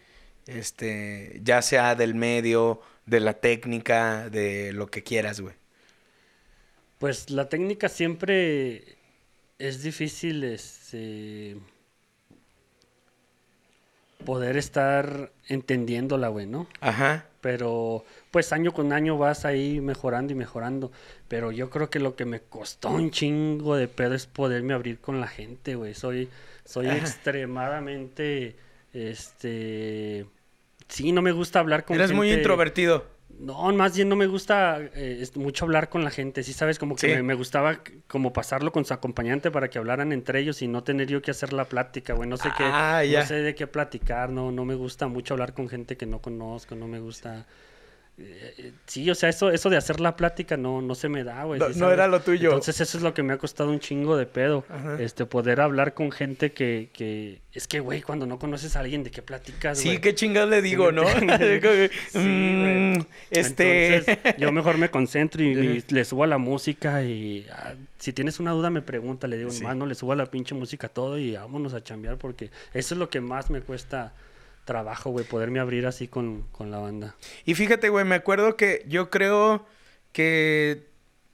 este, 0.47 1.39
ya 1.43 1.61
sea 1.61 1.95
del 1.95 2.15
medio, 2.15 2.81
de 3.05 3.19
la 3.19 3.33
técnica, 3.33 4.29
de 4.29 4.71
lo 4.73 4.87
que 4.87 5.03
quieras, 5.03 5.39
güey. 5.41 5.55
Pues 6.99 7.29
la 7.29 7.47
técnica 7.49 7.89
siempre 7.89 8.97
es 9.59 9.83
difícil 9.83 10.43
este, 10.43 11.57
poder 14.25 14.57
estar 14.57 15.31
entendiéndola, 15.47 16.27
güey, 16.29 16.47
¿no? 16.47 16.67
Ajá. 16.81 17.25
Pero 17.41 18.03
pues 18.31 18.51
año 18.51 18.73
con 18.73 18.91
año 18.93 19.17
vas 19.17 19.45
ahí 19.45 19.79
mejorando 19.79 20.33
y 20.33 20.35
mejorando. 20.35 20.91
Pero 21.27 21.51
yo 21.51 21.69
creo 21.69 21.89
que 21.89 21.99
lo 21.99 22.15
que 22.15 22.25
me 22.25 22.41
costó 22.41 22.89
un 22.89 23.11
chingo 23.11 23.75
de 23.75 23.87
pedo 23.87 24.15
es 24.15 24.25
poderme 24.25 24.73
abrir 24.73 24.99
con 24.99 25.21
la 25.21 25.27
gente, 25.27 25.75
güey. 25.75 25.93
Soy, 25.93 26.29
soy 26.65 26.87
Ajá. 26.87 26.97
extremadamente, 26.97 28.55
este... 28.93 30.25
Sí, 30.89 31.11
no 31.11 31.21
me 31.21 31.31
gusta 31.33 31.59
hablar 31.59 31.85
con 31.85 31.95
Eres 31.97 32.11
muy 32.11 32.27
gente- 32.29 32.41
introvertido. 32.41 33.05
No, 33.39 33.71
más 33.73 33.95
bien 33.95 34.09
no 34.09 34.15
me 34.15 34.25
gusta 34.27 34.79
eh, 34.95 35.25
mucho 35.35 35.65
hablar 35.65 35.89
con 35.89 36.03
la 36.03 36.09
gente, 36.09 36.43
sí 36.43 36.53
sabes, 36.53 36.79
como 36.79 36.95
que 36.95 37.01
Sí. 37.07 37.15
me, 37.15 37.23
me 37.23 37.33
gustaba 37.35 37.79
como 38.07 38.33
pasarlo 38.33 38.71
con 38.71 38.83
su 38.85 38.93
acompañante 38.93 39.51
para 39.51 39.69
que 39.69 39.77
hablaran 39.77 40.11
entre 40.11 40.39
ellos 40.39 40.61
y 40.61 40.67
no 40.67 40.83
tener 40.83 41.07
yo 41.07 41.21
que 41.21 41.31
hacer 41.31 41.53
la 41.53 41.65
plática, 41.65 42.13
güey, 42.13 42.27
no 42.29 42.37
sé 42.37 42.49
qué, 42.57 42.63
Ah, 42.63 43.03
ya. 43.03 43.19
no 43.21 43.25
sé 43.27 43.35
de 43.35 43.53
qué 43.55 43.67
platicar, 43.67 44.29
no, 44.29 44.51
no 44.51 44.65
me 44.65 44.75
gusta 44.75 45.07
mucho 45.07 45.33
hablar 45.35 45.53
con 45.53 45.69
gente 45.69 45.97
que 45.97 46.05
no 46.05 46.19
conozco, 46.21 46.75
no 46.75 46.87
me 46.87 46.99
gusta 46.99 47.45
sí, 48.87 49.09
o 49.09 49.15
sea, 49.15 49.29
eso, 49.29 49.51
eso 49.51 49.69
de 49.69 49.77
hacer 49.77 49.99
la 49.99 50.15
plática 50.15 50.57
no, 50.57 50.81
no 50.81 50.95
se 50.95 51.07
me 51.09 51.23
da, 51.23 51.43
güey. 51.43 51.59
No, 51.59 51.67
¿sí 51.67 51.73
no 51.73 51.85
sabes? 51.85 51.93
era 51.93 52.07
lo 52.07 52.19
tuyo. 52.21 52.49
Entonces 52.49 52.81
eso 52.81 52.97
es 52.97 53.03
lo 53.03 53.13
que 53.13 53.21
me 53.23 53.33
ha 53.33 53.37
costado 53.37 53.69
un 53.69 53.79
chingo 53.79 54.17
de 54.17 54.25
pedo. 54.25 54.65
Este, 54.99 55.25
poder 55.25 55.61
hablar 55.61 55.93
con 55.93 56.11
gente 56.11 56.51
que, 56.51 56.89
que... 56.93 57.41
Es 57.53 57.67
que, 57.67 57.79
güey, 57.79 58.01
cuando 58.01 58.25
no 58.25 58.39
conoces 58.39 58.75
a 58.75 58.79
alguien, 58.81 59.03
¿de 59.03 59.11
qué 59.11 59.21
platicas, 59.21 59.77
Sí, 59.77 59.89
güey? 59.89 60.01
qué 60.01 60.15
chingados 60.15 60.49
le 60.49 60.61
digo, 60.61 60.91
¿no? 60.91 61.03
Sí, 61.07 62.17
Mm, 62.17 62.93
güey. 62.95 63.05
este. 63.31 63.95
Entonces, 63.97 64.17
yo 64.37 64.51
mejor 64.51 64.77
me 64.77 64.89
concentro 64.89 65.43
y, 65.43 65.47
y 65.47 65.83
le 65.93 66.05
subo 66.05 66.23
a 66.23 66.27
la 66.27 66.37
música 66.37 67.03
y 67.03 67.45
ah, 67.51 67.73
si 67.97 68.13
tienes 68.13 68.39
una 68.39 68.51
duda 68.51 68.69
me 68.69 68.81
pregunta, 68.81 69.27
le 69.27 69.37
digo, 69.37 69.51
Sí. 69.51 69.63
no 69.63 69.85
le 69.85 69.95
subo 69.95 70.13
a 70.13 70.15
la 70.15 70.25
pinche 70.27 70.55
música 70.55 70.87
todo 70.89 71.17
y 71.17 71.33
vámonos 71.35 71.73
a 71.73 71.83
chambear 71.83 72.17
porque 72.17 72.49
eso 72.73 72.95
es 72.95 72.99
lo 72.99 73.09
que 73.09 73.21
más 73.21 73.49
me 73.49 73.61
cuesta 73.61 74.13
trabajo, 74.67 75.09
güey, 75.09 75.25
poderme 75.25 75.59
abrir 75.59 75.87
así 75.87 76.07
con, 76.07 76.43
con 76.51 76.69
la 76.69 76.77
banda. 76.77 77.15
Y 77.45 77.55
fíjate, 77.55 77.89
güey, 77.89 78.05
me 78.05 78.13
acuerdo 78.13 78.55
que 78.55 78.85
yo 78.87 79.09
creo 79.09 79.65
que 80.11 80.85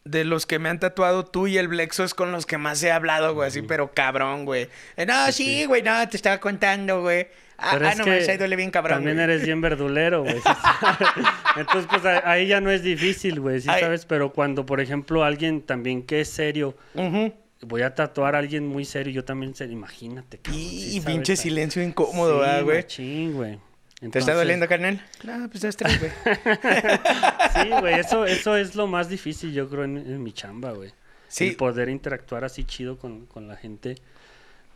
de 0.06 0.24
los 0.24 0.46
que 0.46 0.60
me 0.60 0.70
han 0.70 0.80
tatuado 0.80 1.26
tú 1.26 1.48
y 1.48 1.58
el 1.58 1.68
Blexo 1.68 2.04
es 2.04 2.14
con 2.14 2.32
los 2.32 2.46
que 2.46 2.58
más 2.58 2.82
he 2.84 2.92
hablado, 2.92 3.34
güey, 3.34 3.48
así, 3.50 3.62
pero 3.62 3.92
cabrón, 3.92 4.46
güey. 4.46 4.70
Eh, 4.96 5.06
no, 5.06 5.32
sí, 5.32 5.66
güey, 5.66 5.82
no, 5.82 6.08
te 6.08 6.16
estaba 6.16 6.40
contando, 6.40 7.02
güey. 7.02 7.28
Ah, 7.58 7.78
ah, 7.82 7.96
no, 7.96 8.06
ahí 8.06 8.38
duele 8.38 8.56
bien 8.56 8.72
cabrón. 8.72 8.98
También 8.98 9.18
güey. 9.18 9.24
eres 9.26 9.44
bien 9.44 9.62
verdulero, 9.62 10.24
güey. 10.24 10.36
Entonces, 11.56 11.88
pues 11.90 12.04
ahí 12.06 12.48
ya 12.48 12.60
no 12.60 12.72
es 12.72 12.84
difícil, 12.84 13.40
güey, 13.40 13.62
¿sí 13.62 13.70
Ay. 13.70 13.82
sabes? 13.82 14.06
Pero 14.06 14.34
cuando, 14.34 14.66
por 14.66 14.82
ejemplo, 14.82 15.24
alguien 15.24 15.62
también 15.62 16.04
que 16.04 16.22
es 16.22 16.30
serio. 16.30 16.76
Voy 17.66 17.82
a 17.82 17.94
tatuar 17.96 18.36
a 18.36 18.40
alguien 18.40 18.68
muy 18.68 18.86
serio, 18.86 19.14
yo 19.14 19.26
también 19.26 19.56
serio, 19.56 19.74
imagínate. 19.74 20.38
cabrón, 20.40 20.62
Y, 20.62 21.00
pinche 21.02 21.36
silencio 21.36 21.82
incómodo, 21.84 22.36
Sí, 22.36 22.40
¿verdad, 22.40 22.64
güey? 22.64 23.32
güey. 23.34 23.60
¿Te 24.12 24.20
está 24.20 24.34
doliendo, 24.34 24.68
carnal? 24.68 25.02
No, 25.24 25.50
pues 25.50 25.62
dos, 25.62 25.78
tres, 25.78 26.00
güey. 26.00 26.12
Sí, 27.54 27.70
güey, 27.80 28.00
eso, 28.00 28.26
eso 28.26 28.58
es 28.58 28.76
lo 28.76 28.88
más 28.88 29.08
difícil, 29.10 29.54
yo 29.54 29.70
creo, 29.70 29.84
en, 29.86 29.98
en 29.98 30.22
mi 30.22 30.34
chamba, 30.34 30.72
güey. 30.72 30.92
Sí. 31.28 31.50
El 31.50 31.56
poder 31.56 31.90
interactuar 31.90 32.44
así 32.44 32.64
chido 32.64 32.98
con, 32.98 33.26
con 33.26 33.48
la 33.48 33.56
gente. 33.56 33.96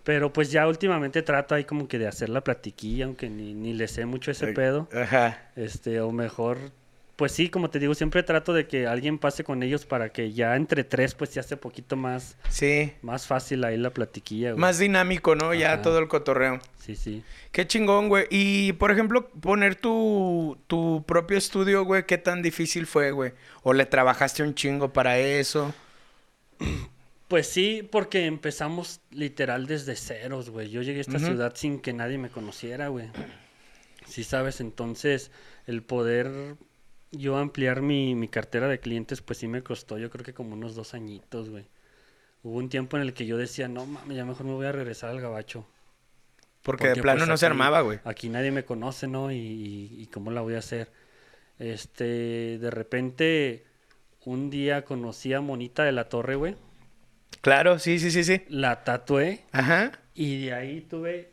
Pero 0.04 0.32
pues 0.32 0.52
ya 0.52 0.65
últimamente 0.67 1.21
trato 1.21 1.54
ahí 1.54 1.65
como 1.65 1.88
que 1.89 2.00
de 2.00 2.08
hacer 2.08 2.30
la 2.30 2.41
platiquilla, 2.41 3.06
aunque 3.06 3.30
ni, 3.30 3.54
ni 3.54 3.73
le 3.73 3.89
sé 3.89 4.06
mucho 4.06 4.32
ese 4.32 4.54
pedo. 4.54 4.88
Ajá. 4.93 5.50
Este, 5.58 6.00
o 6.00 6.12
mejor, 6.12 6.71
pues 7.17 7.34
sí, 7.34 7.49
como 7.49 7.69
te 7.69 7.80
digo, 7.80 7.93
siempre 7.95 8.23
trato 8.23 8.53
de 8.53 8.67
que 8.67 8.88
alguien 8.88 9.17
pase 9.17 9.43
con 9.43 9.62
ellos 9.63 9.86
para 9.86 10.10
que 10.10 10.32
ya 10.32 10.56
entre 10.56 10.84
tres, 10.86 11.13
pues 11.15 11.32
se 11.32 11.39
hace 11.41 11.58
poquito 11.58 11.95
más, 11.97 12.38
Sí. 12.49 12.93
más 13.01 13.27
fácil 13.27 13.63
ahí 13.65 13.75
la 13.75 13.89
platiquilla, 13.89 14.51
güey. 14.51 14.62
Más 14.62 14.77
dinámico, 14.80 15.36
¿no? 15.36 15.53
Ya 15.53 15.82
todo 15.82 15.97
el 15.99 16.08
cotorreo. 16.08 16.60
Sí, 16.77 16.95
sí. 16.95 17.23
Qué 17.51 17.67
chingón, 17.67 18.08
güey. 18.08 18.27
Y, 18.30 18.71
por 18.73 18.91
ejemplo, 18.91 19.27
poner 19.30 19.75
tu, 19.75 20.58
tu 20.67 21.03
propio 21.06 21.38
estudio, 21.38 21.84
güey, 21.84 22.06
¿qué 22.06 22.17
tan 22.17 22.41
difícil 22.41 22.86
fue, 22.86 23.12
güey? 23.12 23.34
¿O 23.63 23.73
le 23.73 23.86
trabajaste 23.86 24.43
un 24.43 24.53
chingo 24.56 24.93
para 24.93 25.17
eso? 25.19 25.73
Pues 27.27 27.49
sí, 27.49 27.86
porque 27.91 28.25
empezamos 28.25 29.01
literal 29.12 29.67
desde 29.67 29.97
ceros, 29.97 30.49
güey. 30.49 30.69
Yo 30.69 30.82
llegué 30.82 30.99
a 30.99 31.01
esta 31.01 31.19
ciudad 31.19 31.53
sin 31.58 31.80
que 31.82 31.91
nadie 31.91 32.17
me 32.17 32.30
conociera, 32.30 32.88
güey. 32.88 33.10
Sí, 34.08 34.23
sabes, 34.23 34.62
entonces 34.62 35.30
el 35.65 35.84
poder 35.84 36.56
yo 37.12 37.38
ampliar 37.38 37.82
mi, 37.82 38.15
mi 38.15 38.28
cartera 38.28 38.67
de 38.67 38.80
clientes, 38.80 39.22
pues 39.22 39.39
sí 39.39 39.48
me 39.48 39.63
costó, 39.63 39.98
yo 39.98 40.10
creo 40.10 40.26
que 40.26 40.34
como 40.34 40.54
unos 40.54 40.76
dos 40.76 40.93
añitos, 40.93 41.50
güey. 41.50 41.65
Hubo 42.43 42.58
un 42.58 42.70
tiempo 42.70 42.98
en 42.98 43.04
el 43.04 43.13
que 43.13 43.26
yo 43.26 43.38
decía, 43.38 43.67
no 43.67 43.86
mames, 43.86 44.15
ya 44.17 44.26
mejor 44.26 44.46
me 44.46 44.54
voy 44.54 44.65
a 44.67 44.72
regresar 44.72 45.10
al 45.10 45.22
gabacho. 45.22 45.65
Porque, 46.62 46.86
de 46.86 46.89
Porque, 46.91 47.02
plano 47.02 47.20
pues, 47.20 47.30
no 47.30 47.38
se 47.38 47.46
armaba, 47.46 47.82
güey. 47.82 48.00
Aquí 48.04 48.30
nadie 48.30 48.52
me 48.52 48.65
conoce, 48.65 49.08
¿no? 49.08 49.32
Y, 49.32 49.36
y- 49.38 50.02
y 50.02 50.08
cómo 50.08 50.32
la 50.32 50.41
voy 50.41 50.56
a 50.56 50.60
hacer. 50.60 50.91
Este, 51.60 52.58
de 52.60 52.70
repente, 52.72 53.65
un 54.26 54.50
día 54.50 54.84
conocí 54.86 55.34
a 55.34 55.41
Monita 55.41 55.84
de 55.84 55.91
la 55.93 56.10
Torre, 56.10 56.36
güey. 56.36 56.56
Claro, 57.41 57.80
sí, 57.80 58.00
sí, 58.00 58.12
sí, 58.12 58.24
sí. 58.24 58.43
La 58.50 58.84
tatué 58.84 59.43
Ajá. 59.52 59.91
y 60.13 60.46
de 60.46 60.54
ahí 60.54 60.82
tuve 60.82 61.32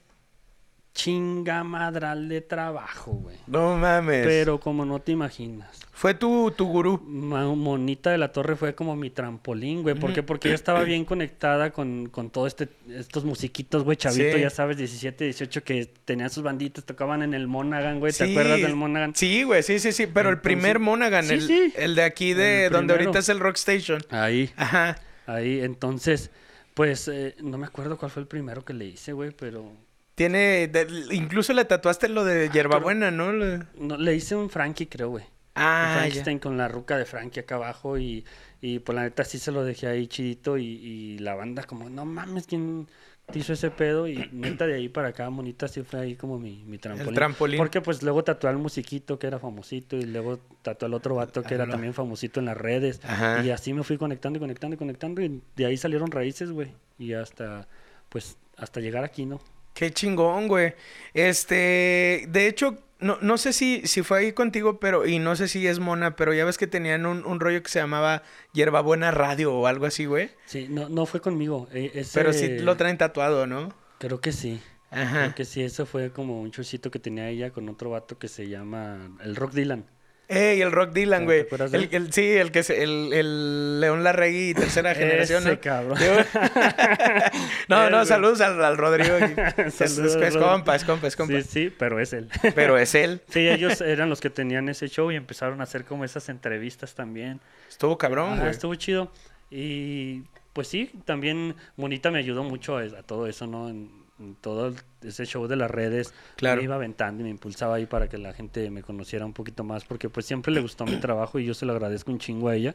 chinga 0.94 1.64
madral 1.64 2.28
de 2.28 2.40
trabajo, 2.40 3.12
güey. 3.12 3.36
No 3.48 3.76
mames. 3.76 4.24
Pero 4.24 4.60
como 4.60 4.84
no 4.84 5.00
te 5.00 5.10
imaginas. 5.12 5.80
Fue 5.92 6.14
tu, 6.14 6.52
tu 6.56 6.66
gurú. 6.66 7.00
Monita 7.04 8.10
de 8.10 8.18
la 8.18 8.30
Torre 8.32 8.54
fue 8.56 8.74
como 8.74 8.94
mi 8.94 9.10
trampolín, 9.10 9.82
güey. 9.82 9.94
¿Por 9.96 10.12
qué? 10.12 10.22
Porque 10.22 10.48
yo 10.48 10.54
estaba 10.54 10.82
bien 10.84 11.04
conectada 11.04 11.70
con, 11.72 12.08
con 12.08 12.30
todo 12.30 12.46
este, 12.46 12.68
estos 12.88 13.24
musiquitos, 13.24 13.82
güey, 13.84 13.96
chavito, 13.96 14.36
Sí. 14.36 14.40
ya 14.40 14.50
sabes, 14.50 14.76
17, 14.76 15.24
18, 15.24 15.64
que 15.64 15.86
tenían 16.04 16.30
sus 16.30 16.42
banditas, 16.44 16.84
tocaban 16.84 17.22
en 17.22 17.34
el 17.34 17.48
Monaghan, 17.48 17.98
güey. 17.98 18.12
¿Te 18.12 18.26
Sí. 18.26 18.30
acuerdas 18.32 18.60
del 18.60 18.76
Monaghan? 18.76 19.14
Sí, 19.14 19.42
güey, 19.42 19.62
sí, 19.62 19.78
sí, 19.80 19.90
sí. 19.92 20.06
Pero 20.06 20.30
el 20.30 20.40
primer 20.40 20.78
Monaghan, 20.78 21.24
Sí, 21.26 21.72
el, 21.76 21.82
el 21.82 21.94
de 21.96 22.02
aquí 22.02 22.34
de 22.34 22.70
donde 22.70 22.92
ahorita 22.94 23.18
es 23.18 23.28
el 23.28 23.40
Rock 23.40 23.56
Station. 23.56 24.00
Ahí, 24.10 24.50
Ajá. 24.56 24.96
ahí. 25.26 25.60
Entonces, 25.60 26.30
pues, 26.74 27.08
eh, 27.08 27.34
no 27.42 27.58
me 27.58 27.66
acuerdo 27.66 27.96
cuál 27.98 28.10
fue 28.12 28.22
el 28.22 28.28
primero 28.28 28.64
que 28.64 28.74
le 28.74 28.84
hice, 28.86 29.12
güey, 29.12 29.30
pero... 29.32 29.72
Tiene. 30.14 30.68
de- 30.68 30.86
incluso 31.12 31.52
le 31.52 31.64
tatuaste 31.64 32.08
lo 32.08 32.24
de 32.24 32.48
hierbabuena, 32.50 33.10
¿no? 33.10 33.32
Le 33.32 34.14
hice 34.14 34.36
un 34.36 34.50
Frankie, 34.50 34.86
creo, 34.86 35.10
güey. 35.10 35.24
Ah, 35.56 35.90
Un. 35.92 35.98
Frankenstein 36.00 36.38
con 36.40 36.56
la 36.56 36.68
ruca 36.68 36.98
de 36.98 37.04
Frankie 37.04 37.40
acá 37.40 37.54
abajo 37.56 37.96
y, 37.98 38.24
y 38.60 38.80
por 38.80 38.94
la 38.96 39.02
neta 39.02 39.24
sí 39.24 39.38
se 39.38 39.52
lo 39.52 39.64
dejé 39.64 39.86
ahí 39.86 40.06
chidito 40.08 40.58
y, 40.58 40.64
y 40.64 41.18
la 41.18 41.34
banda 41.36 41.62
como, 41.62 41.88
no 41.88 42.04
mames, 42.04 42.46
¿quién 42.48 42.88
te 43.30 43.38
hizo 43.38 43.52
ese 43.52 43.70
pedo? 43.70 44.08
Y 44.08 44.28
neta 44.32 44.66
de 44.66 44.74
ahí 44.74 44.88
para 44.88 45.08
acá, 45.08 45.30
monita, 45.30 45.68
sí 45.68 45.82
fue 45.82 46.00
ahí 46.00 46.14
como 46.16 46.38
mi, 46.40 46.64
mi 46.64 46.78
trampolín. 46.78 47.14
trampolín. 47.14 47.58
Porque 47.58 47.80
pues 47.80 48.02
luego 48.02 48.24
tatué 48.24 48.50
al 48.50 48.58
musiquito 48.58 49.18
que 49.20 49.28
era 49.28 49.38
famosito 49.38 49.96
y 49.96 50.02
luego 50.06 50.40
tatué 50.62 50.86
al 50.86 50.94
otro 50.94 51.14
vato 51.14 51.42
que 51.44 51.54
era 51.54 51.68
también 51.68 51.94
famosito 51.94 52.40
en 52.40 52.46
las 52.46 52.56
redes. 52.56 53.00
Ajá. 53.04 53.44
Y 53.44 53.50
así 53.50 53.72
me 53.72 53.84
fui 53.84 53.96
conectando 53.96 54.38
y 54.38 54.40
conectando 54.40 54.74
y 54.74 54.78
conectando 54.78 55.22
y 55.22 55.40
de 55.54 55.66
ahí 55.66 55.76
salieron 55.76 56.10
raíces, 56.10 56.50
güey. 56.50 56.72
Y 56.98 57.12
hasta, 57.12 57.68
pues, 58.08 58.36
hasta 58.56 58.80
llegar 58.80 59.04
aquí, 59.04 59.24
¿no? 59.24 59.40
Qué 59.74 59.90
chingón, 59.92 60.48
güey. 60.48 60.74
Este, 61.12 62.26
de 62.28 62.46
hecho, 62.46 62.78
no, 63.00 63.18
no 63.20 63.38
sé 63.38 63.52
si, 63.52 63.82
si 63.86 64.02
fue 64.02 64.18
ahí 64.20 64.32
contigo, 64.32 64.78
pero, 64.78 65.06
y 65.06 65.18
no 65.18 65.34
sé 65.36 65.48
si 65.48 65.66
es 65.66 65.80
mona, 65.80 66.16
pero 66.16 66.32
ya 66.32 66.44
ves 66.44 66.58
que 66.58 66.66
tenían 66.66 67.06
un, 67.06 67.24
un 67.26 67.40
rollo 67.40 67.62
que 67.62 67.68
se 67.70 67.80
llamaba 67.80 68.22
Hierbabuena 68.52 69.10
Radio 69.10 69.52
o 69.54 69.66
algo 69.66 69.86
así, 69.86 70.06
güey. 70.06 70.30
Sí, 70.46 70.68
no, 70.70 70.88
no 70.88 71.06
fue 71.06 71.20
conmigo. 71.20 71.68
ese- 71.72 72.10
Pero 72.14 72.32
sí 72.32 72.58
lo 72.58 72.76
traen 72.76 72.98
tatuado, 72.98 73.46
¿no? 73.46 73.74
Creo 73.98 74.20
que 74.20 74.32
sí. 74.32 74.60
Ajá. 74.90 75.22
Creo 75.22 75.34
que 75.34 75.44
sí, 75.44 75.62
eso 75.62 75.86
fue 75.86 76.12
como 76.12 76.40
un 76.40 76.52
chorcito 76.52 76.90
que 76.92 77.00
tenía 77.00 77.28
ella 77.28 77.50
con 77.50 77.68
otro 77.68 77.90
vato 77.90 78.16
que 78.18 78.28
se 78.28 78.48
llama 78.48 79.10
el 79.24 79.34
Rock 79.34 79.54
Dylan. 79.54 79.86
Ey, 80.26 80.62
el 80.62 80.72
Rock 80.72 80.92
Dylan, 80.92 81.20
¿Te 81.20 81.24
güey. 81.24 81.42
de 81.70 81.76
El, 81.76 81.82
él? 81.84 81.88
el- 81.92 82.12
sí, 82.12 82.26
el 82.32 82.50
que 82.50 82.62
se, 82.62 82.82
el, 82.82 83.12
el 83.12 83.80
León 83.80 84.02
Larregui, 84.02 84.54
tercera 84.54 84.94
generación, 84.94 85.42
Ese 85.42 85.52
¿no? 85.56 85.60
cabrón. 85.60 85.98
No, 87.68 87.90
no, 87.90 88.04
saludos 88.04 88.40
al, 88.40 88.62
al 88.64 88.76
Rodrigo. 88.76 89.16
es, 89.56 89.80
es- 89.80 89.92
Saludos, 89.94 90.16
es 90.16 90.34
Rodrigo. 90.34 90.40
compa, 90.50 90.76
es 90.76 90.84
compa, 90.84 91.06
es 91.06 91.16
compa. 91.16 91.34
Sí, 91.34 91.42
sí, 91.42 91.72
pero 91.78 92.00
es 92.00 92.12
él. 92.12 92.28
Pero 92.54 92.78
es 92.78 92.94
él. 92.94 93.20
Sí, 93.28 93.48
ellos 93.48 93.80
eran 93.80 94.08
los 94.10 94.20
que 94.20 94.30
tenían 94.30 94.68
ese 94.68 94.88
show 94.88 95.10
y 95.10 95.16
empezaron 95.16 95.60
a 95.60 95.64
hacer 95.64 95.84
como 95.84 96.04
esas 96.04 96.28
entrevistas 96.28 96.94
también. 96.94 97.40
Estuvo 97.68 97.98
cabrón, 97.98 98.32
Ajá, 98.32 98.40
güey. 98.40 98.50
estuvo 98.50 98.74
chido. 98.74 99.10
Y 99.50 100.22
pues 100.52 100.68
sí, 100.68 100.90
también 101.04 101.54
Monita 101.76 102.10
me 102.10 102.18
ayudó 102.18 102.44
mucho 102.44 102.76
a, 102.78 102.82
a 102.82 103.02
todo 103.02 103.26
eso, 103.26 103.46
¿no? 103.46 103.68
En 103.68 103.90
todo 104.40 104.74
ese 105.02 105.26
show 105.26 105.46
de 105.46 105.56
las 105.56 105.70
redes. 105.70 106.14
Claro. 106.36 106.58
Me 106.58 106.64
iba 106.64 106.74
aventando 106.76 107.20
y 107.22 107.24
me 107.24 107.30
impulsaba 107.30 107.76
ahí 107.76 107.86
para 107.86 108.08
que 108.08 108.18
la 108.18 108.32
gente 108.32 108.70
me 108.70 108.82
conociera 108.82 109.24
un 109.26 109.32
poquito 109.32 109.64
más, 109.64 109.84
porque 109.84 110.08
pues 110.08 110.26
siempre 110.26 110.52
le 110.52 110.60
gustó 110.60 110.84
mi 110.86 110.96
trabajo 110.96 111.38
y 111.38 111.44
yo 111.44 111.54
se 111.54 111.66
lo 111.66 111.72
agradezco 111.72 112.10
un 112.10 112.18
chingo 112.18 112.48
a 112.48 112.54
ella. 112.56 112.74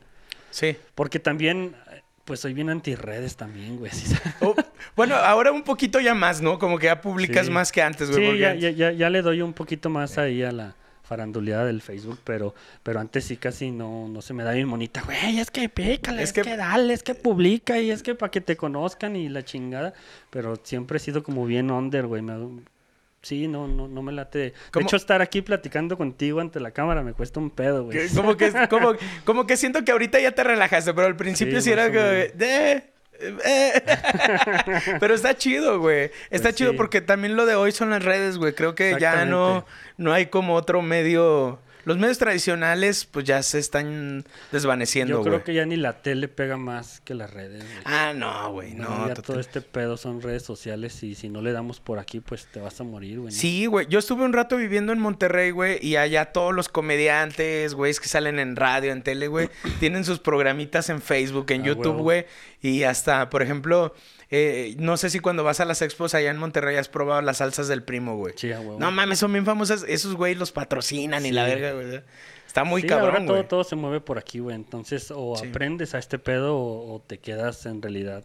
Sí. 0.52 0.75
Porque 0.95 1.19
también, 1.19 1.75
pues 2.25 2.39
soy 2.39 2.54
bien 2.54 2.69
antirredes 2.69 3.36
también, 3.36 3.78
güey. 3.78 3.91
Oh, 4.41 4.56
bueno, 4.95 5.15
ahora 5.15 5.52
un 5.52 5.63
poquito 5.63 5.99
ya 5.99 6.13
más, 6.13 6.41
¿no? 6.41 6.60
Como 6.60 6.78
que 6.80 6.86
ya 6.86 7.02
publicas 7.02 7.47
Sí. 7.47 7.52
más 7.52 7.71
que 7.71 7.82
antes, 7.82 8.10
güey. 8.10 8.21
Sí, 8.21 8.28
porque 8.28 8.60
ya, 8.60 8.69
ya, 8.71 8.91
ya 8.91 9.10
le 9.10 9.21
doy 9.21 9.41
un 9.41 9.54
poquito 9.54 9.89
más 9.89 10.17
ahí 10.17 10.43
a 10.43 10.52
la 10.52 10.75
faranduleada 11.10 11.65
del 11.65 11.82
Facebook, 11.82 12.19
pero, 12.24 12.54
pero 12.84 13.00
antes 13.00 13.26
sí 13.26 13.36
casi 13.36 13.72
no, 13.72 14.08
no 14.08 14.22
se 14.22 14.34
me 14.36 14.43
da 14.43 14.52
bien 14.54 14.67
monita, 14.67 15.02
güey, 15.02 15.39
es 15.39 15.50
que 15.50 15.67
pícale, 15.67 16.22
Es 16.22 16.30
es, 16.30 16.34
que- 16.34 16.43
que... 16.43 16.56
dale, 16.56 16.93
es 16.93 17.02
que 17.02 17.15
publica 17.15 17.80
y 17.80 17.89
es 17.89 18.04
que 18.04 18.13
para 18.13 18.30
que 18.30 18.41
te 18.41 18.56
conozcan 18.56 19.15
y 19.15 19.28
la 19.28 19.43
chingada, 19.43 19.93
pero 20.30 20.58
siempre 20.62 20.98
he 20.98 21.00
sido 21.00 21.24
como 21.24 21.45
bien 21.48 21.72
under, 21.72 22.06
güey, 22.06 22.22
me- 22.22 22.62
sí, 23.24 23.48
no, 23.48 23.67
no, 23.67 23.88
no 23.88 24.02
me 24.04 24.12
late. 24.13 24.54
De 24.74 24.82
hecho, 24.82 24.95
estar 24.95 25.22
aquí 25.22 25.41
platicando 25.41 25.98
contigo 25.98 26.39
ante 26.41 26.60
la 26.60 26.72
cámara 26.72 27.02
me 27.02 27.13
cuesta 27.13 27.39
un 27.39 27.50
pedo, 27.50 27.86
güey. 27.86 28.08
como, 28.15 28.38
que, 28.38 28.54
como, 28.69 28.93
como 29.26 29.48
que 29.48 29.58
siento 29.58 29.84
que 29.84 29.91
ahorita 29.91 30.19
ya 30.19 30.32
te 30.34 30.43
relajaste, 30.43 30.93
pero 30.93 31.08
al 31.08 31.15
principio 31.17 31.60
sí, 31.60 31.65
Sí, 31.65 31.72
era 31.72 31.88
como... 31.88 32.00
de- 32.00 32.93
eh. 33.20 33.82
pero 35.00 35.14
está 35.14 35.36
chido, 35.36 35.80
güey. 35.80 36.12
Está 36.30 36.50
Pues 36.50 36.56
chido 36.56 36.72
sí. 36.72 36.78
porque 36.78 37.02
también 37.02 37.36
lo 37.36 37.46
de 37.46 37.56
hoy 37.56 37.72
son 37.72 37.90
las 37.90 38.04
redes, 38.04 38.38
güey. 38.38 38.54
Creo 38.54 38.76
que 38.76 38.98
ya 39.00 39.26
no, 39.26 39.66
no 39.98 40.14
hay 40.14 40.28
como 40.28 40.56
otro 40.56 40.82
medio... 40.82 41.60
los 41.89 41.97
medios 41.97 42.19
tradicionales, 42.19 43.06
pues 43.06 43.25
ya 43.25 43.41
se 43.41 43.58
están 43.58 44.23
desvaneciendo, 44.52 45.17
Yo 45.17 45.23
creo 45.23 45.44
que 45.44 45.56
ya 45.56 45.65
ni 45.65 45.75
la 45.75 46.04
tele 46.04 46.27
pega 46.27 46.56
más 46.56 47.02
que 47.02 47.15
las 47.15 47.31
redes. 47.33 47.63
Ah, 47.83 48.13
no, 48.15 48.52
güey, 48.52 48.75
no. 48.75 49.08
Ya 49.08 49.15
todo 49.15 49.40
este 49.40 49.60
pedo 49.62 49.98
son 49.98 50.21
redes 50.21 50.44
sociales 50.44 51.02
y 51.02 51.15
si 51.15 51.29
no 51.29 51.42
le 51.42 51.52
damos 51.52 51.79
por 51.79 51.98
aquí, 51.98 52.19
pues 52.19 52.46
te 52.46 52.60
vas 52.60 52.79
a 52.79 52.83
morir, 52.83 53.19
güey. 53.21 53.31
Sí, 53.33 53.65
güey. 53.65 53.87
Yo 53.90 53.98
estuve 53.98 54.23
un 54.23 54.33
rato 54.33 54.56
viviendo 54.56 54.94
en 54.94 55.00
Monterrey, 55.00 55.50
güey, 55.50 55.79
y 55.83 55.96
allá 55.96 56.25
todos 56.25 56.54
los 56.54 56.69
comediantes, 56.69 57.73
güey, 57.73 57.92
que 57.96 58.08
salen 58.08 58.37
en 58.37 58.56
radio, 58.56 58.92
en 58.92 59.02
tele, 59.02 59.27
güey, 59.27 59.50
tienen 59.79 60.06
sus 60.06 60.19
programitas 60.19 60.90
en 60.92 61.02
Facebook, 61.02 61.50
en 61.50 61.63
Ah, 61.63 61.65
YouTube, 61.65 61.98
güey. 61.98 62.27
Y 62.62 62.83
hasta, 62.83 63.31
por 63.31 63.42
ejemplo, 63.42 63.96
eh, 64.32 64.75
no 64.77 64.96
sé 64.98 65.10
si 65.10 65.19
cuando 65.19 65.44
vas 65.44 65.60
a 65.60 65.65
las 65.65 65.82
expos 65.82 66.13
allá 66.13 66.30
en 66.30 66.38
Monterrey 66.38 66.75
has 66.77 66.88
probado 66.90 67.21
las 67.21 67.38
salsas 67.38 67.67
del 67.67 67.84
primo, 67.84 68.15
güey. 68.17 68.34
Sí, 68.38 68.50
huevo. 68.50 68.77
No 68.80 68.92
mames, 68.92 69.19
son 69.19 69.34
bien 69.34 69.46
famosas. 69.46 69.84
Esos, 69.88 70.15
güey, 70.15 70.36
los 70.36 70.52
patrocinan 70.52 71.25
y 71.25 71.32
la 71.32 71.46
verga, 71.46 71.71
güey. 71.73 72.02
Está 72.46 72.63
muy 72.63 72.82
Sí, 72.82 72.92
ahora 72.92 73.06
cabrón, 73.08 73.25
todo, 73.27 73.36
güey. 73.38 73.48
todo 73.48 73.63
se 73.63 73.75
mueve 73.75 74.02
por 74.02 74.17
aquí, 74.17 74.40
güey. 74.40 74.56
Entonces, 74.56 75.12
o 75.15 75.36
Sí. 75.36 75.48
aprendes 75.48 75.94
a 75.96 76.00
este 76.00 76.17
pedo 76.19 76.56
o, 76.58 76.96
o 76.96 77.00
te 77.02 77.17
quedas 77.19 77.65
en 77.65 77.82
realidad 77.82 78.23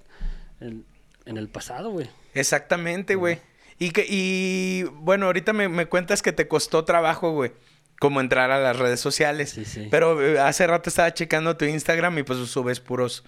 en, 0.60 0.84
en 1.26 1.36
el 1.36 1.48
pasado, 1.48 1.90
güey. 1.90 2.08
Exactamente, 2.34 3.14
güey. 3.14 3.38
Y 3.78 3.90
que, 3.90 4.06
y 4.08 4.84
bueno, 4.92 5.26
ahorita 5.26 5.52
me, 5.52 5.68
me 5.68 5.86
cuentas 5.86 6.22
que 6.22 6.32
te 6.32 6.46
costó 6.48 6.84
trabajo, 6.84 7.32
güey. 7.32 7.52
Como 8.00 8.20
entrar 8.20 8.50
a 8.50 8.58
las 8.58 8.78
redes 8.78 9.00
sociales. 9.00 9.50
Sí, 9.50 9.64
sí. 9.64 9.88
Pero 9.90 10.20
eh, 10.22 10.38
hace 10.38 10.66
rato 10.66 10.88
estaba 10.90 11.14
checando 11.14 11.56
tu 11.56 11.64
Instagram 11.64 12.18
y 12.18 12.22
pues 12.24 12.38
subes 12.48 12.80
puros 12.80 13.24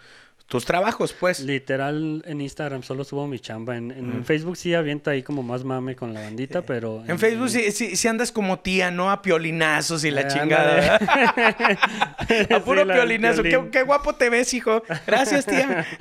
tus 0.47 0.65
trabajos, 0.65 1.13
pues. 1.13 1.41
Literal, 1.41 2.23
en 2.25 2.41
Instagram 2.41 2.83
solo 2.85 3.03
subo 3.03 3.27
mi 3.27 3.41
chamba. 3.41 3.77
En, 3.77 3.91
en 3.91 4.25
Facebook 4.25 4.57
sí 4.57 4.75
aviento 4.75 5.11
ahí 5.11 5.23
como 5.25 5.43
más 5.43 5.65
mame 5.65 5.97
con 5.97 6.15
la 6.15 6.21
bandita, 6.21 6.63
pero... 6.63 7.03
En 7.09 7.19
Facebook 7.19 7.49
sí, 7.51 7.73
sí, 7.73 7.97
sí 7.97 8.09
andas 8.09 8.31
como 8.31 8.61
tía, 8.61 8.93
¿no? 8.93 9.11
A 9.11 9.23
piolinazos 9.23 10.05
y 10.05 10.13
la 10.13 10.21
Eh, 10.23 10.29
chingada. 10.29 10.97
a 12.57 12.61
puro 12.65 12.83
Sí, 12.83 12.93
piolinazo. 12.93 13.43
Qué, 13.43 13.83
guapo 13.83 14.15
te 14.15 14.31
ves, 14.31 14.55
hijo. 14.55 14.83
Gracias, 15.07 15.47
tía. 15.47 15.85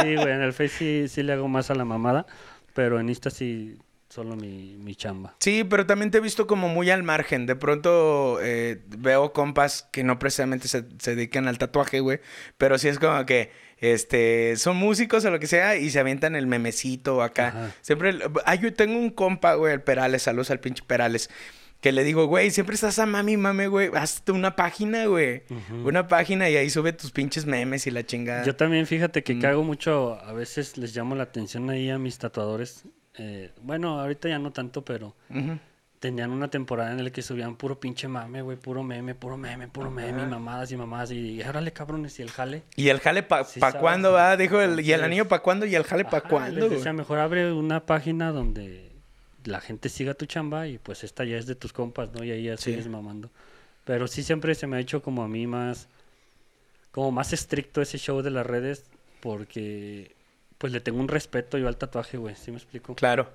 Sí, 0.00 0.14
güey, 0.14 0.30
en 0.32 0.42
el 0.42 0.52
Face 0.52 0.68
sí, 0.68 1.08
sí 1.08 1.22
le 1.22 1.32
hago 1.32 1.48
más 1.48 1.70
a 1.70 1.74
la 1.74 1.84
mamada, 1.86 2.26
pero 2.74 3.00
en 3.00 3.08
Insta 3.08 3.30
sí 3.30 3.76
solo 4.10 4.36
mi, 4.36 4.76
mi 4.78 4.94
chamba. 4.94 5.36
Sí, 5.40 5.64
pero 5.64 5.86
también 5.86 6.10
te 6.10 6.18
he 6.18 6.20
visto 6.20 6.46
como 6.46 6.68
muy 6.68 6.90
al 6.90 7.02
margen. 7.02 7.46
De 7.46 7.56
pronto 7.56 8.38
eh, 8.42 8.82
veo 8.98 9.32
compas 9.32 9.88
que 9.92 10.04
no 10.04 10.18
precisamente 10.18 10.68
se, 10.68 10.84
se 10.98 11.14
dedican 11.14 11.48
al 11.48 11.58
tatuaje, 11.58 12.00
güey. 12.00 12.20
Pero 12.58 12.78
sí 12.78 12.88
es 12.88 12.98
como 12.98 13.24
que 13.24 13.50
este 13.78 14.56
son 14.56 14.76
músicos 14.76 15.24
o 15.24 15.30
lo 15.30 15.38
que 15.38 15.46
sea 15.46 15.76
y 15.76 15.90
se 15.90 15.98
avientan 15.98 16.34
el 16.36 16.46
memecito 16.46 17.22
acá. 17.22 17.48
Ajá. 17.48 17.74
Siempre. 17.82 18.18
Ay, 18.44 18.58
yo 18.60 18.72
tengo 18.72 18.98
un 18.98 19.10
compa, 19.10 19.54
güey, 19.54 19.72
el 19.74 19.82
Perales, 19.82 20.22
saludos 20.22 20.50
al 20.50 20.60
pinche 20.60 20.82
Perales. 20.86 21.30
Que 21.80 21.92
le 21.92 22.04
digo, 22.04 22.26
güey, 22.26 22.50
siempre 22.50 22.74
estás 22.74 22.98
a 22.98 23.04
mami, 23.04 23.36
mame, 23.36 23.68
güey. 23.68 23.90
Hazte 23.94 24.32
una 24.32 24.56
página, 24.56 25.04
güey. 25.06 25.42
Una 25.84 26.08
página 26.08 26.48
y 26.48 26.56
ahí 26.56 26.70
sube 26.70 26.94
tus 26.94 27.12
pinches 27.12 27.44
memes 27.44 27.86
y 27.86 27.90
la 27.90 28.04
chingada. 28.04 28.44
Yo 28.44 28.56
también, 28.56 28.86
fíjate 28.86 29.22
que 29.22 29.34
Mm. 29.34 29.40
cago 29.42 29.62
mucho, 29.62 30.18
a 30.24 30.32
veces 30.32 30.78
les 30.78 30.96
llamo 30.96 31.14
la 31.14 31.24
atención 31.24 31.68
ahí 31.68 31.90
a 31.90 31.98
mis 31.98 32.16
tatuadores. 32.18 32.84
Eh, 33.18 33.50
bueno, 33.62 34.00
ahorita 34.00 34.26
ya 34.28 34.38
no 34.38 34.52
tanto, 34.52 34.84
pero. 34.86 35.14
Tenían 36.06 36.30
una 36.30 36.48
temporada 36.48 36.92
en 36.92 37.02
la 37.02 37.10
que 37.10 37.20
subían 37.20 37.56
puro 37.56 37.80
pinche 37.80 38.06
mame, 38.06 38.40
güey, 38.42 38.56
puro 38.56 38.82
meme, 38.84 39.14
puro 39.16 39.36
meme, 39.36 39.66
puro 39.66 39.90
meme, 39.90 40.22
y 40.22 40.26
mamadas 40.26 40.70
y 40.70 40.76
mamadas. 40.76 41.10
Y, 41.10 41.42
órale, 41.42 41.72
cabrones, 41.72 42.18
y 42.20 42.22
el 42.22 42.30
jale. 42.30 42.62
Y 42.76 42.88
el 42.90 43.00
jale 43.00 43.22
pa, 43.24 43.42
Sí 43.44 43.58
pa 43.58 43.72
cuándo 43.72 44.12
va, 44.12 44.36
dijo 44.36 44.60
el, 44.60 44.78
y 44.80 44.92
el 44.92 45.02
anillo 45.02 45.26
pa 45.26 45.40
cuándo 45.42 45.66
y 45.66 45.74
el 45.74 45.82
jale 45.84 46.04
pa 46.04 46.18
Ajá, 46.18 46.28
cuándo, 46.28 46.66
güey. 46.66 46.76
decía, 46.78 46.92
mejor 46.92 47.18
abre 47.18 47.52
una 47.52 47.84
página 47.86 48.30
donde 48.30 48.92
la 49.44 49.60
gente 49.60 49.88
siga 49.88 50.14
tu 50.14 50.26
chamba 50.26 50.68
y 50.68 50.78
pues 50.78 51.02
esta 51.02 51.24
ya 51.24 51.36
es 51.38 51.46
de 51.46 51.54
tus 51.56 51.72
compas, 51.72 52.12
¿no? 52.12 52.22
Y 52.22 52.30
ahí 52.30 52.44
ya 52.44 52.56
Sí. 52.56 52.70
sigues 52.70 52.86
mamando. 52.88 53.30
Pero 53.84 54.06
sí 54.06 54.22
siempre 54.22 54.54
se 54.54 54.66
me 54.68 54.76
ha 54.76 54.80
hecho 54.80 55.02
como 55.02 55.22
a 55.24 55.28
mí 55.28 55.46
más, 55.48 55.88
como 56.92 57.10
más 57.10 57.32
estricto 57.32 57.80
ese 57.82 57.98
show 57.98 58.22
de 58.22 58.30
las 58.30 58.46
redes 58.46 58.84
porque 59.20 60.14
pues 60.58 60.72
le 60.72 60.80
tengo 60.80 61.00
un 61.00 61.08
respeto 61.08 61.58
yo 61.58 61.68
al 61.68 61.76
tatuaje, 61.76 62.16
güey, 62.16 62.34
¿sí 62.36 62.50
me 62.50 62.56
explico? 62.58 62.94
Claro. 62.94 63.28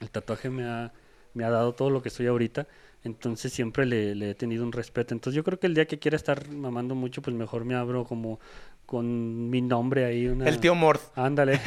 El 0.00 0.10
tatuaje 0.10 0.48
me 0.50 0.64
ha, 0.64 0.92
me 1.34 1.44
ha 1.44 1.50
dado 1.50 1.72
todo 1.74 1.90
lo 1.90 2.02
que 2.02 2.10
soy 2.10 2.26
ahorita, 2.26 2.66
entonces 3.04 3.52
siempre 3.52 3.86
le, 3.86 4.14
le 4.14 4.30
he 4.30 4.34
tenido 4.34 4.64
un 4.64 4.72
respeto. 4.72 5.14
Entonces 5.14 5.36
yo 5.36 5.44
creo 5.44 5.58
que 5.58 5.66
el 5.66 5.74
día 5.74 5.86
que 5.86 5.98
quiera 5.98 6.16
estar 6.16 6.48
mamando 6.50 6.94
mucho, 6.94 7.22
pues 7.22 7.34
mejor 7.36 7.64
me 7.64 7.74
abro 7.74 8.04
como 8.04 8.40
con 8.86 9.50
mi 9.50 9.60
nombre 9.62 10.04
ahí. 10.04 10.26
Una... 10.26 10.48
El 10.48 10.58
tío 10.60 10.74
Mord. 10.74 11.00
Ándale. 11.14 11.60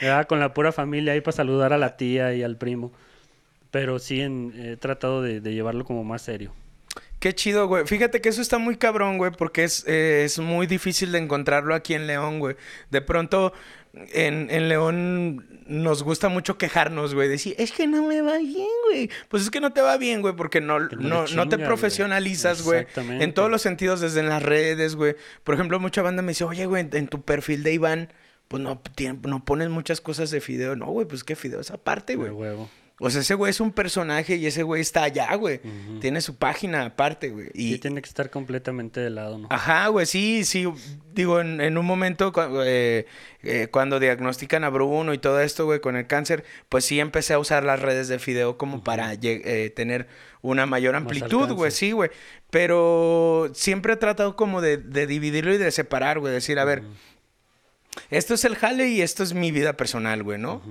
¿Verdad? 0.00 0.26
Con 0.28 0.40
la 0.40 0.52
pura 0.52 0.72
familia 0.72 1.12
ahí 1.12 1.20
para 1.20 1.36
saludar 1.36 1.72
a 1.72 1.78
la 1.78 1.96
tía 1.96 2.34
y 2.34 2.42
al 2.42 2.56
primo. 2.56 2.92
Pero 3.70 3.98
sí 3.98 4.20
en- 4.20 4.52
he 4.56 4.76
tratado 4.76 5.22
de, 5.22 5.40
de 5.40 5.54
llevarlo 5.54 5.84
como 5.84 6.02
más 6.04 6.22
serio. 6.22 6.52
Qué 7.20 7.34
chido, 7.34 7.66
güey. 7.66 7.86
Fíjate 7.86 8.20
que 8.20 8.28
eso 8.28 8.42
está 8.42 8.58
muy 8.58 8.76
cabrón, 8.76 9.18
güey, 9.18 9.30
porque 9.32 9.64
es, 9.64 9.84
eh, 9.86 10.24
es 10.24 10.38
muy 10.38 10.66
difícil 10.66 11.12
de 11.12 11.18
encontrarlo 11.18 11.74
aquí 11.74 11.94
en 11.94 12.06
León, 12.06 12.40
güey. 12.40 12.56
De 12.90 13.00
pronto, 13.00 13.52
en, 14.12 14.48
en 14.50 14.68
León 14.68 15.46
nos 15.66 16.02
gusta 16.02 16.28
mucho 16.28 16.58
quejarnos, 16.58 17.14
güey. 17.14 17.28
Decir, 17.28 17.54
es 17.58 17.72
que 17.72 17.86
no 17.86 18.06
me 18.06 18.20
va 18.22 18.38
bien, 18.38 18.68
güey. 18.88 19.10
Pues 19.28 19.42
es 19.42 19.50
que 19.50 19.60
no 19.60 19.72
te 19.72 19.80
va 19.80 19.96
bien, 19.96 20.22
güey, 20.22 20.34
porque 20.36 20.60
no, 20.60 20.88
Que 20.88 20.96
no 20.96 21.26
no, 21.26 21.48
te 21.48 21.58
profesionalizas, 21.58 22.62
güey. 22.62 22.80
Exactamente. 22.80 23.24
En 23.24 23.34
todos 23.34 23.50
los 23.50 23.62
sentidos, 23.62 24.00
desde 24.00 24.20
en 24.20 24.28
las 24.28 24.42
redes, 24.42 24.94
güey. 24.96 25.16
Por 25.44 25.54
ejemplo, 25.54 25.80
mucha 25.80 26.02
banda 26.02 26.22
me 26.22 26.32
dice, 26.32 26.44
oye, 26.44 26.66
güey, 26.66 26.88
en 26.92 27.08
tu 27.08 27.22
perfil 27.22 27.62
de 27.62 27.72
Iván, 27.72 28.12
pues 28.48 28.62
no, 28.62 28.80
no 29.22 29.44
pones 29.44 29.68
muchas 29.70 30.00
cosas 30.00 30.30
de 30.30 30.40
fideo. 30.40 30.76
No, 30.76 30.86
güey, 30.86 31.06
pues 31.06 31.24
qué 31.24 31.34
fideo 31.34 31.60
es 31.60 31.70
aparte, 31.70 32.12
De 32.12 32.16
güey. 32.18 32.30
huevo. 32.30 32.70
O 32.98 33.10
sea, 33.10 33.20
ese 33.20 33.34
güey 33.34 33.50
es 33.50 33.60
un 33.60 33.72
personaje 33.72 34.36
y 34.36 34.46
ese 34.46 34.62
güey 34.62 34.80
está 34.80 35.02
allá, 35.02 35.34
güey. 35.34 35.60
Tiene 36.00 36.22
su 36.22 36.36
página 36.36 36.86
aparte, 36.86 37.28
güey. 37.28 37.48
Y, 37.52 37.74
Sí 37.74 37.78
tiene 37.78 38.00
que 38.00 38.08
estar 38.08 38.30
completamente 38.30 39.00
de 39.00 39.10
lado, 39.10 39.36
¿no? 39.36 39.48
Ajá, 39.50 39.88
güey, 39.88 40.06
sí, 40.06 40.44
sí. 40.44 40.66
Digo, 41.12 41.40
en, 41.40 41.60
en 41.60 41.76
un 41.76 41.84
momento 41.84 42.32
eh, 42.64 43.04
eh, 43.42 43.68
cuando 43.70 44.00
diagnostican 44.00 44.64
a 44.64 44.70
Bruno 44.70 45.12
y 45.12 45.18
todo 45.18 45.42
esto, 45.42 45.66
güey, 45.66 45.80
con 45.80 45.94
el 45.96 46.06
cáncer, 46.06 46.44
pues 46.70 46.86
sí 46.86 46.98
empecé 46.98 47.34
a 47.34 47.38
usar 47.38 47.64
las 47.64 47.80
redes 47.80 48.08
de 48.08 48.18
Fideo 48.18 48.56
como 48.56 48.82
para 48.82 49.12
eh, 49.12 49.72
tener 49.76 50.08
una 50.40 50.64
mayor 50.64 50.94
amplitud, 50.94 51.52
güey, 51.52 51.72
sí, 51.72 51.92
güey. 51.92 52.10
Pero 52.48 53.50
siempre 53.52 53.92
he 53.92 53.96
tratado 53.96 54.36
como 54.36 54.62
de, 54.62 54.78
de 54.78 55.06
dividirlo 55.06 55.52
y 55.52 55.58
de 55.58 55.70
separar, 55.70 56.18
güey. 56.18 56.32
Decir, 56.32 56.58
a 56.58 56.64
ver, 56.64 56.82
esto 58.08 58.32
es 58.32 58.46
el 58.46 58.56
jale 58.56 58.88
y 58.88 59.02
esto 59.02 59.22
es 59.22 59.34
mi 59.34 59.50
vida 59.50 59.76
personal, 59.76 60.22
güey, 60.22 60.38
¿no? 60.38 60.62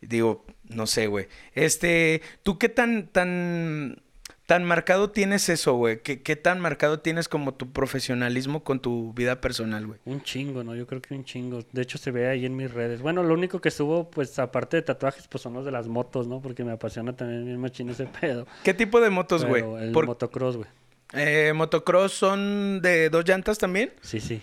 Digo, 0.00 0.46
no 0.68 0.86
sé, 0.86 1.06
güey. 1.06 1.26
Este, 1.54 2.22
¿tú 2.42 2.58
qué 2.58 2.68
tan, 2.68 3.06
tan, 3.08 4.02
tan 4.46 4.64
marcado 4.64 5.10
tienes 5.10 5.48
eso, 5.48 5.74
güey? 5.74 6.00
¿Qué, 6.02 6.22
¿Qué 6.22 6.36
tan 6.36 6.60
marcado 6.60 7.00
tienes 7.00 7.28
como 7.28 7.54
tu 7.54 7.72
profesionalismo 7.72 8.64
con 8.64 8.80
tu 8.80 9.12
vida 9.14 9.40
personal, 9.40 9.86
güey? 9.86 9.98
Un 10.04 10.22
chingo, 10.22 10.64
¿no? 10.64 10.74
Yo 10.74 10.86
creo 10.86 11.00
que 11.02 11.14
un 11.14 11.24
chingo. 11.24 11.60
De 11.72 11.82
hecho, 11.82 11.98
se 11.98 12.10
ve 12.10 12.28
ahí 12.28 12.44
en 12.46 12.56
mis 12.56 12.72
redes. 12.72 13.00
Bueno, 13.02 13.22
lo 13.22 13.34
único 13.34 13.60
que 13.60 13.70
subo, 13.70 14.10
pues, 14.10 14.38
aparte 14.38 14.76
de 14.78 14.82
tatuajes, 14.82 15.26
pues 15.28 15.42
son 15.42 15.54
los 15.54 15.64
de 15.64 15.70
las 15.72 15.86
motos, 15.88 16.26
¿no? 16.26 16.40
Porque 16.40 16.64
me 16.64 16.72
apasiona 16.72 17.14
también 17.14 17.44
bien 17.44 17.58
machín 17.60 17.90
ese 17.90 18.06
pedo. 18.06 18.46
¿Qué 18.62 18.74
tipo 18.74 19.00
de 19.00 19.10
motos, 19.10 19.44
güey? 19.44 19.62
El 19.82 19.92
Por- 19.92 20.06
motocross, 20.06 20.56
güey. 20.56 20.68
eh, 21.12 21.52
motocross 21.54 22.12
son 22.12 22.80
de 22.82 23.08
dos 23.10 23.24
llantas 23.26 23.58
también, 23.58 23.92
Sí, 24.00 24.18
sí. 24.20 24.40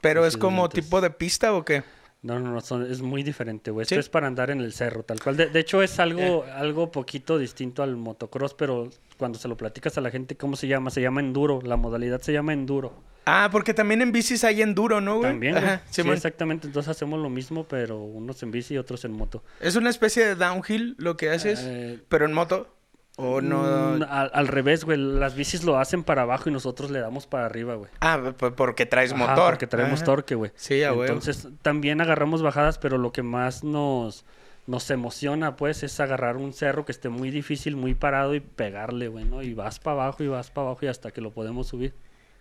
pero 0.00 0.24
es 0.26 0.36
como 0.36 0.62
llantas. 0.62 0.84
tipo 0.84 1.00
de 1.00 1.10
pista 1.10 1.52
o 1.54 1.64
qué? 1.64 1.82
No, 2.22 2.38
no, 2.38 2.52
no, 2.52 2.60
son- 2.60 2.88
es 2.90 3.02
muy 3.02 3.24
diferente, 3.24 3.70
güey. 3.72 3.82
Esto 3.82 3.96
¿Sí? 3.96 3.98
es 4.00 4.08
para 4.08 4.28
andar 4.28 4.50
en 4.50 4.60
el 4.60 4.72
cerro, 4.72 5.02
tal 5.02 5.20
cual. 5.20 5.36
De, 5.36 5.46
de 5.46 5.58
hecho, 5.60 5.82
es 5.82 5.98
algo, 5.98 6.44
algo 6.54 6.92
poquito 6.92 7.36
distinto 7.36 7.82
al 7.82 7.96
motocross, 7.96 8.54
pero 8.54 8.88
cuando 9.18 9.38
se 9.40 9.48
lo 9.48 9.56
platicas 9.56 9.98
a 9.98 10.00
la 10.00 10.10
gente, 10.10 10.36
¿cómo 10.36 10.54
se 10.54 10.68
llama? 10.68 10.90
Se 10.90 11.00
llama 11.00 11.20
enduro. 11.20 11.60
La 11.64 11.76
modalidad 11.76 12.20
se 12.20 12.32
llama 12.32 12.52
enduro. 12.52 12.94
Ah, 13.24 13.48
porque 13.50 13.74
también 13.74 14.02
en 14.02 14.12
bicis 14.12 14.44
hay 14.44 14.62
enduro, 14.62 15.00
¿no, 15.00 15.18
güey? 15.18 15.30
También, 15.32 15.52
güey. 15.54 15.64
Ajá, 15.64 15.82
Sí, 15.90 16.02
exactamente. 16.02 16.66
Entonces 16.68 16.90
hacemos 16.90 17.20
lo 17.20 17.28
mismo, 17.30 17.64
pero 17.68 17.98
unos 18.00 18.40
en 18.44 18.50
bici 18.52 18.74
y 18.74 18.78
otros 18.78 19.04
en 19.04 19.12
moto. 19.12 19.42
Es 19.60 19.74
una 19.76 19.90
especie 19.90 20.24
de 20.24 20.34
downhill 20.36 20.94
lo 20.98 21.16
que 21.16 21.30
haces, 21.30 21.60
Eh, 21.64 22.00
pero 22.08 22.24
en 22.24 22.32
moto. 22.32 22.68
¿O 23.16 23.40
no? 23.42 23.98
mm, 23.98 24.02
al, 24.08 24.30
al 24.32 24.48
revés, 24.48 24.84
güey. 24.84 24.96
Las 24.98 25.34
bicis 25.34 25.64
lo 25.64 25.78
hacen 25.78 26.02
para 26.02 26.22
abajo 26.22 26.48
y 26.48 26.52
nosotros 26.52 26.90
le 26.90 26.98
damos 27.00 27.26
para 27.26 27.46
arriba, 27.46 27.74
güey. 27.74 27.90
Ah, 28.00 28.32
p- 28.36 28.50
porque 28.52 28.86
traes 28.86 29.12
Ajá, 29.12 29.26
motor. 29.28 29.50
Porque 29.52 29.66
traemos 29.66 30.00
Ajá. 30.00 30.04
torque, 30.06 30.34
güey. 30.34 30.50
Sí, 30.54 30.82
a. 30.82 30.90
Entonces, 30.92 31.48
también 31.60 32.00
agarramos 32.00 32.42
bajadas, 32.42 32.78
pero 32.78 32.96
lo 32.96 33.12
que 33.12 33.22
más 33.22 33.64
nos, 33.64 34.24
nos 34.66 34.90
emociona, 34.90 35.56
pues, 35.56 35.82
es 35.82 36.00
agarrar 36.00 36.36
un 36.38 36.54
cerro 36.54 36.86
que 36.86 36.92
esté 36.92 37.10
muy 37.10 37.30
difícil, 37.30 37.76
muy 37.76 37.94
parado 37.94 38.34
y 38.34 38.40
pegarle, 38.40 39.08
güey, 39.08 39.26
¿no? 39.26 39.42
Y 39.42 39.52
vas 39.52 39.78
para 39.78 40.02
abajo 40.04 40.22
y 40.24 40.28
vas 40.28 40.50
para 40.50 40.68
abajo 40.68 40.86
y 40.86 40.88
hasta 40.88 41.10
que 41.10 41.20
lo 41.20 41.32
podemos 41.32 41.66
subir. 41.68 41.92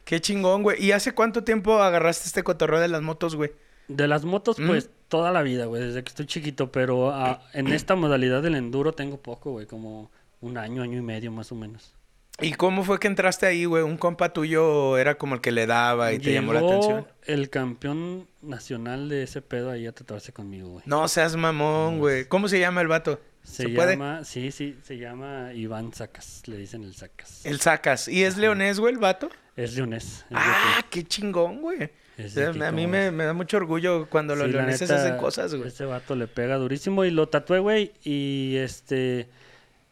Qué 0.06 0.22
chingón, 0.22 0.64
güey. 0.64 0.82
¿Y 0.84 0.94
hace 0.94 1.14
cuánto 1.14 1.44
tiempo 1.44 1.80
agarraste 1.84 2.28
este 2.28 2.44
cotorreo 2.44 2.80
de 2.80 2.88
las 2.88 3.02
motos, 3.02 3.36
güey? 3.36 3.52
De 3.90 4.08
las 4.08 4.24
motos, 4.24 4.58
Mm. 4.58 4.68
pues, 4.68 4.90
toda 5.10 5.32
la 5.32 5.42
vida, 5.42 5.66
güey, 5.66 5.84
desde 5.84 6.02
que 6.04 6.10
estoy 6.10 6.26
chiquito, 6.28 6.72
pero 6.72 7.12
ah, 7.12 7.42
en 7.54 7.68
esta 7.68 7.96
modalidad 7.96 8.42
del 8.42 8.56
enduro 8.56 8.94
tengo 8.94 9.18
poco, 9.18 9.52
güey, 9.52 9.66
como 9.66 10.10
un 10.42 10.58
año, 10.58 10.82
año 10.84 10.98
y 10.98 11.02
medio 11.02 11.32
más 11.32 11.52
o 11.52 11.56
menos. 11.56 11.94
¿Y 12.40 12.54
cómo 12.54 12.84
fue 12.84 13.00
que 13.00 13.08
entraste 13.08 13.46
ahí, 13.46 13.66
güey? 13.66 13.84
¿Un 13.84 13.98
compa 13.98 14.34
tuyo 14.34 14.98
era 14.98 15.16
como 15.16 15.36
el 15.36 15.42
que 15.42 15.52
le 15.52 15.68
daba 15.68 16.12
y 16.14 16.18
te 16.20 16.34
llamó 16.34 16.54
la 16.54 16.62
atención? 16.62 17.08
el 17.26 17.50
campeón 17.52 18.28
nacional 18.42 19.10
de 19.10 19.24
ese 19.24 19.42
pedo 19.42 19.70
ahí 19.70 19.86
a 19.86 19.92
tatuarse 19.92 20.34
conmigo, 20.34 20.70
güey. 20.70 20.84
No 20.88 21.08
seas 21.08 21.36
mamón, 21.36 22.00
güey. 22.00 22.26
¿Cómo 22.26 22.48
se 22.48 22.60
llama 22.60 22.82
el 22.82 22.88
vato? 22.88 23.22
Se, 23.44 23.64
¿Se 23.64 23.70
puede? 23.70 23.94
llama, 23.94 24.24
sí, 24.24 24.52
sí, 24.52 24.78
se 24.84 24.98
llama 24.98 25.52
Iván 25.54 25.94
Sacas, 25.94 26.44
le 26.48 26.58
dicen 26.58 26.84
el 26.84 26.96
Sacas. 26.96 27.46
El 27.46 27.60
sacas. 27.60 28.08
¿Y 28.08 28.24
es 28.24 28.38
leonés, 28.38 28.80
güey, 28.80 28.94
el 28.94 29.00
vato? 29.00 29.30
Es 29.56 29.76
leonés. 29.76 30.26
es 30.30 30.38
Ah, 30.38 30.84
qué 30.90 31.04
chingón, 31.04 31.62
güey. 31.62 31.90
O 32.24 32.28
sea, 32.30 32.50
a 32.50 32.72
mí 32.72 32.88
me, 32.88 33.10
me 33.12 33.26
da 33.26 33.34
mucho 33.34 33.58
orgullo 33.58 34.08
cuando 34.10 34.36
los 34.36 34.48
Sí, 34.48 34.54
leoneses 34.54 34.90
neta, 34.90 35.02
hacen 35.02 35.18
cosas, 35.18 35.56
güey. 35.56 35.68
Ese 35.70 35.86
vato 35.86 36.16
le 36.16 36.28
pega 36.28 36.56
durísimo 36.58 37.04
y 37.04 37.12
lo 37.12 37.28
tatué, 37.30 37.60
güey. 37.60 37.94
Y 38.04 38.56
este. 38.58 39.28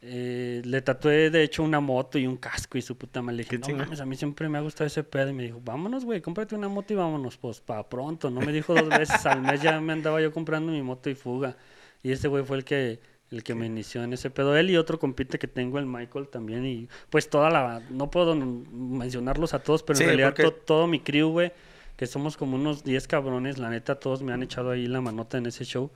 Eh, 0.01 0.61
le 0.63 0.81
tatué, 0.81 1.29
de 1.29 1.43
hecho, 1.43 1.61
una 1.63 1.79
moto 1.79 2.17
y 2.17 2.25
un 2.25 2.37
casco 2.37 2.77
y 2.77 2.81
su 2.81 2.97
puta 2.97 3.21
madre. 3.21 3.37
Le 3.37 3.43
dije, 3.43 3.57
no 3.57 3.77
mames, 3.77 3.99
a 3.99 4.05
mí 4.05 4.15
siempre 4.15 4.47
me 4.47 4.57
ha 4.57 4.61
gustado 4.61 4.87
ese 4.87 5.03
pedo. 5.03 5.29
Y 5.29 5.33
me 5.33 5.43
dijo, 5.43 5.61
vámonos, 5.63 6.05
güey, 6.05 6.21
cómprate 6.21 6.55
una 6.55 6.69
moto 6.69 6.93
y 6.93 6.95
vámonos, 6.95 7.37
pues, 7.37 7.59
para 7.59 7.87
pronto. 7.87 8.29
No 8.29 8.39
me 8.41 8.51
dijo 8.53 8.73
dos 8.73 8.87
veces 8.99 9.25
al 9.25 9.41
mes, 9.41 9.61
ya 9.61 9.79
me 9.81 9.93
andaba 9.93 10.21
yo 10.21 10.31
comprando 10.31 10.71
mi 10.71 10.81
moto 10.81 11.09
y 11.09 11.15
fuga. 11.15 11.57
Y 12.01 12.11
ese 12.11 12.27
güey 12.27 12.43
fue 12.45 12.57
el 12.57 12.63
que. 12.63 12.99
El 13.31 13.43
que 13.43 13.53
me 13.53 13.67
inició 13.67 14.01
en 14.03 14.11
ese 14.13 14.31
pedo. 14.31 14.57
Él 14.57 14.71
y 14.71 14.77
otro 14.77 14.97
compite 14.97 15.37
que 15.37 15.47
tengo, 15.47 15.77
el 15.77 15.85
Michael 15.85 16.29
también. 16.29 16.65
Y 16.65 16.87
pues 17.11 17.29
toda 17.29 17.51
la. 17.51 17.79
No 17.91 18.09
puedo 18.09 18.35
mencionarlos 18.35 19.53
a 19.53 19.59
todos, 19.61 19.83
pero 19.83 19.97
Sí, 19.97 20.03
en 20.03 20.09
realidad 20.09 20.29
porque- 20.29 20.43
to- 20.43 20.53
todo 20.53 20.87
mi 20.87 20.99
crew, 20.99 21.29
güey, 21.29 21.51
que 21.95 22.07
somos 22.07 22.37
como 22.37 22.55
unos 22.55 22.83
10 22.83 23.07
cabrones, 23.07 23.59
la 23.59 23.69
neta, 23.69 23.99
todos 23.99 24.23
me 24.23 24.33
han 24.33 24.41
echado 24.41 24.71
ahí 24.71 24.87
la 24.87 25.01
manota 25.01 25.37
en 25.37 25.45
ese 25.45 25.63
show. 25.65 25.91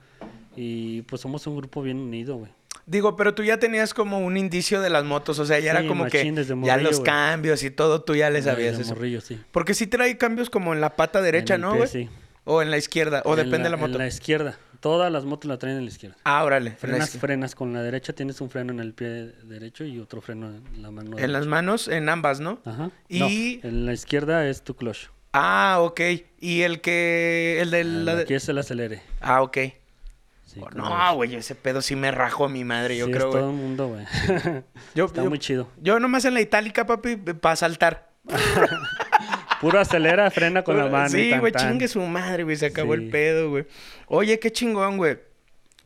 Y 0.54 1.02
pues 1.02 1.22
somos 1.22 1.44
un 1.48 1.56
grupo 1.56 1.82
bien 1.82 1.98
unido, 1.98 2.36
güey. 2.36 2.52
Digo, 2.86 3.16
pero 3.16 3.34
tú 3.34 3.42
ya 3.42 3.58
tenías 3.58 3.94
como 3.94 4.18
un 4.18 4.36
indicio 4.36 4.80
de 4.82 4.90
las 4.90 5.04
motos, 5.04 5.38
o 5.38 5.46
sea, 5.46 5.58
ya 5.58 5.70
era 5.70 5.86
como 5.86 6.04
que 6.06 6.30
ya 6.62 6.76
los 6.76 7.00
cambios 7.00 7.62
y 7.62 7.70
todo, 7.70 8.02
tú 8.02 8.14
ya 8.14 8.28
le 8.30 8.42
sabías 8.42 8.78
eso. 8.78 8.94
morrillo, 8.94 9.20
sí. 9.22 9.40
Porque 9.52 9.72
sí 9.74 9.86
trae 9.86 10.18
cambios 10.18 10.50
como 10.50 10.74
en 10.74 10.80
la 10.80 10.96
pata 10.96 11.22
derecha, 11.22 11.54
En 11.54 11.62
¿no, 11.62 11.76
güey? 11.76 11.88
sí. 11.88 12.08
O 12.44 12.60
en 12.60 12.70
la 12.70 12.76
izquierda, 12.76 13.22
o 13.24 13.30
En 13.32 13.36
depende 13.46 13.64
de 13.64 13.70
la 13.70 13.76
En 13.76 13.80
moto. 13.80 13.96
la 13.96 14.06
izquierda. 14.06 14.58
Todas 14.80 15.10
las 15.10 15.24
motos 15.24 15.48
la 15.48 15.56
traen 15.58 15.78
en 15.78 15.84
la 15.84 15.90
izquierda. 15.90 16.18
Ah, 16.24 16.44
órale. 16.44 16.68
en 16.68 16.74
la 16.74 16.78
Frenas, 16.78 17.10
frenas 17.18 17.54
con 17.54 17.72
la 17.72 17.80
derecha, 17.82 18.12
tienes 18.12 18.42
un 18.42 18.50
freno 18.50 18.70
en 18.70 18.80
el 18.80 18.92
pie 18.92 19.32
derecho 19.44 19.84
y 19.86 19.98
otro 19.98 20.20
freno 20.20 20.48
en 20.50 20.82
la 20.82 20.90
mano 20.90 21.08
En 21.12 21.16
derecha. 21.16 21.32
las 21.32 21.46
manos, 21.46 21.88
en 21.88 22.06
ambas, 22.10 22.40
¿no? 22.40 22.60
Ajá. 22.66 22.90
Y- 23.08 23.60
No, 23.62 23.68
en 23.70 23.86
la 23.86 23.94
izquierda 23.94 24.46
es 24.46 24.60
tu 24.60 24.76
clutch. 24.76 25.08
Ah, 25.32 25.78
ok. 25.80 26.00
Y 26.38 26.60
el 26.60 26.82
que. 26.82 27.60
El 27.62 27.70
de 27.70 27.82
la. 27.84 28.14
de- 28.16 28.22
Aquí 28.24 28.34
es 28.34 28.46
el 28.50 28.58
acelere. 28.58 29.00
Ah, 29.22 29.40
ok. 29.40 29.56
Sí, 30.44 30.60
Oh, 30.62 30.68
no, 30.70 31.14
güey, 31.16 31.34
ese 31.34 31.54
pedo 31.54 31.80
sí 31.82 31.96
me 31.96 32.10
rajó 32.10 32.44
a 32.44 32.48
mi 32.48 32.64
madre, 32.64 32.96
yo 32.96 33.06
Sí, 33.06 33.12
creo, 33.12 33.28
es 33.28 33.34
todo 33.34 33.50
el 33.50 33.56
mundo, 33.56 33.88
güey. 33.88 34.04
Yo, 34.94 35.06
Está 35.06 35.22
yo- 35.24 35.28
muy 35.30 35.38
chido. 35.38 35.68
yo 35.80 35.98
nomás 35.98 36.24
en 36.26 36.34
la 36.34 36.40
itálica, 36.40 36.86
papi, 36.86 37.16
para 37.16 37.56
saltar. 37.56 38.10
Puro 39.60 39.80
acelera, 39.80 40.30
frena 40.30 40.62
con 40.62 40.76
la 40.76 40.86
mano. 40.88 41.08
Sí, 41.08 41.32
güey, 41.38 41.52
chingue 41.52 41.88
su 41.88 42.00
madre, 42.02 42.44
güey, 42.44 42.56
se 42.56 42.66
acabó 42.66 42.94
el 42.94 43.08
pedo, 43.08 43.50
güey. 43.50 43.66
Oye, 44.06 44.38
qué 44.38 44.52
chingón, 44.52 44.96
güey. 44.98 45.18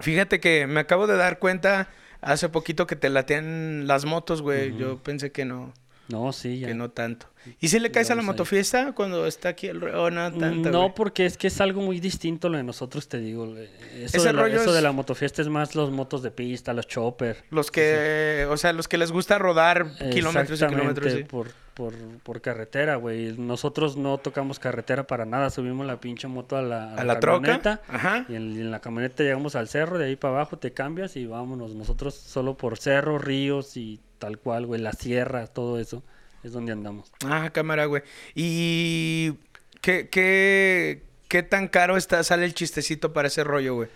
Fíjate 0.01 0.41
que 0.41 0.67
me 0.67 0.81
acabo 0.81 1.07
de 1.07 1.17
dar 1.17 1.39
cuenta 1.39 1.89
hace 2.21 2.49
poquito 2.49 2.87
que 2.87 2.97
te 2.97 3.09
latean 3.11 3.87
las 3.87 4.05
motos, 4.05 4.43
güey. 4.43 4.77
Yo 4.77 4.99
pensé 5.03 5.31
que 5.31 5.45
no, 5.45 5.73
No, 6.09 6.33
sí, 6.33 6.59
ya. 6.59 6.69
que 6.69 6.75
no 6.75 6.91
tanto. 6.91 7.27
¿Y 7.61 7.69
si 7.69 7.79
le 7.79 7.91
caes 7.91 8.11
a 8.11 8.15
la 8.15 8.23
motofiesta 8.23 8.93
cuando 8.93 9.27
está 9.27 9.51
aquí 9.51 9.67
el... 9.67 9.83
o 9.83 10.11
no 10.11 10.33
tanto, 10.33 10.71
no, 10.71 10.81
güey? 10.83 10.95
porque 10.95 11.27
es 11.27 11.37
que 11.37 11.49
es 11.49 11.61
algo 11.61 11.81
muy 11.81 12.01
distinto 12.01 12.49
lo 12.49 12.57
de 12.57 12.65
nosotros, 12.65 13.09
te 13.09 13.19
digo. 13.19 13.47
güey. 13.47 13.69
Eso, 13.95 14.23
de 14.23 14.33
la, 14.33 14.43
rollo 14.43 14.61
eso 14.61 14.73
de 14.73 14.83
la 14.83 14.93
motofiesta 14.93 15.43
es 15.43 15.49
más 15.49 15.75
los 15.75 15.91
motos 15.91 16.23
de 16.23 16.31
pista, 16.31 16.73
los 16.73 16.87
chopper. 16.87 17.45
Los 17.51 17.71
que, 17.71 18.47
o 18.51 18.57
sea, 18.57 18.73
los 18.73 18.89
que 18.89 18.99
les 18.99 19.13
gusta 19.13 19.39
rodar 19.39 19.87
kilómetros 20.13 20.61
y 20.63 20.67
kilómetros. 20.67 21.13
Sí. 21.13 21.25
por, 21.25 21.49
por, 21.75 21.95
por 22.23 22.41
carretera, 22.41 22.97
güey. 22.97 23.37
Nosotros 23.39 23.97
no 23.97 24.19
tocamos 24.19 24.59
carretera 24.59 25.07
para 25.07 25.25
nada. 25.25 25.51
Subimos 25.51 25.87
la 25.87 26.01
pinche 26.01 26.29
moto 26.29 26.57
a 26.57 26.63
la, 26.63 26.95
A 26.95 27.05
la 27.05 27.21
camioneta, 27.21 27.81
Ajá. 27.89 28.27
Y 28.29 28.35
en, 28.35 28.53
en 28.59 28.71
la 28.71 28.81
camioneta 28.81 29.23
llegamos 29.23 29.55
al 29.55 29.69
cerro, 29.69 29.99
de 29.99 30.07
ahí 30.07 30.17
para 30.17 30.35
abajo 30.35 30.59
te 30.59 30.73
cambias 30.73 31.17
y 31.17 31.27
vámonos. 31.27 31.75
Nosotros 31.75 32.15
solo 32.15 32.57
por 32.57 32.79
cerros, 32.79 33.23
ríos 33.23 33.77
y 33.77 34.01
tal 34.19 34.39
cual, 34.39 34.67
güey. 34.67 34.81
La 34.81 34.93
sierra, 34.93 35.47
todo 35.47 35.79
eso 35.79 36.03
es 36.43 36.53
donde 36.53 36.73
andamos. 36.73 37.11
Ah, 37.25 37.51
cámara, 37.53 37.87
güey. 37.87 38.03
¿Y 38.35 39.33
qué, 39.81 40.09
qué, 40.09 41.03
qué 41.29 41.43
tan 41.43 41.69
caro 41.69 41.97
está, 41.97 42.23
sale 42.25 42.45
el 42.45 42.55
chistecito 42.55 43.13
para 43.13 43.29
ese 43.29 43.45
rollo, 43.45 43.75
güey? 43.75 43.89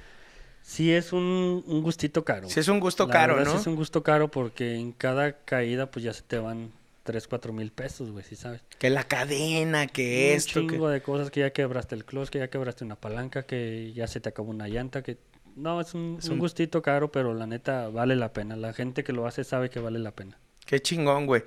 Sí, 0.63 0.93
es 0.93 1.13
un, 1.13 1.65
un 1.67 1.83
gustito 1.83 2.25
caro. 2.25 2.49
Sí 2.49 2.61
es 2.61 2.69
un 2.69 2.79
gusto 2.81 3.07
La 3.07 3.13
caro, 3.13 3.35
verdad, 3.37 3.53
¿no? 3.53 3.59
Sí 3.59 3.63
es 3.63 3.67
un 3.67 3.77
gusto 3.77 4.03
caro 4.03 4.31
porque 4.31 4.77
en 4.77 4.93
cada 4.93 5.33
caída 5.45 5.91
pues 5.91 6.05
ya 6.05 6.13
se 6.13 6.23
te 6.23 6.39
van 6.39 6.71
3, 7.03 7.27
4 7.27 7.53
mil 7.53 7.73
pesos, 7.73 8.11
güey, 8.13 8.25
si 8.25 8.37
sabes. 8.37 8.63
Que 8.79 8.89
la 8.89 9.03
cadena, 9.05 9.89
que 9.89 10.35
esto, 10.35 10.61
Un 10.61 10.67
que... 10.69 10.75
chingo 10.75 10.89
de 10.89 11.03
cosas 11.03 11.31
que 11.33 11.41
ya 11.41 11.51
quebraste 11.53 11.97
el 11.97 12.05
clutch, 12.05 12.29
que 12.29 12.39
ya 12.39 12.49
quebraste 12.49 12.85
una 12.85 12.95
palanca, 12.97 13.43
que 13.43 13.93
ya 13.93 14.07
se 14.07 14.21
te 14.21 14.29
acabó 14.29 14.51
una 14.51 14.69
llanta, 14.69 15.03
que... 15.03 15.19
No, 15.57 15.81
es 15.81 15.95
un, 15.95 16.17
Es 16.19 16.27
un 16.29 16.35
un- 16.35 16.39
gustito 16.39 16.81
caro, 16.81 17.11
pero 17.13 17.35
la 17.35 17.47
neta 17.47 17.89
vale 17.89 18.15
la 18.17 18.33
pena. 18.33 18.55
La 18.57 18.73
gente 18.73 19.03
que 19.05 19.13
lo 19.13 19.27
hace 19.27 19.43
sabe 19.45 19.69
que 19.69 19.81
vale 19.81 19.99
la 19.99 20.13
pena. 20.13 20.39
Qué 20.73 20.81
chingón, 20.81 21.27
güey. 21.27 21.43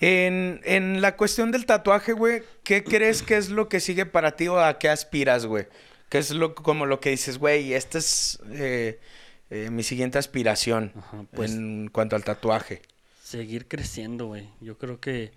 En, 0.00 0.62
en 0.64 1.02
la 1.02 1.14
cuestión 1.14 1.50
del 1.52 1.66
tatuaje, 1.66 2.14
güey, 2.14 2.42
¿qué 2.64 2.82
crees 2.82 3.22
que 3.22 3.36
es 3.36 3.50
lo 3.50 3.68
que 3.68 3.78
sigue 3.78 4.06
para 4.06 4.36
ti 4.36 4.48
o 4.48 4.58
a 4.58 4.78
qué 4.78 4.88
aspiras, 4.88 5.44
güey? 5.44 5.66
¿Qué 6.08 6.16
es 6.16 6.30
lo, 6.30 6.54
como 6.54 6.86
lo 6.86 6.98
que 6.98 7.10
dices, 7.10 7.36
güey, 7.36 7.74
esta 7.74 7.98
es 7.98 8.38
eh, 8.52 8.98
eh, 9.50 9.68
mi 9.70 9.82
siguiente 9.82 10.16
aspiración 10.16 10.92
Ajá, 10.96 11.24
pues 11.34 11.52
en 11.52 11.88
cuanto 11.92 12.16
al 12.16 12.24
tatuaje? 12.24 12.80
seguir 13.22 13.68
creciendo, 13.68 14.28
güey. 14.28 14.48
Yo 14.62 14.78
creo 14.78 14.98
que 14.98 15.32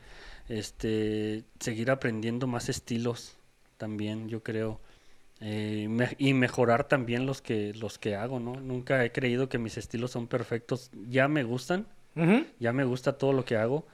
este 0.47 1.43
seguir 1.59 1.91
aprendiendo 1.91 2.47
más 2.47 2.69
estilos 2.69 3.35
también, 3.77 4.29
yo 4.29 4.41
creo. 4.41 4.79
Eh, 5.41 5.87
me- 5.89 6.15
y 6.17 6.33
mejorar 6.33 6.87
también 6.87 7.25
los 7.25 7.41
que 7.41 7.73
los 7.73 7.99
que 7.99 8.15
hago, 8.15 8.39
¿no? 8.39 8.55
Nunca 8.61 9.03
he 9.03 9.11
creído 9.11 9.49
que 9.49 9.57
mis 9.57 9.77
estilos 9.77 10.11
son 10.11 10.27
perfectos. 10.27 10.91
Ya 11.09 11.27
me 11.27 11.43
gustan, 11.43 11.87
Ya 12.59 12.74
me 12.74 12.84
gusta 12.84 13.18
todo 13.18 13.34
lo 13.34 13.45
que 13.45 13.57
hago, 13.57 13.86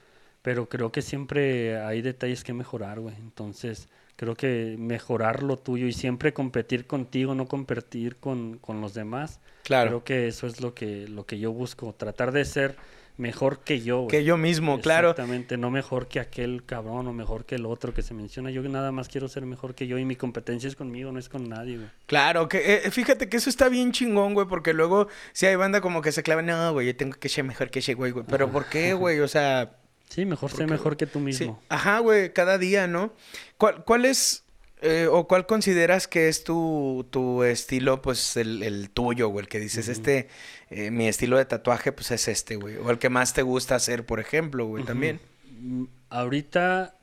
pero 0.42 0.70
creo 0.70 0.92
que 0.92 1.02
siempre 1.02 1.80
hay 1.80 2.02
detalles 2.02 2.44
que 2.44 2.54
mejorar, 2.54 3.00
güey. 3.00 3.16
Entonces, 3.16 3.88
creo 4.16 4.36
que 4.36 4.76
mejorar 4.78 5.44
lo 5.44 5.58
tuyo 5.58 5.88
y 5.88 5.94
siempre 5.94 6.34
competir 6.34 6.86
contigo, 6.88 7.36
no 7.36 7.48
competir 7.48 8.18
con, 8.18 8.58
con 8.58 8.82
los 8.82 8.94
demás. 8.94 9.40
Claro. 9.64 9.90
Creo 9.90 10.04
que 10.04 10.28
eso 10.28 10.48
es 10.48 10.62
lo 10.62 10.74
que, 10.74 11.08
lo 11.08 11.26
que 11.26 11.40
yo 11.40 11.52
busco, 11.54 11.94
tratar 11.94 12.32
de 12.32 12.46
ser 12.46 12.76
mejor 13.20 13.60
que 13.60 13.82
yo, 13.82 13.98
güey. 14.00 14.08
Que 14.10 14.24
yo 14.24 14.38
mismo, 14.38 14.80
claro. 14.82 15.12
Exactamente, 15.12 15.58
no 15.58 15.70
mejor 15.70 16.08
que 16.08 16.20
aquel 16.20 16.64
cabrón 16.66 17.08
o 17.08 17.14
mejor 17.14 17.46
que 17.46 17.56
el 17.56 17.66
otro 17.66 17.94
que 17.94 18.02
se 18.02 18.14
menciona. 18.14 18.50
Yo 18.50 18.62
nada 18.64 18.92
más 18.92 19.10
quiero 19.10 19.28
ser 19.28 19.46
mejor 19.46 19.76
que 19.76 19.86
yo 19.88 19.98
y 20.00 20.06
mi 20.06 20.16
competencia 20.16 20.68
es 20.68 20.76
conmigo, 20.76 21.12
no 21.12 21.20
es 21.20 21.30
con 21.30 21.48
nadie, 21.50 21.78
güey. 21.78 21.90
Claro, 22.08 22.48
que 22.50 22.76
eh, 22.86 22.92
fíjate 22.92 23.30
que 23.30 23.38
eso 23.38 23.50
está 23.50 23.70
bien 23.70 23.92
chingón, 23.92 24.34
güey, 24.34 24.48
porque 24.48 24.74
luego 24.74 25.08
si 25.34 25.46
hay 25.46 25.56
banda 25.56 25.82
como 25.82 26.02
que 26.02 26.12
se 26.12 26.24
clava, 26.24 26.42
no, 26.42 26.74
güey, 26.74 26.88
yo 26.88 26.96
tengo 26.96 27.18
que 27.18 27.30
ser 27.30 27.44
mejor 27.44 27.70
que 27.70 27.80
ese 27.80 27.94
güey, 27.94 28.12
güey. 28.12 28.26
Pero 28.28 28.50
¿por 28.52 28.66
qué, 28.66 28.94
güey? 28.94 29.20
O 29.20 29.28
sea, 29.28 29.76
Sí, 30.10 30.26
mejor 30.26 30.50
ser 30.50 30.62
Porque- 30.62 30.72
mejor 30.72 30.98
que 30.98 31.06
tú 31.06 31.20
sí. 31.20 31.26
mismo. 31.26 31.62
Ajá, 31.70 32.00
güey, 32.00 32.34
cada 32.34 32.58
día, 32.58 32.88
¿no? 32.88 33.14
¿Cuál, 33.60 33.84
cuál 33.84 34.06
es 34.06 34.44
eh, 34.82 35.08
o 35.12 35.28
cuál 35.28 35.46
consideras 35.46 36.08
que 36.08 36.30
es 36.30 36.44
tu, 36.44 37.06
tu 37.10 37.44
estilo, 37.44 38.02
pues 38.02 38.38
el, 38.38 38.64
el 38.64 38.90
tuyo, 38.90 39.30
güey? 39.30 39.44
El 39.44 39.50
que 39.50 39.60
dices, 39.60 39.88
este, 39.88 40.30
eh, 40.70 40.92
mi 40.92 41.08
estilo 41.08 41.38
de 41.38 41.46
tatuaje, 41.46 41.92
pues 41.92 42.12
es 42.12 42.28
este, 42.28 42.56
güey. 42.56 42.78
O 42.78 42.90
el 42.92 43.00
que 43.00 43.10
más 43.10 43.34
te 43.34 43.42
gusta 43.42 43.76
hacer, 43.76 44.06
por 44.06 44.20
ejemplo, 44.20 44.66
güey, 44.66 44.84
también. 44.84 45.20
Mm, 45.60 45.86
Ahorita 46.10 46.96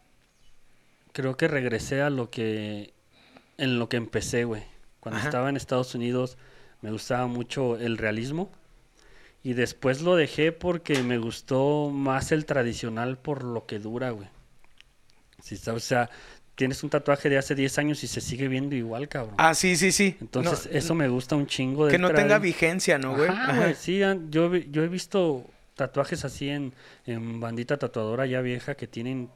creo 1.13 1.37
que 1.37 1.49
regresé 1.49 2.03
a 2.03 2.11
lo 2.11 2.31
que 2.31 2.93
en 3.59 3.79
lo 3.79 3.89
que 3.89 3.97
empecé, 3.97 4.45
güey. 4.45 4.65
Cuando 5.01 5.21
Ajá. 5.21 5.29
estaba 5.29 5.49
en 5.49 5.57
Estados 5.57 5.95
Unidos 5.95 6.37
me 6.83 6.91
gustaba 6.91 7.27
mucho 7.27 7.77
el 7.79 7.99
realismo 7.99 8.51
y 9.43 9.55
después 9.55 10.03
lo 10.03 10.17
dejé 10.17 10.53
porque 10.53 11.03
me 11.03 11.19
gustó 11.19 11.91
más 11.91 12.33
el 12.33 12.47
tradicional 12.47 13.19
por 13.19 13.45
lo 13.45 13.67
que 13.67 13.79
dura, 13.79 14.11
güey. 14.11 14.29
Si 15.43 15.57
sabes, 15.57 15.85
o 15.85 15.87
sea, 15.87 16.11
tienes 16.57 16.83
un 16.83 16.91
tatuaje 16.91 17.29
de 17.29 17.39
hace 17.39 17.55
10 17.55 17.79
años 17.79 18.03
y 18.03 18.09
se 18.09 18.21
sigue 18.21 18.49
viendo 18.49 18.75
igual, 18.75 19.09
cabrón. 19.09 19.35
Ah, 19.39 19.55
sí, 19.55 19.77
sí, 19.77 19.93
sí. 19.93 20.17
Entonces, 20.21 20.69
No, 20.73 20.79
eso 20.79 20.95
me 20.97 21.07
gusta 21.09 21.37
un 21.37 21.47
chingo 21.47 21.87
de 21.87 21.93
Que 21.93 21.99
no 21.99 22.11
tenga 22.11 22.39
vigencia, 22.41 22.99
¿no, 22.99 23.15
güey? 23.15 23.29
Ajá, 23.31 23.43
Ajá. 23.53 23.57
güey, 23.63 23.75
sí, 23.75 24.01
yo, 24.31 24.55
yo 24.57 24.83
he 24.83 24.89
visto 24.89 25.45
tatuajes 25.75 26.25
así 26.25 26.49
en, 26.49 26.73
en 27.07 27.39
bandita 27.39 27.77
tatuadora 27.77 28.27
ya 28.27 28.41
vieja 28.41 28.75
que 28.75 28.87
tienen 28.89 29.29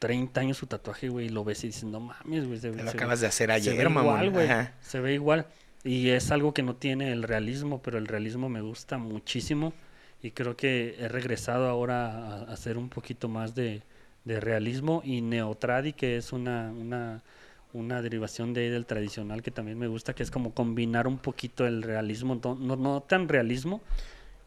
30 0.00 0.40
años 0.40 0.56
su 0.58 0.66
tatuaje, 0.66 1.08
güey, 1.08 1.26
y 1.26 1.28
lo 1.30 1.42
ves 1.44 1.64
y 1.64 1.68
dices, 1.68 1.84
no 1.84 2.00
mames, 2.00 2.46
güey. 2.46 2.58
Se, 2.60 2.70
Te 2.70 2.82
lo 2.82 2.90
se- 2.90 2.96
acabas 2.96 3.20
de 3.20 3.28
hacer 3.28 3.48
se 3.48 3.54
ayer, 3.54 3.76
ve 3.78 3.88
mamón. 3.88 4.02
igual, 4.16 4.30
güey. 4.30 4.48
Ajá. 4.50 4.72
Se 4.82 5.00
ve 5.00 5.14
igual. 5.14 5.46
Y 5.84 6.08
es 6.10 6.30
algo 6.32 6.52
que 6.52 6.62
no 6.64 6.74
tiene 6.74 7.12
el 7.12 7.22
realismo, 7.22 7.80
pero 7.80 7.96
el 7.96 8.06
realismo 8.08 8.48
me 8.48 8.60
gusta 8.60 8.98
muchísimo. 8.98 9.72
Y 10.20 10.32
creo 10.32 10.56
que 10.56 10.96
he 10.98 11.06
regresado 11.08 11.68
ahora 11.68 12.08
a, 12.10 12.34
a 12.40 12.52
hacer 12.52 12.76
un 12.76 12.88
poquito 12.88 13.28
más 13.28 13.54
de, 13.54 13.82
de 14.26 14.38
realismo. 14.40 15.00
Y 15.04 15.22
Neotradi, 15.22 15.94
que 15.94 16.18
es 16.18 16.32
una, 16.34 16.70
una, 16.78 17.22
una 17.72 18.02
derivación 18.02 18.52
de 18.52 18.62
ahí 18.64 18.68
del 18.68 18.84
tradicional 18.84 19.42
que 19.42 19.50
también 19.50 19.78
me 19.78 19.86
gusta, 19.88 20.14
que 20.14 20.22
es 20.22 20.30
como 20.30 20.52
combinar 20.52 21.06
un 21.06 21.16
poquito 21.16 21.66
el 21.66 21.82
realismo, 21.82 22.38
no, 22.42 22.76
no, 22.76 23.00
tan 23.02 23.28
realismo, 23.28 23.80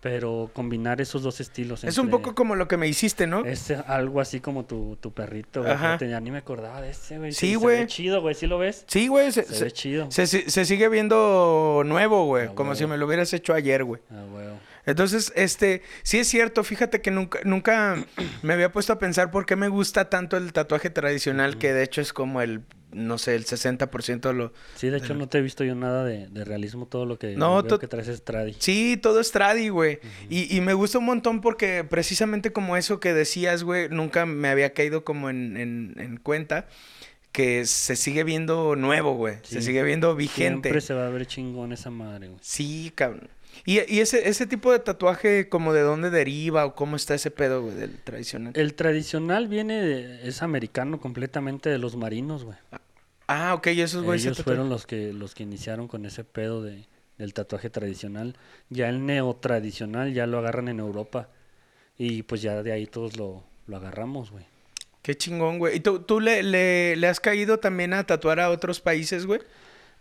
pero 0.02 0.50
combinar 0.54 1.02
esos 1.02 1.24
dos 1.24 1.42
estilos. 1.42 1.84
Es 1.84 1.98
un 1.98 2.10
poco 2.10 2.34
como 2.34 2.56
lo 2.56 2.70
que 2.70 2.78
me 2.78 2.88
hiciste, 2.88 3.28
¿no? 3.28 3.44
es 3.44 3.70
algo 3.72 4.22
así 4.22 4.40
como 4.40 4.64
tu, 4.64 4.98
tu 5.02 5.12
perrito, 5.12 5.60
güey. 5.62 5.74
Ajá. 5.74 5.88
Fíjate, 5.98 6.10
Ya 6.10 6.22
ni 6.22 6.32
me 6.32 6.38
acordaba 6.38 6.80
de 6.82 6.92
ese, 6.92 7.18
güey. 7.18 7.34
Sí, 7.34 7.50
se 7.52 7.56
güey. 7.58 7.80
ve 7.80 7.88
chido, 7.88 8.22
güey. 8.22 8.34
¿Sí 8.34 8.48
lo 8.48 8.58
ves? 8.60 8.86
Sí, 8.88 9.08
güey. 9.10 9.32
Se, 9.34 9.44
Se, 9.44 9.56
se- 9.56 9.64
ve 9.66 9.72
chido. 9.72 10.10
se- 10.10 10.26
se- 10.28 10.64
sigue 10.66 10.88
viendo 10.88 11.84
nuevo, 11.86 12.26
güey. 12.26 12.48
Ah, 12.48 12.52
como 12.56 12.76
si 12.76 12.86
me 12.86 12.98
lo 12.98 13.08
hubieras 13.08 13.34
hecho 13.34 13.54
ayer, 13.54 13.84
güey. 13.84 14.02
Ah, 14.10 14.24
huevo. 14.34 14.58
Entonces, 14.90 15.32
este, 15.36 15.82
sí 16.04 16.18
es 16.20 16.28
cierto, 16.28 16.64
fíjate 16.64 17.02
que 17.02 17.12
nunca, 17.12 17.40
nunca 17.44 18.04
me 18.42 18.54
había 18.54 18.72
puesto 18.72 18.94
a 18.94 19.00
pensar 19.00 19.32
por 19.32 19.46
qué 19.46 19.56
me 19.56 19.68
gusta 19.68 20.10
tanto 20.10 20.38
el 20.38 20.52
tatuaje 20.54 20.90
tradicional, 20.90 21.58
que 21.58 21.74
de 21.74 21.84
hecho 21.84 22.02
es 22.02 22.12
como 22.14 22.42
el, 22.42 22.62
no 22.92 23.18
sé, 23.18 23.36
el 23.36 23.46
60% 23.46 24.20
de 24.22 24.34
lo... 24.34 24.54
Sí, 24.76 24.90
de 24.90 24.98
hecho 24.98 25.14
no 25.14 25.30
te 25.30 25.38
he 25.38 25.42
visto 25.42 25.64
yo 25.64 25.76
nada 25.76 26.04
de, 26.04 26.28
de 26.28 26.44
realismo, 26.46 26.88
todo 26.88 27.06
lo 27.06 27.20
que, 27.20 27.36
No, 27.36 27.62
veo 27.62 27.78
que 27.80 27.88
traes 27.88 28.08
es 28.08 28.24
tradi. 28.24 28.56
Sí, 28.60 28.98
todo 28.98 29.20
es 29.20 29.32
tradi, 29.32 29.70
güey. 29.70 30.00
y, 30.30 30.56
y 30.56 30.62
me 30.62 30.74
gusta 30.74 30.98
un 30.98 31.06
montón 31.06 31.42
porque 31.42 31.84
precisamente 31.84 32.52
como 32.52 32.76
eso 32.78 33.00
que 33.00 33.14
decías, 33.14 33.64
güey, 33.64 33.90
nunca 33.90 34.26
me 34.26 34.50
había 34.50 34.74
caído 34.74 35.04
como 35.04 35.30
en, 35.30 35.56
en- 35.58 35.94
en 36.00 36.18
cuenta 36.18 36.68
que 37.32 37.66
se 37.68 37.96
sigue 37.96 38.24
viendo 38.24 38.76
nuevo, 38.76 39.14
güey. 39.14 39.36
Se 39.44 39.62
sigue 39.62 39.84
viendo 39.84 40.16
vigente. 40.16 40.70
Siempre 40.70 40.82
se 40.82 40.96
va 40.96 41.06
a 41.06 41.10
ver 41.12 41.28
chingón 41.28 41.72
esa 41.74 41.92
madre, 41.92 42.28
güey. 42.30 42.40
Sí, 42.42 42.92
cabrón. 42.96 43.30
Y, 43.70 43.82
y 43.88 44.00
ese, 44.00 44.28
ese 44.30 44.48
tipo 44.48 44.72
de 44.72 44.80
tatuaje, 44.80 45.48
como 45.50 45.74
de 45.74 45.82
dónde 45.82 46.10
deriva 46.10 46.66
o 46.66 46.74
cómo 46.76 46.96
está 46.96 47.14
ese 47.14 47.30
pedo, 47.30 47.62
güey, 47.62 47.76
del 47.76 47.98
tradicional. 48.00 48.54
El 48.56 48.74
tradicional 48.74 49.48
viene, 49.48 49.82
de- 49.82 50.28
es 50.28 50.42
americano 50.42 51.00
completamente 51.00 51.70
de 51.70 51.78
los 51.78 51.96
marinos, 51.96 52.46
güey. 52.46 52.58
Ah, 53.28 53.54
ok, 53.54 53.68
y 53.68 53.82
esos 53.82 54.04
güeyes 54.04 54.26
Ellos 54.26 54.44
fueron 54.44 54.70
los 54.70 54.88
que, 54.88 55.14
los 55.14 55.36
que 55.36 55.44
iniciaron 55.44 55.88
con 55.88 56.06
ese 56.08 56.24
pedo 56.24 56.64
de, 56.64 56.86
del 57.20 57.34
tatuaje 57.36 57.70
tradicional. 57.70 58.36
Ya 58.70 58.90
el 58.90 59.06
neotradicional 59.06 60.14
ya 60.14 60.26
lo 60.26 60.40
agarran 60.40 60.68
en 60.68 60.80
Europa. 60.80 61.30
Y 61.96 62.24
pues 62.24 62.42
ya 62.42 62.64
de 62.64 62.72
ahí 62.72 62.88
todos 62.88 63.18
lo, 63.18 63.44
lo 63.68 63.78
agarramos, 63.78 64.32
güey. 64.32 64.46
Qué 65.04 65.16
chingón, 65.16 65.60
güey. 65.60 65.78
¿Y 65.78 65.80
tú, 65.80 66.00
tú 66.00 66.20
le, 66.20 66.42
le, 66.44 66.96
le 66.96 67.08
has 67.08 67.20
caído 67.20 67.60
también 67.60 67.94
a 67.94 68.04
tatuar 68.06 68.40
a 68.40 68.50
otros 68.50 68.80
países, 68.82 69.26
güey? 69.28 69.42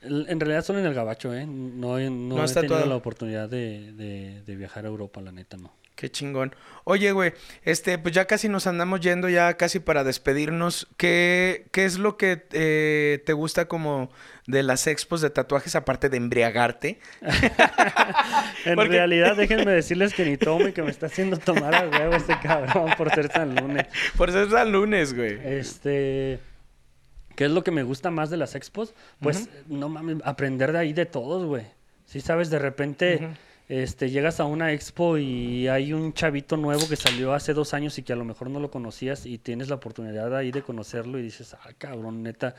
En 0.03 0.38
realidad 0.40 0.64
solo 0.64 0.78
en 0.78 0.86
el 0.86 0.94
gabacho, 0.94 1.34
¿eh? 1.34 1.44
No, 1.46 1.99
no 1.99 2.36
No 2.36 2.44
he 2.44 2.55
tenido 2.55 2.86
la 2.86 2.94
oportunidad 2.96 3.49
de, 3.49 3.92
de- 3.92 4.42
de 4.46 4.57
viajar 4.57 4.84
a 4.84 4.88
Europa, 4.88 5.20
la 5.20 5.32
neta, 5.32 5.57
no. 5.57 5.72
Qué 5.96 6.09
chingón. 6.09 6.55
Oye, 6.84 7.11
güey, 7.11 7.32
este, 7.64 7.99
pues 7.99 8.14
ya 8.14 8.26
casi 8.26 8.49
nos 8.49 8.68
andamos 8.68 9.01
yendo, 9.01 9.28
ya 9.28 9.55
casi 9.57 9.80
para 9.80 10.05
despedirnos. 10.05 10.86
¿Qué, 10.96 11.66
qué 11.72 11.84
es 11.84 11.99
lo 11.99 12.16
que 12.16 12.46
eh, 12.53 13.20
te 13.26 13.32
gusta 13.32 13.64
como 13.66 14.09
de 14.46 14.62
las 14.62 14.86
expos 14.86 15.20
de 15.20 15.30
tatuajes, 15.30 15.74
aparte 15.74 16.09
de 16.09 16.16
embriagarte? 16.18 17.01
En 18.64 18.76
Porque- 18.76 18.90
realidad, 18.92 19.34
déjenme 19.36 19.72
decirles 19.72 20.14
que 20.14 20.24
ni 20.24 20.36
tomo 20.36 20.68
y 20.68 20.72
que 20.72 20.82
me 20.82 20.90
está 20.90 21.07
haciendo 21.07 21.36
tomar 21.36 21.74
a 21.74 21.88
huevo 21.88 22.14
este 22.14 22.38
cabrón 22.40 22.90
por 22.96 23.12
ser 23.12 23.28
tan 23.28 23.57
lunes. 23.57 23.86
Por 24.16 24.30
ser 24.30 24.49
San 24.51 24.70
Lunes, 24.70 25.14
güey. 25.14 25.38
Este. 25.44 26.38
¿Qué 27.39 27.45
es 27.45 27.53
lo 27.53 27.62
que 27.62 27.70
me 27.70 27.84
gusta 27.84 28.11
más 28.11 28.30
de 28.30 28.36
las 28.36 28.57
expos? 28.57 28.97
Pues, 29.20 29.49
no 29.68 29.89
mames, 29.89 30.16
aprender 30.24 30.72
de 30.72 30.78
ahí 30.78 30.93
de 30.93 31.07
todos, 31.07 31.47
güey. 31.47 31.66
Si 32.05 32.20
sabes, 32.20 32.51
de 32.51 32.59
repente, 32.59 33.28
este, 33.68 34.11
llegas 34.11 34.41
a 34.41 34.45
una 34.45 34.72
expo 34.72 35.18
y 35.18 35.68
hay 35.68 35.93
un 35.93 36.12
chavito 36.12 36.57
nuevo 36.57 36.89
que 36.89 36.97
salió 36.97 37.32
hace 37.34 37.55
dos 37.55 37.74
años 37.74 37.97
y 37.97 38.03
que 38.03 38.12
a 38.12 38.16
lo 38.16 38.24
mejor 38.24 38.51
no 38.51 38.59
lo 38.59 38.72
conocías 38.72 39.24
y 39.24 39.39
tienes 39.39 39.68
la 39.68 39.76
oportunidad 39.76 40.34
ahí 40.34 40.51
de 40.51 40.62
conocerlo 40.62 41.16
y 41.16 41.22
dices, 41.22 41.55
ah, 41.55 41.70
cabrón, 41.78 42.24
neta. 42.24 42.57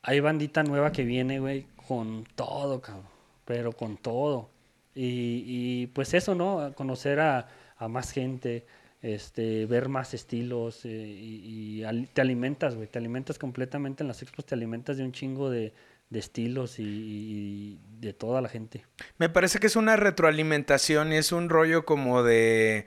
Hay 0.00 0.20
bandita 0.20 0.62
nueva 0.62 0.90
que 0.90 1.04
viene, 1.04 1.38
güey, 1.38 1.66
con 1.86 2.24
todo, 2.34 2.80
cabrón. 2.80 3.04
Pero 3.44 3.72
con 3.72 3.98
todo. 3.98 4.48
Y, 4.94 5.44
y, 5.44 5.86
pues 5.88 6.14
eso, 6.14 6.34
¿no? 6.34 6.72
Conocer 6.74 7.20
a, 7.20 7.46
a 7.76 7.88
más 7.88 8.10
gente, 8.10 8.64
este, 9.06 9.66
ver 9.66 9.88
más 9.88 10.14
estilos 10.14 10.84
eh, 10.84 10.88
y, 10.90 11.82
te 12.12 12.20
alimentas, 12.20 12.74
güey. 12.74 12.88
Te 12.88 12.98
alimentas 12.98 13.38
completamente 13.38 14.02
en 14.02 14.08
las 14.08 14.20
expos, 14.22 14.44
te 14.44 14.56
alimentas 14.56 14.96
de 14.96 15.04
un 15.04 15.12
chingo 15.12 15.48
de, 15.48 15.72
de 16.10 16.18
estilos 16.18 16.80
y, 16.80 16.82
y 16.82 17.80
de 18.00 18.12
toda 18.12 18.40
la 18.40 18.48
gente. 18.48 18.84
Me 19.18 19.28
parece 19.28 19.60
que 19.60 19.68
es 19.68 19.76
una 19.76 19.94
retroalimentación 19.96 21.12
y 21.12 21.16
es 21.16 21.30
un 21.30 21.48
rollo 21.48 21.84
como 21.84 22.24
de, 22.24 22.86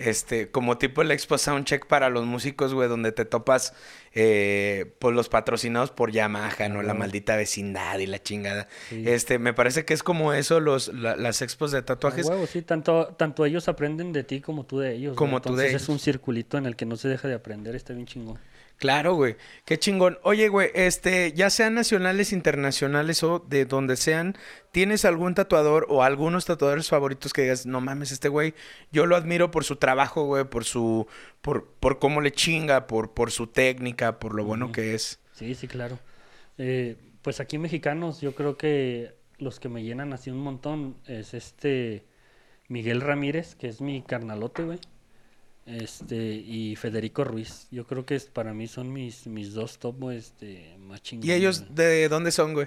este, 0.00 0.50
como 0.50 0.78
tipo 0.78 1.02
el 1.02 1.10
Expo 1.10 1.38
Soundcheck 1.38 1.86
para 1.86 2.08
los 2.10 2.26
músicos, 2.26 2.74
güey, 2.74 2.88
donde 2.88 3.12
te 3.12 3.24
topas, 3.24 3.74
eh, 4.14 4.92
pues 4.98 5.14
los 5.14 5.28
patrocinados 5.28 5.90
por 5.90 6.10
Yamaha, 6.10 6.68
¿no? 6.68 6.82
La 6.82 6.94
maldita 6.94 7.36
vecindad 7.36 7.98
y 7.98 8.06
la 8.06 8.22
chingada. 8.22 8.68
Sí. 8.88 9.04
Este, 9.06 9.38
me 9.38 9.54
parece 9.54 9.84
que 9.84 9.94
es 9.94 10.02
como 10.02 10.32
eso 10.32 10.60
los, 10.60 10.88
la- 10.88 11.16
las 11.16 11.42
expos 11.42 11.70
de 11.72 11.82
tatuajes. 11.82 12.26
Huevo, 12.26 12.46
sí, 12.46 12.62
tanto, 12.62 13.14
tanto 13.16 13.44
ellos 13.44 13.68
aprenden 13.68 14.12
de 14.12 14.24
ti 14.24 14.40
como 14.40 14.64
tú 14.64 14.78
de 14.80 14.94
ellos. 14.94 15.16
Como 15.16 15.40
tú 15.40 15.54
de 15.54 15.64
Entonces 15.66 15.82
es 15.82 15.88
un 15.88 15.94
ellos. 15.94 16.02
circulito 16.02 16.58
en 16.58 16.66
el 16.66 16.76
que 16.76 16.86
no 16.86 16.96
se 16.96 17.08
deja 17.08 17.28
de 17.28 17.34
aprender, 17.34 17.74
está 17.76 17.92
bien 17.92 18.06
chingón. 18.06 18.38
Claro, 18.80 19.12
güey. 19.12 19.36
Qué 19.66 19.78
chingón. 19.78 20.18
Oye, 20.22 20.48
güey, 20.48 20.70
este, 20.74 21.34
ya 21.34 21.50
sean 21.50 21.74
nacionales, 21.74 22.32
internacionales 22.32 23.22
o 23.22 23.38
de 23.38 23.66
donde 23.66 23.94
sean, 23.96 24.38
¿tienes 24.72 25.04
algún 25.04 25.34
tatuador 25.34 25.86
o 25.90 26.02
algunos 26.02 26.46
tatuadores 26.46 26.88
favoritos 26.88 27.34
que 27.34 27.42
digas, 27.42 27.66
no 27.66 27.82
mames, 27.82 28.10
este 28.10 28.30
güey, 28.30 28.54
yo 28.90 29.04
lo 29.04 29.16
admiro 29.16 29.50
por 29.50 29.64
su 29.64 29.76
trabajo, 29.76 30.24
güey, 30.24 30.44
por 30.44 30.64
su, 30.64 31.06
por, 31.42 31.66
por 31.78 31.98
cómo 31.98 32.22
le 32.22 32.32
chinga, 32.32 32.86
por, 32.86 33.12
por 33.12 33.30
su 33.30 33.48
técnica, 33.48 34.18
por 34.18 34.34
lo 34.34 34.46
bueno 34.46 34.72
que 34.72 34.94
es? 34.94 35.20
Sí, 35.34 35.54
sí, 35.54 35.68
claro. 35.68 35.98
Eh, 36.56 36.96
pues 37.20 37.38
aquí 37.40 37.58
mexicanos, 37.58 38.22
yo 38.22 38.34
creo 38.34 38.56
que 38.56 39.14
los 39.36 39.60
que 39.60 39.68
me 39.68 39.82
llenan 39.82 40.14
así 40.14 40.30
un 40.30 40.40
montón 40.40 40.96
es 41.06 41.34
este 41.34 42.06
Miguel 42.68 43.02
Ramírez, 43.02 43.56
que 43.56 43.68
es 43.68 43.82
mi 43.82 44.00
carnalote, 44.00 44.62
güey. 44.62 44.78
Este, 45.70 46.16
y 46.16 46.74
Federico 46.76 47.22
Ruiz. 47.24 47.68
Yo 47.70 47.86
creo 47.86 48.04
que 48.04 48.16
es, 48.16 48.24
para 48.24 48.52
mí 48.52 48.66
son 48.66 48.92
mis, 48.92 49.26
mis 49.26 49.54
dos 49.54 49.78
top, 49.78 50.10
este, 50.10 50.74
más 50.80 51.02
chingones. 51.02 51.28
¿Y 51.30 51.32
ellos 51.38 51.60
güey. 51.62 51.74
de 51.74 52.08
dónde 52.08 52.32
son, 52.32 52.54
güey? 52.54 52.66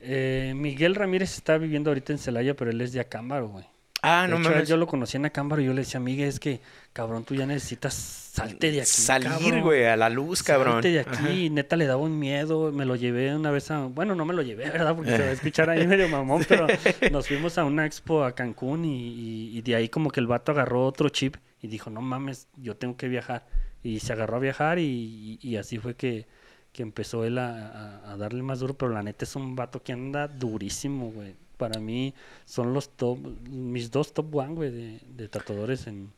Eh, 0.00 0.52
Miguel 0.56 0.94
Ramírez 0.94 1.34
está 1.34 1.58
viviendo 1.58 1.90
ahorita 1.90 2.12
en 2.12 2.18
Celaya, 2.18 2.54
pero 2.54 2.70
él 2.70 2.80
es 2.80 2.92
de 2.92 3.00
Acámbaro, 3.00 3.48
güey. 3.48 3.64
Ah, 4.04 4.22
De 4.22 4.28
no 4.32 4.40
hecho, 4.40 4.50
mames. 4.50 4.68
Yo 4.68 4.76
lo 4.76 4.88
conocí 4.88 5.16
en 5.16 5.26
Acámbaro 5.26 5.62
y 5.62 5.66
yo 5.66 5.72
le 5.72 5.82
decía, 5.82 6.00
Miguel, 6.00 6.28
es 6.28 6.40
que, 6.40 6.60
cabrón, 6.92 7.22
tú 7.24 7.36
ya 7.36 7.46
necesitas 7.46 7.94
salte 7.94 8.72
de 8.72 8.80
aquí. 8.80 8.90
Salir, 8.90 9.28
cabrón". 9.30 9.60
güey, 9.62 9.84
a 9.84 9.96
la 9.96 10.10
luz, 10.10 10.42
cabrón. 10.42 10.72
Salte 10.82 10.90
de 10.90 11.00
Ajá. 11.00 11.24
aquí, 11.24 11.50
neta 11.50 11.76
le 11.76 11.86
daba 11.86 12.02
un 12.02 12.18
miedo, 12.18 12.72
me 12.72 12.84
lo 12.84 12.96
llevé 12.96 13.32
una 13.36 13.52
vez 13.52 13.70
a, 13.70 13.84
bueno, 13.86 14.16
no 14.16 14.24
me 14.24 14.34
lo 14.34 14.42
llevé, 14.42 14.64
¿verdad? 14.70 14.96
Porque 14.96 15.12
se 15.12 15.18
va 15.22 15.28
a 15.28 15.32
escuchar 15.32 15.70
ahí 15.70 15.86
medio 15.86 16.08
mamón, 16.08 16.44
pero 16.48 16.66
nos 17.12 17.28
fuimos 17.28 17.56
a 17.58 17.64
una 17.64 17.86
expo 17.86 18.24
a 18.24 18.34
Cancún 18.34 18.84
y, 18.84 19.06
y- 19.08 19.58
y 19.58 19.62
de 19.62 19.76
ahí 19.76 19.88
como 19.88 20.10
que 20.10 20.18
el 20.18 20.26
vato 20.26 20.50
agarró 20.50 20.84
otro 20.84 21.08
chip 21.08 21.36
y 21.62 21.68
dijo, 21.68 21.88
no 21.90 22.02
mames, 22.02 22.48
yo 22.56 22.76
tengo 22.76 22.96
que 22.96 23.08
viajar. 23.08 23.46
Y 23.82 24.00
se 24.00 24.12
agarró 24.12 24.36
a 24.36 24.40
viajar 24.40 24.78
y, 24.78 25.38
y- 25.42 25.48
y 25.48 25.56
así 25.56 25.78
fue 25.78 25.94
que, 25.96 26.26
que 26.72 26.82
empezó 26.82 27.24
él 27.24 27.38
a, 27.38 27.68
a- 28.02 28.12
a 28.12 28.16
darle 28.16 28.42
más 28.42 28.60
duro, 28.60 28.74
pero 28.74 28.92
la 28.92 29.02
neta 29.02 29.24
es 29.24 29.34
un 29.36 29.56
vato 29.56 29.82
que 29.82 29.92
anda 29.92 30.28
durísimo, 30.28 31.10
güey. 31.12 31.34
Para 31.56 31.80
mí 31.80 32.12
son 32.44 32.74
los 32.74 32.90
top, 32.96 33.18
mis 33.48 33.90
dos 33.90 34.12
top 34.12 34.34
one, 34.34 34.54
güey, 34.54 34.70
de, 34.70 35.00
de 35.16 35.28
tatuadores 35.28 35.86
en, 35.86 36.12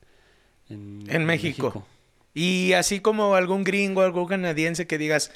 en, 0.71 1.05
En 1.09 1.25
México. 1.27 1.87
Y 2.33 2.73
así 2.73 3.01
como 3.01 3.35
algún 3.35 3.63
gringo, 3.65 4.03
algún 4.03 4.27
canadiense 4.27 4.87
que 4.87 4.99
digas, 4.99 5.31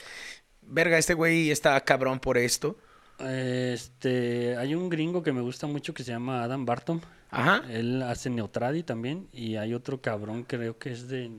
verga, 0.63 0.99
este 0.99 1.15
güey 1.15 1.51
está 1.51 1.79
cabrón 1.85 2.21
por 2.21 2.39
esto. 2.39 2.77
Este, 3.21 4.57
hay 4.57 4.75
un 4.75 4.89
gringo 4.89 5.23
que 5.23 5.33
me 5.33 5.41
gusta 5.41 5.67
mucho 5.67 5.93
que 5.95 6.05
se 6.05 6.13
llama 6.13 6.43
Adam 6.43 6.65
Barton. 6.65 7.01
Ajá. 7.31 7.62
Él 7.70 8.03
hace 8.03 8.31
Neotradi 8.31 8.83
también. 8.83 9.29
Y 9.33 9.57
hay 9.57 9.74
otro 9.74 10.01
cabrón, 10.01 10.45
creo 10.45 10.79
que 10.79 10.91
es 10.93 11.09
de. 11.09 11.31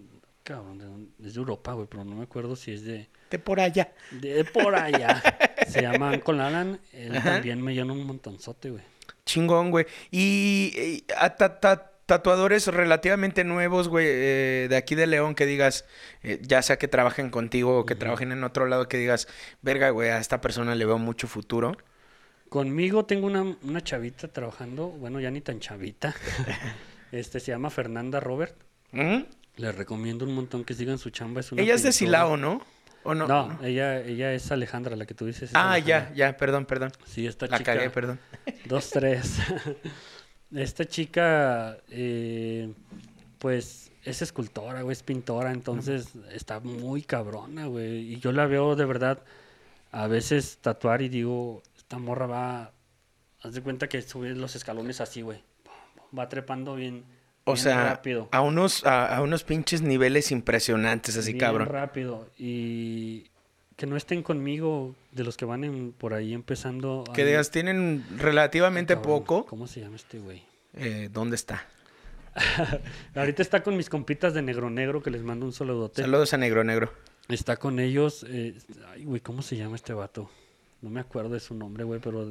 Cabrón, 0.44 1.12
es 1.24 1.34
de 1.36 1.40
Europa, 1.40 1.74
güey, 1.74 1.88
pero 1.90 2.04
no 2.04 2.16
me 2.16 2.24
acuerdo 2.24 2.56
si 2.56 2.72
es 2.72 2.84
de. 2.84 3.08
De 3.30 3.38
por 3.40 3.60
allá. 3.60 3.94
De, 4.12 4.34
de 4.34 4.44
por 4.46 4.74
allá. 4.76 5.22
se 5.68 5.82
llama 5.82 6.12
Uncle 6.12 6.42
Alan. 6.42 6.80
Él 6.94 7.16
Ajá. 7.16 7.34
también 7.36 7.62
me 7.62 7.74
llena 7.76 7.94
un 7.94 8.04
montonzote, 8.06 8.72
güey. 8.72 8.84
Chingón, 9.26 9.70
güey. 9.70 9.86
Y, 10.10 10.74
y 10.76 11.04
a 11.18 11.36
ta- 11.36 11.60
ta- 11.60 11.92
tatuadores 12.08 12.66
relativamente 12.66 13.44
nuevos, 13.44 13.88
güey, 13.88 14.08
eh, 14.10 14.68
de 14.68 14.76
aquí 14.76 14.96
de 14.96 15.06
León, 15.06 15.36
que 15.36 15.46
digas, 15.46 15.86
eh, 16.24 16.40
ya 16.42 16.64
sea 16.64 16.80
que 16.80 16.88
trabajen 16.88 17.30
contigo 17.30 17.78
o 17.78 17.86
que 17.86 17.94
trabajen 17.94 18.32
en 18.32 18.44
otro 18.44 18.66
lado, 18.66 18.88
que 18.88 18.98
digas, 18.98 19.28
verga, 19.62 19.92
güey, 19.92 20.10
a 20.10 20.18
esta 20.18 20.42
persona 20.42 20.74
le 20.74 20.86
veo 20.86 20.98
mucho 20.98 21.28
futuro. 21.28 21.78
Conmigo 22.50 23.06
tengo 23.06 23.28
una, 23.28 23.56
una 23.64 23.82
chavita 23.82 24.28
trabajando, 24.28 24.88
bueno, 24.89 25.20
ya 25.20 25.30
ni 25.32 25.41
tan 25.41 25.60
chavita. 25.60 26.14
este 27.12 27.39
se 27.39 27.52
llama 27.52 27.70
Fernanda 27.70 28.20
Robert. 28.20 28.56
¿Mm? 28.91 29.20
Les 29.58 29.76
recomiendo 29.76 30.26
un 30.26 30.34
montón 30.34 30.64
que 30.64 30.74
sigan 30.74 30.97
su 30.97 31.10
chamba. 31.12 31.41
Es 31.41 31.52
una 31.52 31.62
Ella 31.62 31.76
es 31.76 31.84
de. 31.84 31.91
Silao, 31.91 32.38
¿no? 32.38 32.62
¿O 33.04 33.14
no? 33.14 33.28
No, 33.28 33.60
ella, 33.64 34.02
ella 34.02 34.34
es 34.34 34.52
Alejandra, 34.52 34.95
la 34.95 35.06
que 35.06 35.14
tú 35.14 35.26
dices. 35.26 35.50
es 35.52 35.56
Ah, 35.56 35.74
Alejandra. 35.74 36.10
ya, 36.10 36.16
ya, 36.32 36.38
perdón, 36.38 36.66
perdón. 36.66 36.91
Sí, 37.06 37.28
esta 37.28 37.47
La 37.47 37.58
chica. 37.60 37.76
cagué, 37.76 37.89
perdón. 37.89 38.20
Dos, 38.66 38.89
tres. 38.89 39.38
esta 40.56 40.86
chica, 40.86 41.78
eh, 41.89 42.74
pues, 43.38 43.91
es 44.04 44.22
escultora, 44.22 44.82
güey, 44.82 44.93
es 44.93 45.04
pintora, 45.04 45.52
entonces 45.52 46.10
está 46.32 46.60
muy 46.60 47.04
cabrona, 47.04 47.68
güey. 47.68 48.14
Y 48.14 48.20
yo 48.20 48.32
la 48.32 48.47
veo 48.47 48.76
de 48.76 48.86
verdad 48.86 49.24
a 49.91 50.08
veces 50.08 50.58
tatuar 50.62 51.02
y 51.02 51.10
digo, 51.10 51.64
esta 51.90 51.98
morra 51.98 52.28
va, 52.28 52.72
haz 53.42 53.54
de 53.56 53.62
cuenta 53.64 53.90
que 53.90 54.00
sube 54.04 54.36
los 54.36 54.56
escalones 54.56 55.02
así, 55.02 55.24
güey. 55.24 55.42
Va 56.16 56.30
trepando 56.30 56.76
bien, 56.76 57.04
O 57.46 57.54
bien 57.54 57.64
sea, 57.64 57.84
rápido. 57.84 58.30
a 58.32 58.42
unos, 58.42 58.86
a, 58.86 59.16
a 59.16 59.24
unos 59.24 59.44
pinches 59.44 59.82
niveles 59.82 60.30
impresionantes, 60.32 61.18
así, 61.18 61.34
bien 61.34 61.40
cabrón. 61.40 61.68
rápido. 61.68 62.30
Y 62.38 63.32
que 63.76 63.88
no 63.88 63.98
estén 63.98 64.22
conmigo 64.22 64.94
de 65.14 65.24
los 65.24 65.36
que 65.36 65.46
van 65.46 65.64
en- 65.64 65.92
por 65.94 66.14
ahí 66.14 66.36
empezando. 66.36 67.06
Que 67.16 67.26
digas, 67.26 67.50
tienen 67.50 68.06
relativamente 68.18 68.94
Cabrón, 68.94 69.22
poco. 69.22 69.46
¿Cómo 69.48 69.66
se 69.66 69.80
llama 69.82 69.96
este 69.96 70.20
güey? 70.20 70.44
eh, 70.76 71.10
¿dónde 71.12 71.38
está? 71.38 71.66
Ahorita 73.16 73.42
está 73.42 73.64
con 73.64 73.76
mis 73.76 73.90
compitas 73.90 74.36
de 74.36 74.44
Negro 74.44 74.70
Negro, 74.70 75.02
que 75.02 75.10
les 75.10 75.24
mando 75.24 75.48
un 75.48 75.54
saludote. 75.54 76.04
Saludos 76.04 76.36
a 76.36 76.38
Negro 76.38 76.64
Negro. 76.64 76.94
Está 77.30 77.58
con 77.58 77.80
ellos. 77.80 78.24
eh, 78.30 78.56
ay, 78.92 79.06
güey, 79.06 79.22
¿cómo 79.22 79.42
se 79.42 79.58
llama 79.58 79.76
este 79.76 79.94
vato? 79.94 80.30
No 80.82 80.90
me 80.90 81.00
acuerdo 81.00 81.34
de 81.34 81.40
su 81.40 81.54
nombre, 81.56 81.84
güey, 81.84 82.00
pero 82.00 82.26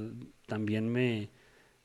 también 0.47 0.89
me, 0.89 1.29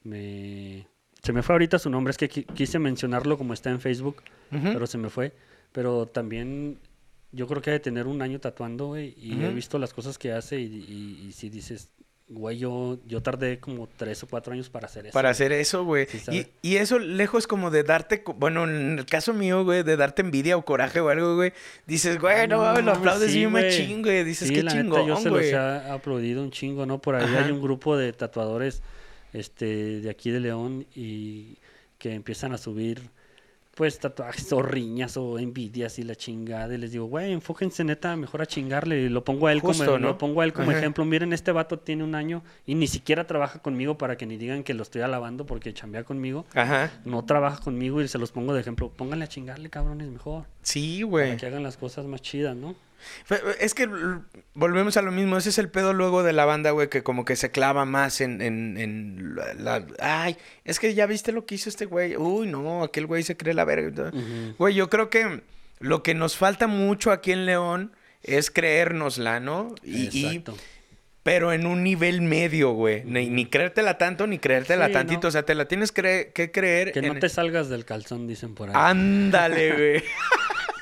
me... 0.04 0.88
Se 1.22 1.32
me 1.34 1.42
fue 1.42 1.54
ahorita 1.56 1.80
su 1.80 1.90
nombre, 1.90 2.12
es 2.12 2.18
que 2.18 2.30
qui- 2.30 2.46
quise 2.54 2.80
mencionarlo 2.80 3.38
como 3.38 3.54
está 3.54 3.70
en 3.70 3.80
Facebook, 3.80 4.24
pero 4.74 4.86
se 4.88 4.98
me 4.98 5.10
fue. 5.10 5.34
Pero 5.72 6.06
también 6.08 6.80
yo 7.32 7.48
creo 7.48 7.62
que 7.62 7.70
ha 7.70 7.74
de 7.74 7.80
tener 7.80 8.08
un 8.08 8.22
año 8.22 8.40
tatuando, 8.40 8.88
güey, 8.88 9.16
y 9.18 9.34
he 9.44 9.54
visto 9.54 9.80
las 9.80 9.94
cosas 9.94 10.18
que 10.18 10.32
hace 10.32 10.60
y, 10.60 10.66
y, 10.66 11.26
y 11.28 11.32
si 11.32 11.50
dices, 11.50 11.90
güey, 12.28 12.58
yo, 12.58 12.98
yo 13.06 13.22
tardé 13.22 13.60
como 13.60 13.88
tres 13.98 14.24
o 14.24 14.28
cuatro 14.28 14.54
años 14.54 14.70
para 14.70 14.88
hacer 14.88 15.06
eso. 15.08 15.14
Para 15.14 15.30
güey". 15.30 15.32
hacer 15.32 15.52
eso, 15.52 15.84
güey. 15.84 16.08
Sí, 16.08 16.48
y, 16.62 16.70
y 16.74 16.78
eso 16.78 16.98
lejos 17.00 17.48
como 17.48 17.70
de 17.70 17.84
darte, 17.84 18.24
bueno, 18.38 18.64
en 18.64 18.98
el 19.00 19.06
caso 19.06 19.34
mío, 19.34 19.64
güey, 19.64 19.84
de 19.84 19.98
darte 19.98 20.22
envidia 20.22 20.58
o 20.58 20.66
coraje 20.66 21.00
o 21.00 21.10
algo, 21.10 21.36
güey. 21.36 21.54
Dices, 21.86 22.20
güey, 22.20 22.48
no, 22.48 22.60
mames, 22.60 22.86
lo 22.86 22.92
aplaudes 22.94 23.32
sí, 23.32 23.40
bien 23.40 23.52
güey. 23.52 23.66
machín, 23.66 24.02
güey. 24.02 24.24
Dices, 24.24 24.48
Sí, 24.48 24.56
qué 24.56 24.64
la 24.64 24.72
neta, 24.74 24.84
chingón, 24.84 25.08
yo 25.08 25.18
se 25.18 25.30
los 25.30 25.42
he 25.42 25.56
aplaudido 25.56 26.42
un 26.42 26.52
chingo, 26.52 26.86
¿no? 26.86 27.00
Por 27.00 27.16
ahí 27.16 27.26
Ajá. 27.26 27.46
hay 27.46 27.52
un 27.52 27.62
grupo 27.62 27.98
de 27.98 28.14
tatuadores 28.14 28.82
este, 29.34 30.00
de 30.02 30.10
aquí 30.10 30.32
de 30.32 30.40
León 30.40 30.86
y 30.96 31.58
que 31.98 32.14
empiezan 32.14 32.54
a 32.54 32.58
subir 32.58 33.02
pues 33.76 33.98
tatuajes 34.00 34.54
o 34.54 34.62
riñas 34.62 35.18
o 35.18 35.40
envidias 35.40 35.98
y 35.98 36.04
la 36.04 36.16
chingada 36.16 36.74
y 36.76 36.78
les 36.78 36.92
digo, 36.92 37.06
güey, 37.06 37.32
enfóquense 37.32 37.84
neta 37.84 38.16
mejor 38.16 38.42
a 38.42 38.46
chingarle 38.46 39.02
y 39.02 39.10
lo 39.10 39.24
pongo 39.24 39.48
a 39.48 39.52
él 39.52 39.62
Justo, 39.62 39.86
como 39.86 39.98
¿no? 39.98 40.08
lo 40.10 40.18
pongo 40.18 40.42
a 40.42 40.46
él 40.46 40.54
como 40.54 40.70
Ajá. 40.70 40.80
ejemplo, 40.80 41.06
miren, 41.06 41.34
este 41.34 41.52
vato 41.52 41.80
tiene 41.80 42.04
un 42.04 42.14
año 42.14 42.44
y 42.68 42.76
ni 42.76 42.86
siquiera 42.88 43.26
trabaja 43.26 43.60
conmigo 43.60 43.98
para 43.98 44.16
que 44.16 44.28
ni 44.28 44.38
digan 44.38 44.64
que 44.64 44.76
lo 44.76 44.84
estoy 44.84 45.02
alabando 45.02 45.46
porque 45.46 45.74
chambea 45.74 46.04
conmigo. 46.04 46.46
Ajá. 46.54 46.92
No 47.04 47.26
trabaja 47.26 47.62
conmigo 47.64 48.02
y 48.02 48.08
se 48.08 48.20
los 48.20 48.32
pongo 48.32 48.54
de 48.54 48.62
ejemplo. 48.62 48.90
Pónganle 48.90 49.26
a 49.26 49.28
chingarle, 49.28 49.70
cabrones, 49.70 50.08
mejor. 50.10 50.46
Sí, 50.64 51.00
Para 51.02 51.10
güey. 51.10 51.38
que 51.38 51.46
hagan 51.46 51.64
las 51.64 51.78
cosas 51.78 52.06
más 52.06 52.22
chidas, 52.22 52.56
¿no? 52.56 52.76
Es 53.60 53.74
que 53.74 53.90
volvemos 54.54 54.96
a 54.96 55.02
lo 55.02 55.12
mismo. 55.12 55.36
Ese 55.38 55.50
es 55.50 55.58
el 55.58 55.70
pedo 55.70 55.92
luego 55.94 56.24
de 56.24 56.32
la 56.32 56.46
banda, 56.46 56.72
güey, 56.72 56.88
que 56.90 57.04
como 57.04 57.26
que 57.26 57.36
se 57.36 57.52
clava 57.52 57.84
más 57.84 58.22
en, 58.22 58.42
en, 58.42 58.78
en 58.78 59.36
la, 59.36 59.54
la- 59.56 59.86
Ay, 60.00 60.38
es 60.64 60.80
que 60.80 60.94
ya 60.94 61.06
viste 61.06 61.34
lo 61.34 61.46
que 61.46 61.56
hizo 61.56 61.68
este 61.70 61.86
güey. 61.86 62.16
Uy, 62.16 62.48
no, 62.48 62.82
aquel 62.84 63.06
güey 63.06 63.24
se 63.24 63.36
cree 63.36 63.54
la 63.54 63.66
verga. 63.66 64.12
Güey, 64.58 64.74
yo 64.74 64.90
creo 64.90 65.10
que 65.10 65.42
lo 65.80 66.02
que 66.02 66.14
nos 66.14 66.38
falta 66.38 66.68
mucho 66.68 67.12
aquí 67.12 67.34
en 67.34 67.46
León 67.46 67.92
es 68.22 68.50
creérnosla, 68.50 69.42
¿no? 69.42 69.76
Y, 69.84 70.18
y- 70.18 70.26
Exacto. 70.28 70.56
pero 71.24 71.52
en 71.52 71.66
un 71.66 71.84
nivel 71.84 72.22
medio, 72.22 72.72
güey. 72.72 73.04
Ni, 73.04 73.30
ni 73.30 73.48
creértela 73.48 73.98
tanto, 73.98 74.28
ni 74.28 74.40
creértela 74.40 74.88
Sí, 74.88 74.94
tantito. 74.94 75.24
no. 75.24 75.28
O 75.28 75.32
sea, 75.32 75.44
te 75.44 75.56
la 75.56 75.66
tienes 75.68 75.94
cre- 75.94 76.32
que 76.32 76.52
creer. 76.54 76.94
Que 76.94 77.02
no 77.02 77.12
en- 77.16 77.20
te 77.20 77.28
salgas 77.28 77.68
del 77.68 77.84
calzón, 77.84 78.28
dicen 78.28 78.56
por 78.56 78.70
ahí. 78.70 78.76
Ándale, 78.78 79.72
güey. 80.00 80.04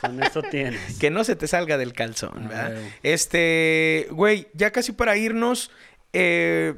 Con 0.02 0.22
eso 0.22 0.42
tienes. 0.42 0.98
que 1.00 1.10
no 1.12 1.24
se 1.24 1.36
te 1.36 1.48
salga 1.48 1.78
del 1.78 1.94
calzón, 1.94 2.46
Ah, 2.46 2.48
¿verdad? 2.48 2.82
Este, 3.04 4.08
güey, 4.12 4.48
ya 4.54 4.72
casi 4.72 4.92
para 4.92 5.16
irnos, 5.18 5.72
eh, 6.14 6.76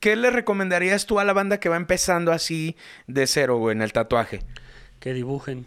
¿qué 0.00 0.16
le 0.16 0.30
recomendarías 0.30 1.06
tú 1.06 1.18
a 1.18 1.24
la 1.24 1.32
banda 1.32 1.58
que 1.60 1.68
va 1.68 1.76
empezando 1.76 2.30
así 2.32 2.76
de 3.06 3.26
cero, 3.26 3.56
güey, 3.58 3.74
en 3.74 3.82
el 3.82 3.92
tatuaje? 3.92 4.42
Que 5.00 5.12
dibujen. 5.14 5.64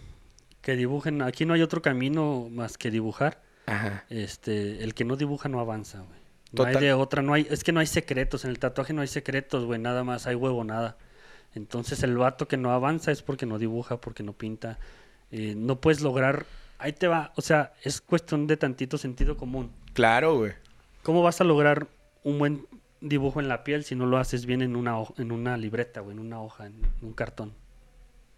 Que 0.61 0.75
dibujen. 0.75 1.21
Aquí 1.23 1.45
no 1.45 1.53
hay 1.55 1.61
otro 1.63 1.81
camino 1.81 2.47
más 2.51 2.77
que 2.77 2.91
dibujar. 2.91 3.41
Ajá. 3.65 4.05
Este, 4.09 4.83
el 4.83 4.93
que 4.93 5.05
no 5.05 5.15
dibuja 5.15 5.49
no 5.49 5.59
avanza, 5.59 5.99
güey. 5.99 6.19
No 6.51 6.57
Total. 6.65 6.75
hay 6.77 6.83
de 6.83 6.93
otra, 6.93 7.21
no 7.21 7.33
hay, 7.33 7.47
es 7.49 7.63
que 7.63 7.71
no 7.71 7.79
hay 7.79 7.87
secretos, 7.87 8.43
en 8.43 8.51
el 8.51 8.59
tatuaje 8.59 8.91
no 8.91 9.01
hay 9.01 9.07
secretos, 9.07 9.63
güey, 9.63 9.79
nada 9.79 10.03
más, 10.03 10.27
hay 10.27 10.35
huevo, 10.35 10.65
nada. 10.65 10.97
Entonces 11.55 12.03
el 12.03 12.17
vato 12.17 12.47
que 12.49 12.57
no 12.57 12.71
avanza 12.71 13.11
es 13.11 13.21
porque 13.21 13.45
no 13.45 13.57
dibuja, 13.57 14.01
porque 14.01 14.21
no 14.23 14.33
pinta. 14.33 14.77
eh, 15.31 15.53
no 15.55 15.79
puedes 15.79 16.01
lograr, 16.01 16.45
ahí 16.81 16.93
te 16.93 17.07
va, 17.07 17.31
o 17.35 17.41
sea, 17.41 17.73
es 17.83 18.01
cuestión 18.01 18.47
de 18.47 18.57
tantito 18.57 18.97
sentido 18.97 19.37
común. 19.37 19.71
Claro, 19.93 20.37
güey. 20.37 20.53
¿Cómo 21.03 21.23
vas 21.23 21.41
a 21.41 21.43
lograr 21.43 21.87
un 22.23 22.39
buen 22.39 22.65
dibujo 22.99 23.39
en 23.39 23.47
la 23.47 23.63
piel 23.63 23.83
si 23.83 23.95
no 23.95 24.05
lo 24.05 24.17
haces 24.17 24.45
bien 24.45 24.61
en 24.61 24.75
una, 24.75 24.95
en 25.17 25.31
una 25.31 25.57
libreta 25.57 26.01
o 26.01 26.11
en 26.11 26.19
una 26.19 26.41
hoja, 26.41 26.67
en 26.67 26.75
un 27.01 27.13
cartón? 27.13 27.53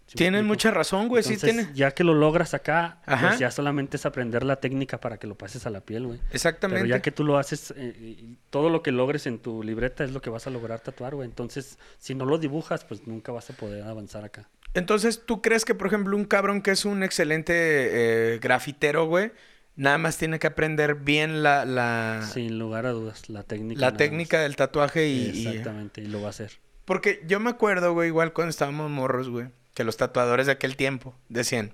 ¿Sí 0.06 0.16
me 0.16 0.18
Tienes 0.18 0.38
explico? 0.40 0.52
mucha 0.52 0.70
razón, 0.70 1.08
güey, 1.08 1.22
sí 1.22 1.32
Entonces, 1.34 1.56
tiene. 1.64 1.74
Ya 1.74 1.92
que 1.92 2.04
lo 2.04 2.12
logras 2.12 2.52
acá, 2.52 3.00
Ajá. 3.06 3.28
pues 3.28 3.38
ya 3.38 3.50
solamente 3.50 3.96
es 3.96 4.04
aprender 4.04 4.44
la 4.44 4.56
técnica 4.56 5.00
para 5.00 5.16
que 5.16 5.26
lo 5.26 5.34
pases 5.34 5.66
a 5.66 5.70
la 5.70 5.80
piel, 5.80 6.06
güey. 6.06 6.20
Exactamente. 6.30 6.82
Pero 6.82 6.94
ya 6.94 7.00
que 7.00 7.10
tú 7.10 7.24
lo 7.24 7.38
haces, 7.38 7.72
eh, 7.76 8.36
todo 8.50 8.68
lo 8.68 8.82
que 8.82 8.92
logres 8.92 9.26
en 9.26 9.38
tu 9.38 9.62
libreta 9.62 10.04
es 10.04 10.10
lo 10.12 10.20
que 10.20 10.28
vas 10.28 10.46
a 10.46 10.50
lograr 10.50 10.80
tatuar, 10.80 11.14
güey. 11.14 11.26
Entonces, 11.26 11.78
si 11.98 12.14
no 12.14 12.26
lo 12.26 12.36
dibujas, 12.36 12.84
pues 12.84 13.06
nunca 13.06 13.32
vas 13.32 13.48
a 13.48 13.54
poder 13.54 13.82
avanzar 13.84 14.24
acá. 14.24 14.46
Entonces, 14.74 15.22
¿tú 15.24 15.40
crees 15.40 15.64
que, 15.64 15.74
por 15.74 15.86
ejemplo, 15.86 16.16
un 16.16 16.24
cabrón 16.24 16.60
que 16.60 16.72
es 16.72 16.84
un 16.84 17.02
excelente 17.02 17.54
eh, 17.54 18.38
grafitero, 18.40 19.06
güey, 19.06 19.32
nada 19.76 19.98
más 19.98 20.18
tiene 20.18 20.38
que 20.38 20.48
aprender 20.48 20.96
bien 20.96 21.42
la, 21.42 21.64
la, 21.64 22.28
Sin 22.32 22.58
lugar 22.58 22.86
a 22.86 22.90
dudas, 22.90 23.28
la 23.28 23.44
técnica. 23.44 23.80
la 23.80 23.90
más. 23.90 23.98
técnica 23.98 24.40
del 24.40 24.56
tatuaje 24.56 25.06
y... 25.06 25.46
Exactamente, 25.46 26.00
y 26.00 26.06
lo 26.06 26.20
va 26.20 26.28
a 26.28 26.30
hacer. 26.30 26.58
Porque 26.84 27.22
yo 27.26 27.40
me 27.40 27.50
acuerdo, 27.50 27.92
güey, 27.92 28.08
igual 28.08 28.32
cuando 28.32 28.50
estábamos 28.50 28.90
morros, 28.90 29.28
güey, 29.30 29.48
que 29.74 29.84
los 29.84 29.96
tatuadores 29.96 30.46
de 30.46 30.52
aquel 30.52 30.76
tiempo 30.76 31.14
decían, 31.28 31.72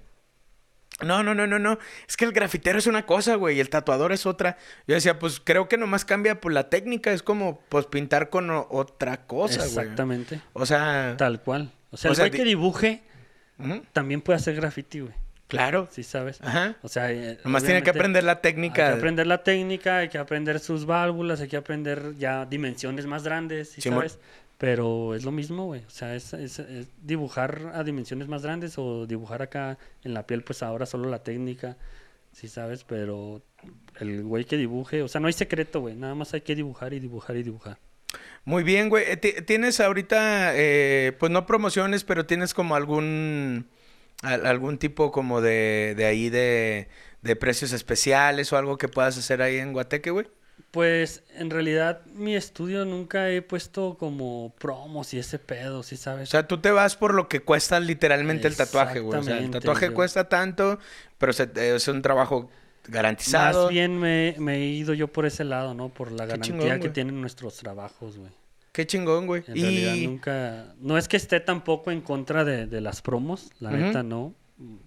no, 1.02 1.22
no, 1.22 1.34
no, 1.34 1.46
no, 1.46 1.58
no, 1.58 1.78
es 2.06 2.16
que 2.16 2.26
el 2.26 2.32
grafitero 2.32 2.78
es 2.78 2.86
una 2.86 3.06
cosa, 3.06 3.34
güey, 3.36 3.56
y 3.56 3.60
el 3.60 3.70
tatuador 3.70 4.12
es 4.12 4.26
otra. 4.26 4.58
Yo 4.86 4.94
decía, 4.94 5.18
pues 5.18 5.40
creo 5.42 5.68
que 5.68 5.78
nomás 5.78 6.04
cambia 6.04 6.40
por 6.40 6.52
la 6.52 6.68
técnica, 6.68 7.12
es 7.12 7.22
como, 7.22 7.60
pues 7.68 7.86
pintar 7.86 8.28
con 8.28 8.50
otra 8.50 9.26
cosa, 9.26 9.56
güey. 9.56 9.68
Exactamente. 9.68 10.40
O 10.52 10.66
sea, 10.66 11.14
Tal 11.16 11.40
cual. 11.40 11.72
O 11.90 11.96
sea, 11.96 12.10
O 12.10 12.12
el 12.12 12.16
sea, 12.16 12.28
güey 12.28 12.30
que 12.38 12.44
dibuje 12.44 13.02
también 13.92 14.20
puede 14.22 14.36
hacer 14.38 14.54
graffiti, 14.56 15.00
güey. 15.00 15.12
claro. 15.48 15.88
¿Sí 15.90 16.02
sabes? 16.02 16.40
Ajá. 16.40 16.76
O 16.82 16.88
sea, 16.88 17.12
eh, 17.12 17.38
Nomás 17.44 17.64
tiene 17.64 17.82
que 17.82 17.90
aprender 17.90 18.24
la 18.24 18.32
Hay 18.32 18.38
técnica. 18.42 18.88
que 18.92 18.96
aprender 18.98 19.26
la 19.26 19.42
técnica, 19.42 19.98
hay 19.98 20.08
que 20.08 20.18
aprender 20.18 20.60
sus 20.60 20.86
válvulas, 20.86 21.40
hay 21.40 21.48
que 21.48 21.56
aprender 21.56 22.14
ya 22.18 22.46
dimensiones 22.46 23.06
más 23.06 23.22
grandes, 23.24 23.70
¿sí 23.72 23.80
Simón. 23.80 24.00
sabes? 24.00 24.18
Pero 24.56 25.14
es 25.14 25.24
lo 25.24 25.30
mismo, 25.32 25.66
güey. 25.66 25.82
O 25.86 25.90
sea, 25.90 26.14
es, 26.14 26.32
es- 26.34 26.58
es 26.58 26.86
dibujar 27.02 27.72
a 27.74 27.82
dimensiones 27.82 28.28
más 28.28 28.42
grandes 28.42 28.74
o 28.78 29.06
dibujar 29.06 29.42
acá 29.42 29.78
en 30.04 30.14
la 30.14 30.26
piel, 30.26 30.42
pues 30.44 30.62
ahora 30.62 30.84
solo 30.86 31.08
la 31.10 31.22
técnica, 31.22 31.76
¿sí 32.32 32.46
sabes? 32.46 32.84
Pero 32.84 33.42
el 34.00 34.22
güey 34.22 34.44
que 34.44 34.56
dibuje, 34.56 35.02
o 35.02 35.08
sea, 35.08 35.20
no 35.20 35.26
hay 35.28 35.32
secreto, 35.32 35.80
güey. 35.80 35.96
Nada 35.96 36.14
más 36.14 36.32
hay 36.34 36.42
que 36.42 36.54
dibujar 36.54 36.92
y 36.92 37.00
dibujar 37.00 37.36
y 37.36 37.42
dibujar. 37.42 37.78
Muy 38.44 38.62
bien, 38.62 38.88
güey. 38.88 39.04
Eh, 39.06 39.16
ti- 39.16 39.42
¿Tienes 39.46 39.80
ahorita, 39.80 40.52
eh, 40.54 41.12
pues 41.18 41.30
no 41.30 41.46
promociones, 41.46 42.04
pero 42.04 42.26
tienes 42.26 42.54
como 42.54 42.74
algún, 42.74 43.68
al- 44.22 44.46
algún 44.46 44.78
tipo 44.78 45.12
como 45.12 45.40
de, 45.40 45.94
de 45.96 46.04
ahí 46.06 46.30
de, 46.30 46.88
de 47.22 47.36
precios 47.36 47.72
especiales 47.72 48.52
o 48.52 48.56
algo 48.56 48.78
que 48.78 48.88
puedas 48.88 49.16
hacer 49.18 49.42
ahí 49.42 49.58
en 49.58 49.72
Guateque, 49.72 50.10
güey? 50.10 50.26
Pues 50.70 51.22
en 51.34 51.50
realidad 51.50 52.02
mi 52.14 52.36
estudio 52.36 52.84
nunca 52.84 53.28
he 53.30 53.42
puesto 53.42 53.96
como 53.98 54.54
promos 54.58 55.12
y 55.14 55.18
ese 55.18 55.38
pedo, 55.38 55.82
¿sí 55.82 55.96
O 55.96 55.98
sabes? 55.98 56.28
sea, 56.28 56.46
tú 56.46 56.60
te 56.60 56.70
vas 56.70 56.96
por 56.96 57.12
lo 57.14 57.28
que 57.28 57.40
cuesta 57.40 57.80
literalmente 57.80 58.46
el 58.46 58.56
tatuaje, 58.56 59.00
güey. 59.00 59.18
O 59.18 59.22
sea, 59.22 59.38
el 59.38 59.50
tatuaje 59.50 59.86
yo- 59.86 59.94
cuesta 59.94 60.28
tanto, 60.28 60.78
pero 61.18 61.32
se- 61.32 61.50
eh, 61.56 61.74
es 61.76 61.88
un 61.88 62.02
trabajo 62.02 62.50
garantizado. 62.90 63.64
Más 63.64 63.70
bien 63.72 63.98
me, 63.98 64.34
me 64.38 64.56
he 64.56 64.66
ido 64.66 64.94
yo 64.94 65.08
por 65.08 65.26
ese 65.26 65.44
lado, 65.44 65.74
¿no? 65.74 65.88
Por 65.88 66.12
la 66.12 66.24
Qué 66.24 66.32
garantía 66.32 66.58
chingón, 66.58 66.80
que 66.80 66.88
tienen 66.90 67.20
nuestros 67.20 67.56
trabajos, 67.56 68.18
güey. 68.18 68.30
Qué 68.72 68.86
chingón, 68.86 69.26
güey. 69.26 69.42
En 69.48 69.54
realidad 69.54 69.94
Y 69.94 70.06
nunca... 70.06 70.74
No 70.80 70.96
es 70.96 71.08
que 71.08 71.16
esté 71.16 71.40
tampoco 71.40 71.90
en 71.90 72.00
contra 72.00 72.44
de, 72.44 72.66
de 72.66 72.80
las 72.80 73.02
promos, 73.02 73.50
la 73.58 73.70
neta 73.70 74.02
no, 74.02 74.34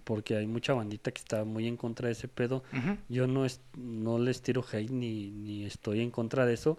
porque 0.04 0.36
hay 0.36 0.46
mucha 0.46 0.72
bandita 0.72 1.10
que 1.10 1.18
está 1.18 1.44
muy 1.44 1.66
en 1.66 1.76
contra 1.76 2.06
de 2.06 2.12
ese 2.12 2.28
pedo. 2.28 2.62
Yo 3.08 3.26
no, 3.26 3.44
es, 3.44 3.60
no 3.76 4.18
les 4.18 4.40
tiro 4.40 4.64
hate 4.70 4.90
ni, 4.90 5.30
ni 5.30 5.64
estoy 5.64 6.00
en 6.00 6.10
contra 6.10 6.46
de 6.46 6.54
eso, 6.54 6.78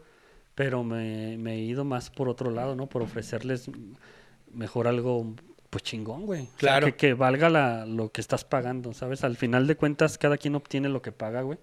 pero 0.56 0.84
me, 0.84 1.38
me 1.38 1.56
he 1.56 1.60
ido 1.60 1.84
más 1.84 2.10
por 2.10 2.30
otro 2.30 2.50
lado, 2.52 2.76
¿no? 2.76 2.88
Por 2.88 3.02
ofrecerles 3.02 3.70
mejor 4.52 4.88
algo, 4.88 5.36
pues 5.76 5.84
chingón, 5.84 6.26
güey. 6.26 6.44
O 6.44 6.46
sea, 6.46 6.56
Claro. 6.58 6.86
que, 6.88 6.96
que 6.96 7.14
valga 7.14 7.50
la, 7.50 7.86
lo 7.86 8.10
que 8.10 8.22
estás 8.22 8.46
pagando, 8.46 8.94
¿sabes? 8.94 9.26
Al 9.26 9.36
final 9.36 9.68
de 9.68 9.76
cuentas, 9.76 10.18
cada 10.18 10.38
quien 10.38 10.56
obtiene 10.56 10.88
lo 10.88 11.02
que 11.02 11.12
paga, 11.12 11.42
güey. 11.42 11.60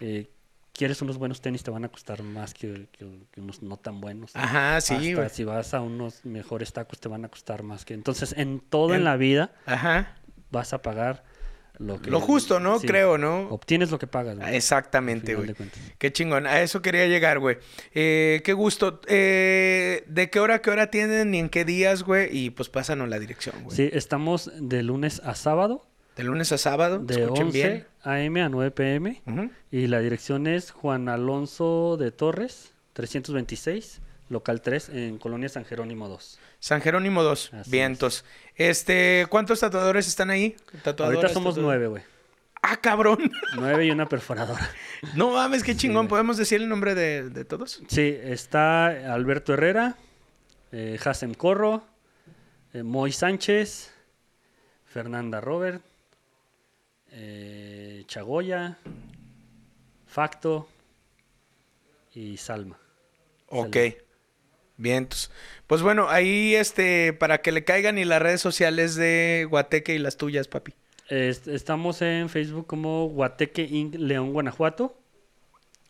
Eh, 0.00 0.30
Quieres 0.74 1.02
unos 1.02 1.18
buenos 1.18 1.42
tenis, 1.42 1.62
te 1.62 1.70
van 1.70 1.84
a 1.84 1.90
costar 1.90 2.22
más 2.22 2.54
que, 2.54 2.88
que- 2.92 3.26
que 3.30 3.40
unos 3.42 3.62
no 3.62 3.76
tan 3.76 4.00
buenos. 4.00 4.34
Ajá, 4.34 4.80
sí, 4.80 4.94
Hasta 4.94 5.14
güey. 5.16 5.28
si 5.28 5.44
vas 5.44 5.74
a 5.74 5.82
unos 5.82 6.24
mejores 6.24 6.72
tacos, 6.72 6.98
te 6.98 7.10
van 7.10 7.26
a 7.26 7.28
costar 7.28 7.62
más 7.62 7.84
que... 7.84 7.92
Entonces, 7.92 8.34
en 8.38 8.58
todo 8.58 8.94
en, 8.94 9.00
En- 9.00 9.04
la 9.04 9.18
vida 9.18 9.52
Ajá. 9.66 10.16
vas 10.50 10.72
a 10.72 10.80
pagar 10.80 11.24
lo 11.78 12.00
que... 12.00 12.10
Lo 12.10 12.20
justo, 12.20 12.60
¿no? 12.60 12.78
sí, 12.78 12.86
Creo, 12.86 13.18
¿no? 13.18 13.48
Obtienes 13.48 13.90
lo 13.90 13.98
que 13.98 14.06
pagas, 14.06 14.38
güey. 14.38 14.54
Exactamente, 14.56 15.34
güey. 15.34 15.54
Qué 15.98 16.12
chingón. 16.12 16.46
A 16.46 16.60
eso 16.62 16.82
quería 16.82 17.06
llegar, 17.06 17.38
güey. 17.38 17.58
Eh, 17.94 18.40
qué 18.44 18.52
gusto. 18.52 19.00
Eh, 19.08 20.04
¿De 20.06 20.30
qué 20.30 20.38
hora 20.40 20.56
a 20.56 20.62
qué 20.62 20.70
hora 20.70 20.90
tienen 20.90 21.34
y 21.34 21.38
en 21.38 21.48
qué 21.48 21.64
días, 21.64 22.02
güey? 22.02 22.28
Y 22.36 22.50
pues 22.50 22.68
pásanos 22.68 23.08
la 23.08 23.18
dirección, 23.18 23.54
güey. 23.64 23.76
Sí, 23.76 23.90
estamos 23.92 24.50
de 24.60 24.82
lunes 24.82 25.20
a 25.24 25.34
sábado, 25.34 25.86
De 26.16 26.24
lunes 26.24 26.52
a 26.52 26.58
sábado. 26.58 26.98
de 26.98 27.22
escuchen 27.22 27.46
11 27.46 27.58
bien. 27.68 27.86
a.m. 28.02 28.42
a 28.42 28.48
9 28.48 28.70
p.m. 28.70 29.22
Y 29.70 29.86
la 29.86 30.00
dirección 30.00 30.46
es 30.46 30.70
Juan 30.70 31.08
Alonso 31.08 31.96
de 31.98 32.10
Torres, 32.12 32.74
326, 32.92 34.00
local 34.28 34.60
3, 34.60 34.88
en 34.90 35.18
Colonia 35.18 35.48
San 35.48 35.64
Jerónimo 35.64 36.08
2. 36.08 36.38
San 36.62 36.80
Jerónimo 36.80 37.24
2, 37.24 37.54
Así 37.54 37.70
vientos. 37.72 38.24
Este, 38.54 39.26
¿cuántos 39.28 39.58
tatuadores 39.58 40.06
están 40.06 40.30
ahí? 40.30 40.54
Ahorita 40.66 40.82
Tatuadoras, 40.84 41.32
somos 41.32 41.56
tatuadores. 41.56 41.80
nueve, 41.80 41.86
güey. 41.88 42.02
Ah, 42.62 42.76
cabrón. 42.76 43.32
Nueve 43.56 43.84
y 43.86 43.90
una 43.90 44.08
perforadora. 44.08 44.70
No 45.16 45.32
mames, 45.32 45.64
qué 45.64 45.74
chingón. 45.76 46.06
¿Podemos 46.06 46.36
decir 46.36 46.62
el 46.62 46.68
nombre 46.68 46.94
de, 46.94 47.30
de 47.30 47.44
todos? 47.44 47.82
Sí, 47.88 48.16
está 48.22 49.12
Alberto 49.12 49.52
Herrera, 49.52 49.96
eh, 50.70 51.00
Hassem 51.04 51.34
Corro, 51.34 51.82
eh, 52.72 52.84
Moy 52.84 53.10
Sánchez, 53.10 53.90
Fernanda 54.86 55.40
Robert, 55.40 55.82
eh, 57.10 58.04
Chagoya, 58.06 58.78
Facto 60.06 60.68
y 62.14 62.36
Salma. 62.36 62.78
Ok. 63.48 63.76
Vientos. 64.82 65.30
Pues 65.66 65.80
bueno, 65.80 66.08
ahí 66.10 66.54
este, 66.54 67.12
para 67.12 67.38
que 67.40 67.52
le 67.52 67.64
caigan 67.64 67.96
y 67.98 68.04
las 68.04 68.20
redes 68.20 68.40
sociales 68.40 68.94
de 68.96 69.46
Guateque 69.48 69.94
y 69.94 69.98
las 69.98 70.16
tuyas, 70.16 70.48
papi. 70.48 70.74
Est- 71.08 71.48
estamos 71.48 72.02
en 72.02 72.28
Facebook 72.28 72.66
como 72.66 73.06
Guateque 73.08 73.62
Inc. 73.62 73.94
León, 73.94 74.32
Guanajuato. 74.32 74.98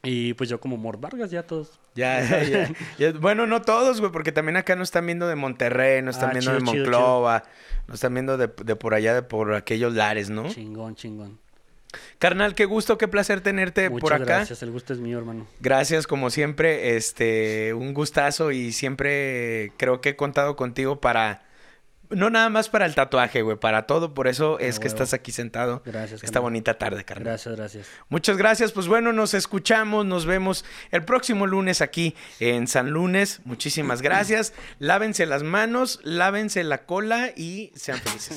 Y 0.04 0.34
pues 0.34 0.50
yo 0.50 0.58
como 0.60 0.76
Mort 0.76 1.00
Vargas, 1.00 1.30
ya 1.30 1.44
todos. 1.44 1.78
Ya, 1.94 2.20
ya, 2.28 2.42
ya. 2.42 2.72
Ya, 2.98 3.12
Bueno, 3.12 3.46
no 3.46 3.62
todos, 3.62 4.00
güey, 4.00 4.10
porque 4.12 4.32
también 4.32 4.56
acá 4.56 4.74
nos 4.76 4.88
están 4.88 5.06
viendo 5.06 5.28
de 5.28 5.36
Monterrey, 5.36 6.02
nos 6.02 6.16
están 6.16 6.30
Ah, 6.30 6.32
viendo 6.32 6.50
chido, 6.58 6.64
de 6.64 6.72
chido, 6.72 6.84
Monclova, 6.84 7.44
nos 7.86 7.94
están 7.94 8.12
viendo 8.14 8.36
de, 8.36 8.48
de 8.64 8.76
por 8.76 8.94
allá, 8.94 9.14
de 9.14 9.22
por 9.22 9.54
aquellos 9.54 9.94
lares, 9.94 10.28
¿no? 10.28 10.48
Chingón, 10.48 10.96
chingón. 10.96 11.38
Carnal, 12.18 12.54
qué 12.54 12.64
gusto, 12.64 12.98
qué 12.98 13.08
placer 13.08 13.40
tenerte 13.40 13.90
Muchas 13.90 14.00
por 14.02 14.14
acá. 14.14 14.24
gracias, 14.24 14.62
el 14.62 14.70
gusto 14.70 14.92
es 14.92 14.98
mío, 15.00 15.18
hermano. 15.18 15.46
Gracias, 15.60 16.06
como 16.06 16.30
siempre, 16.30 16.96
este, 16.96 17.74
un 17.74 17.94
gustazo 17.94 18.50
y 18.52 18.72
siempre 18.72 19.72
creo 19.76 20.00
que 20.00 20.10
he 20.10 20.16
contado 20.16 20.56
contigo 20.56 21.00
para, 21.00 21.42
no 22.10 22.28
nada 22.30 22.48
más 22.50 22.68
para 22.68 22.84
el 22.86 22.94
tatuaje, 22.94 23.42
güey, 23.42 23.56
para 23.56 23.86
todo, 23.86 24.12
por 24.14 24.28
eso 24.28 24.58
es 24.58 24.78
que 24.78 24.86
huevo. 24.88 24.94
estás 24.94 25.14
aquí 25.14 25.32
sentado 25.32 25.82
Gracias, 25.84 26.22
esta 26.22 26.26
carnal. 26.26 26.42
bonita 26.42 26.78
tarde, 26.78 27.04
carnal. 27.04 27.24
Gracias, 27.24 27.56
gracias. 27.56 27.86
Muchas 28.08 28.36
gracias, 28.36 28.72
pues 28.72 28.86
bueno, 28.86 29.12
nos 29.12 29.32
escuchamos, 29.34 30.04
nos 30.06 30.26
vemos 30.26 30.64
el 30.90 31.04
próximo 31.04 31.46
lunes 31.46 31.80
aquí 31.80 32.14
en 32.40 32.66
San 32.68 32.90
Lunes. 32.90 33.40
Muchísimas 33.44 34.02
gracias. 34.02 34.52
Lávense 34.78 35.24
las 35.26 35.42
manos, 35.42 36.00
lávense 36.04 36.64
la 36.64 36.84
cola 36.84 37.32
y 37.36 37.72
sean 37.74 37.98
felices. 37.98 38.36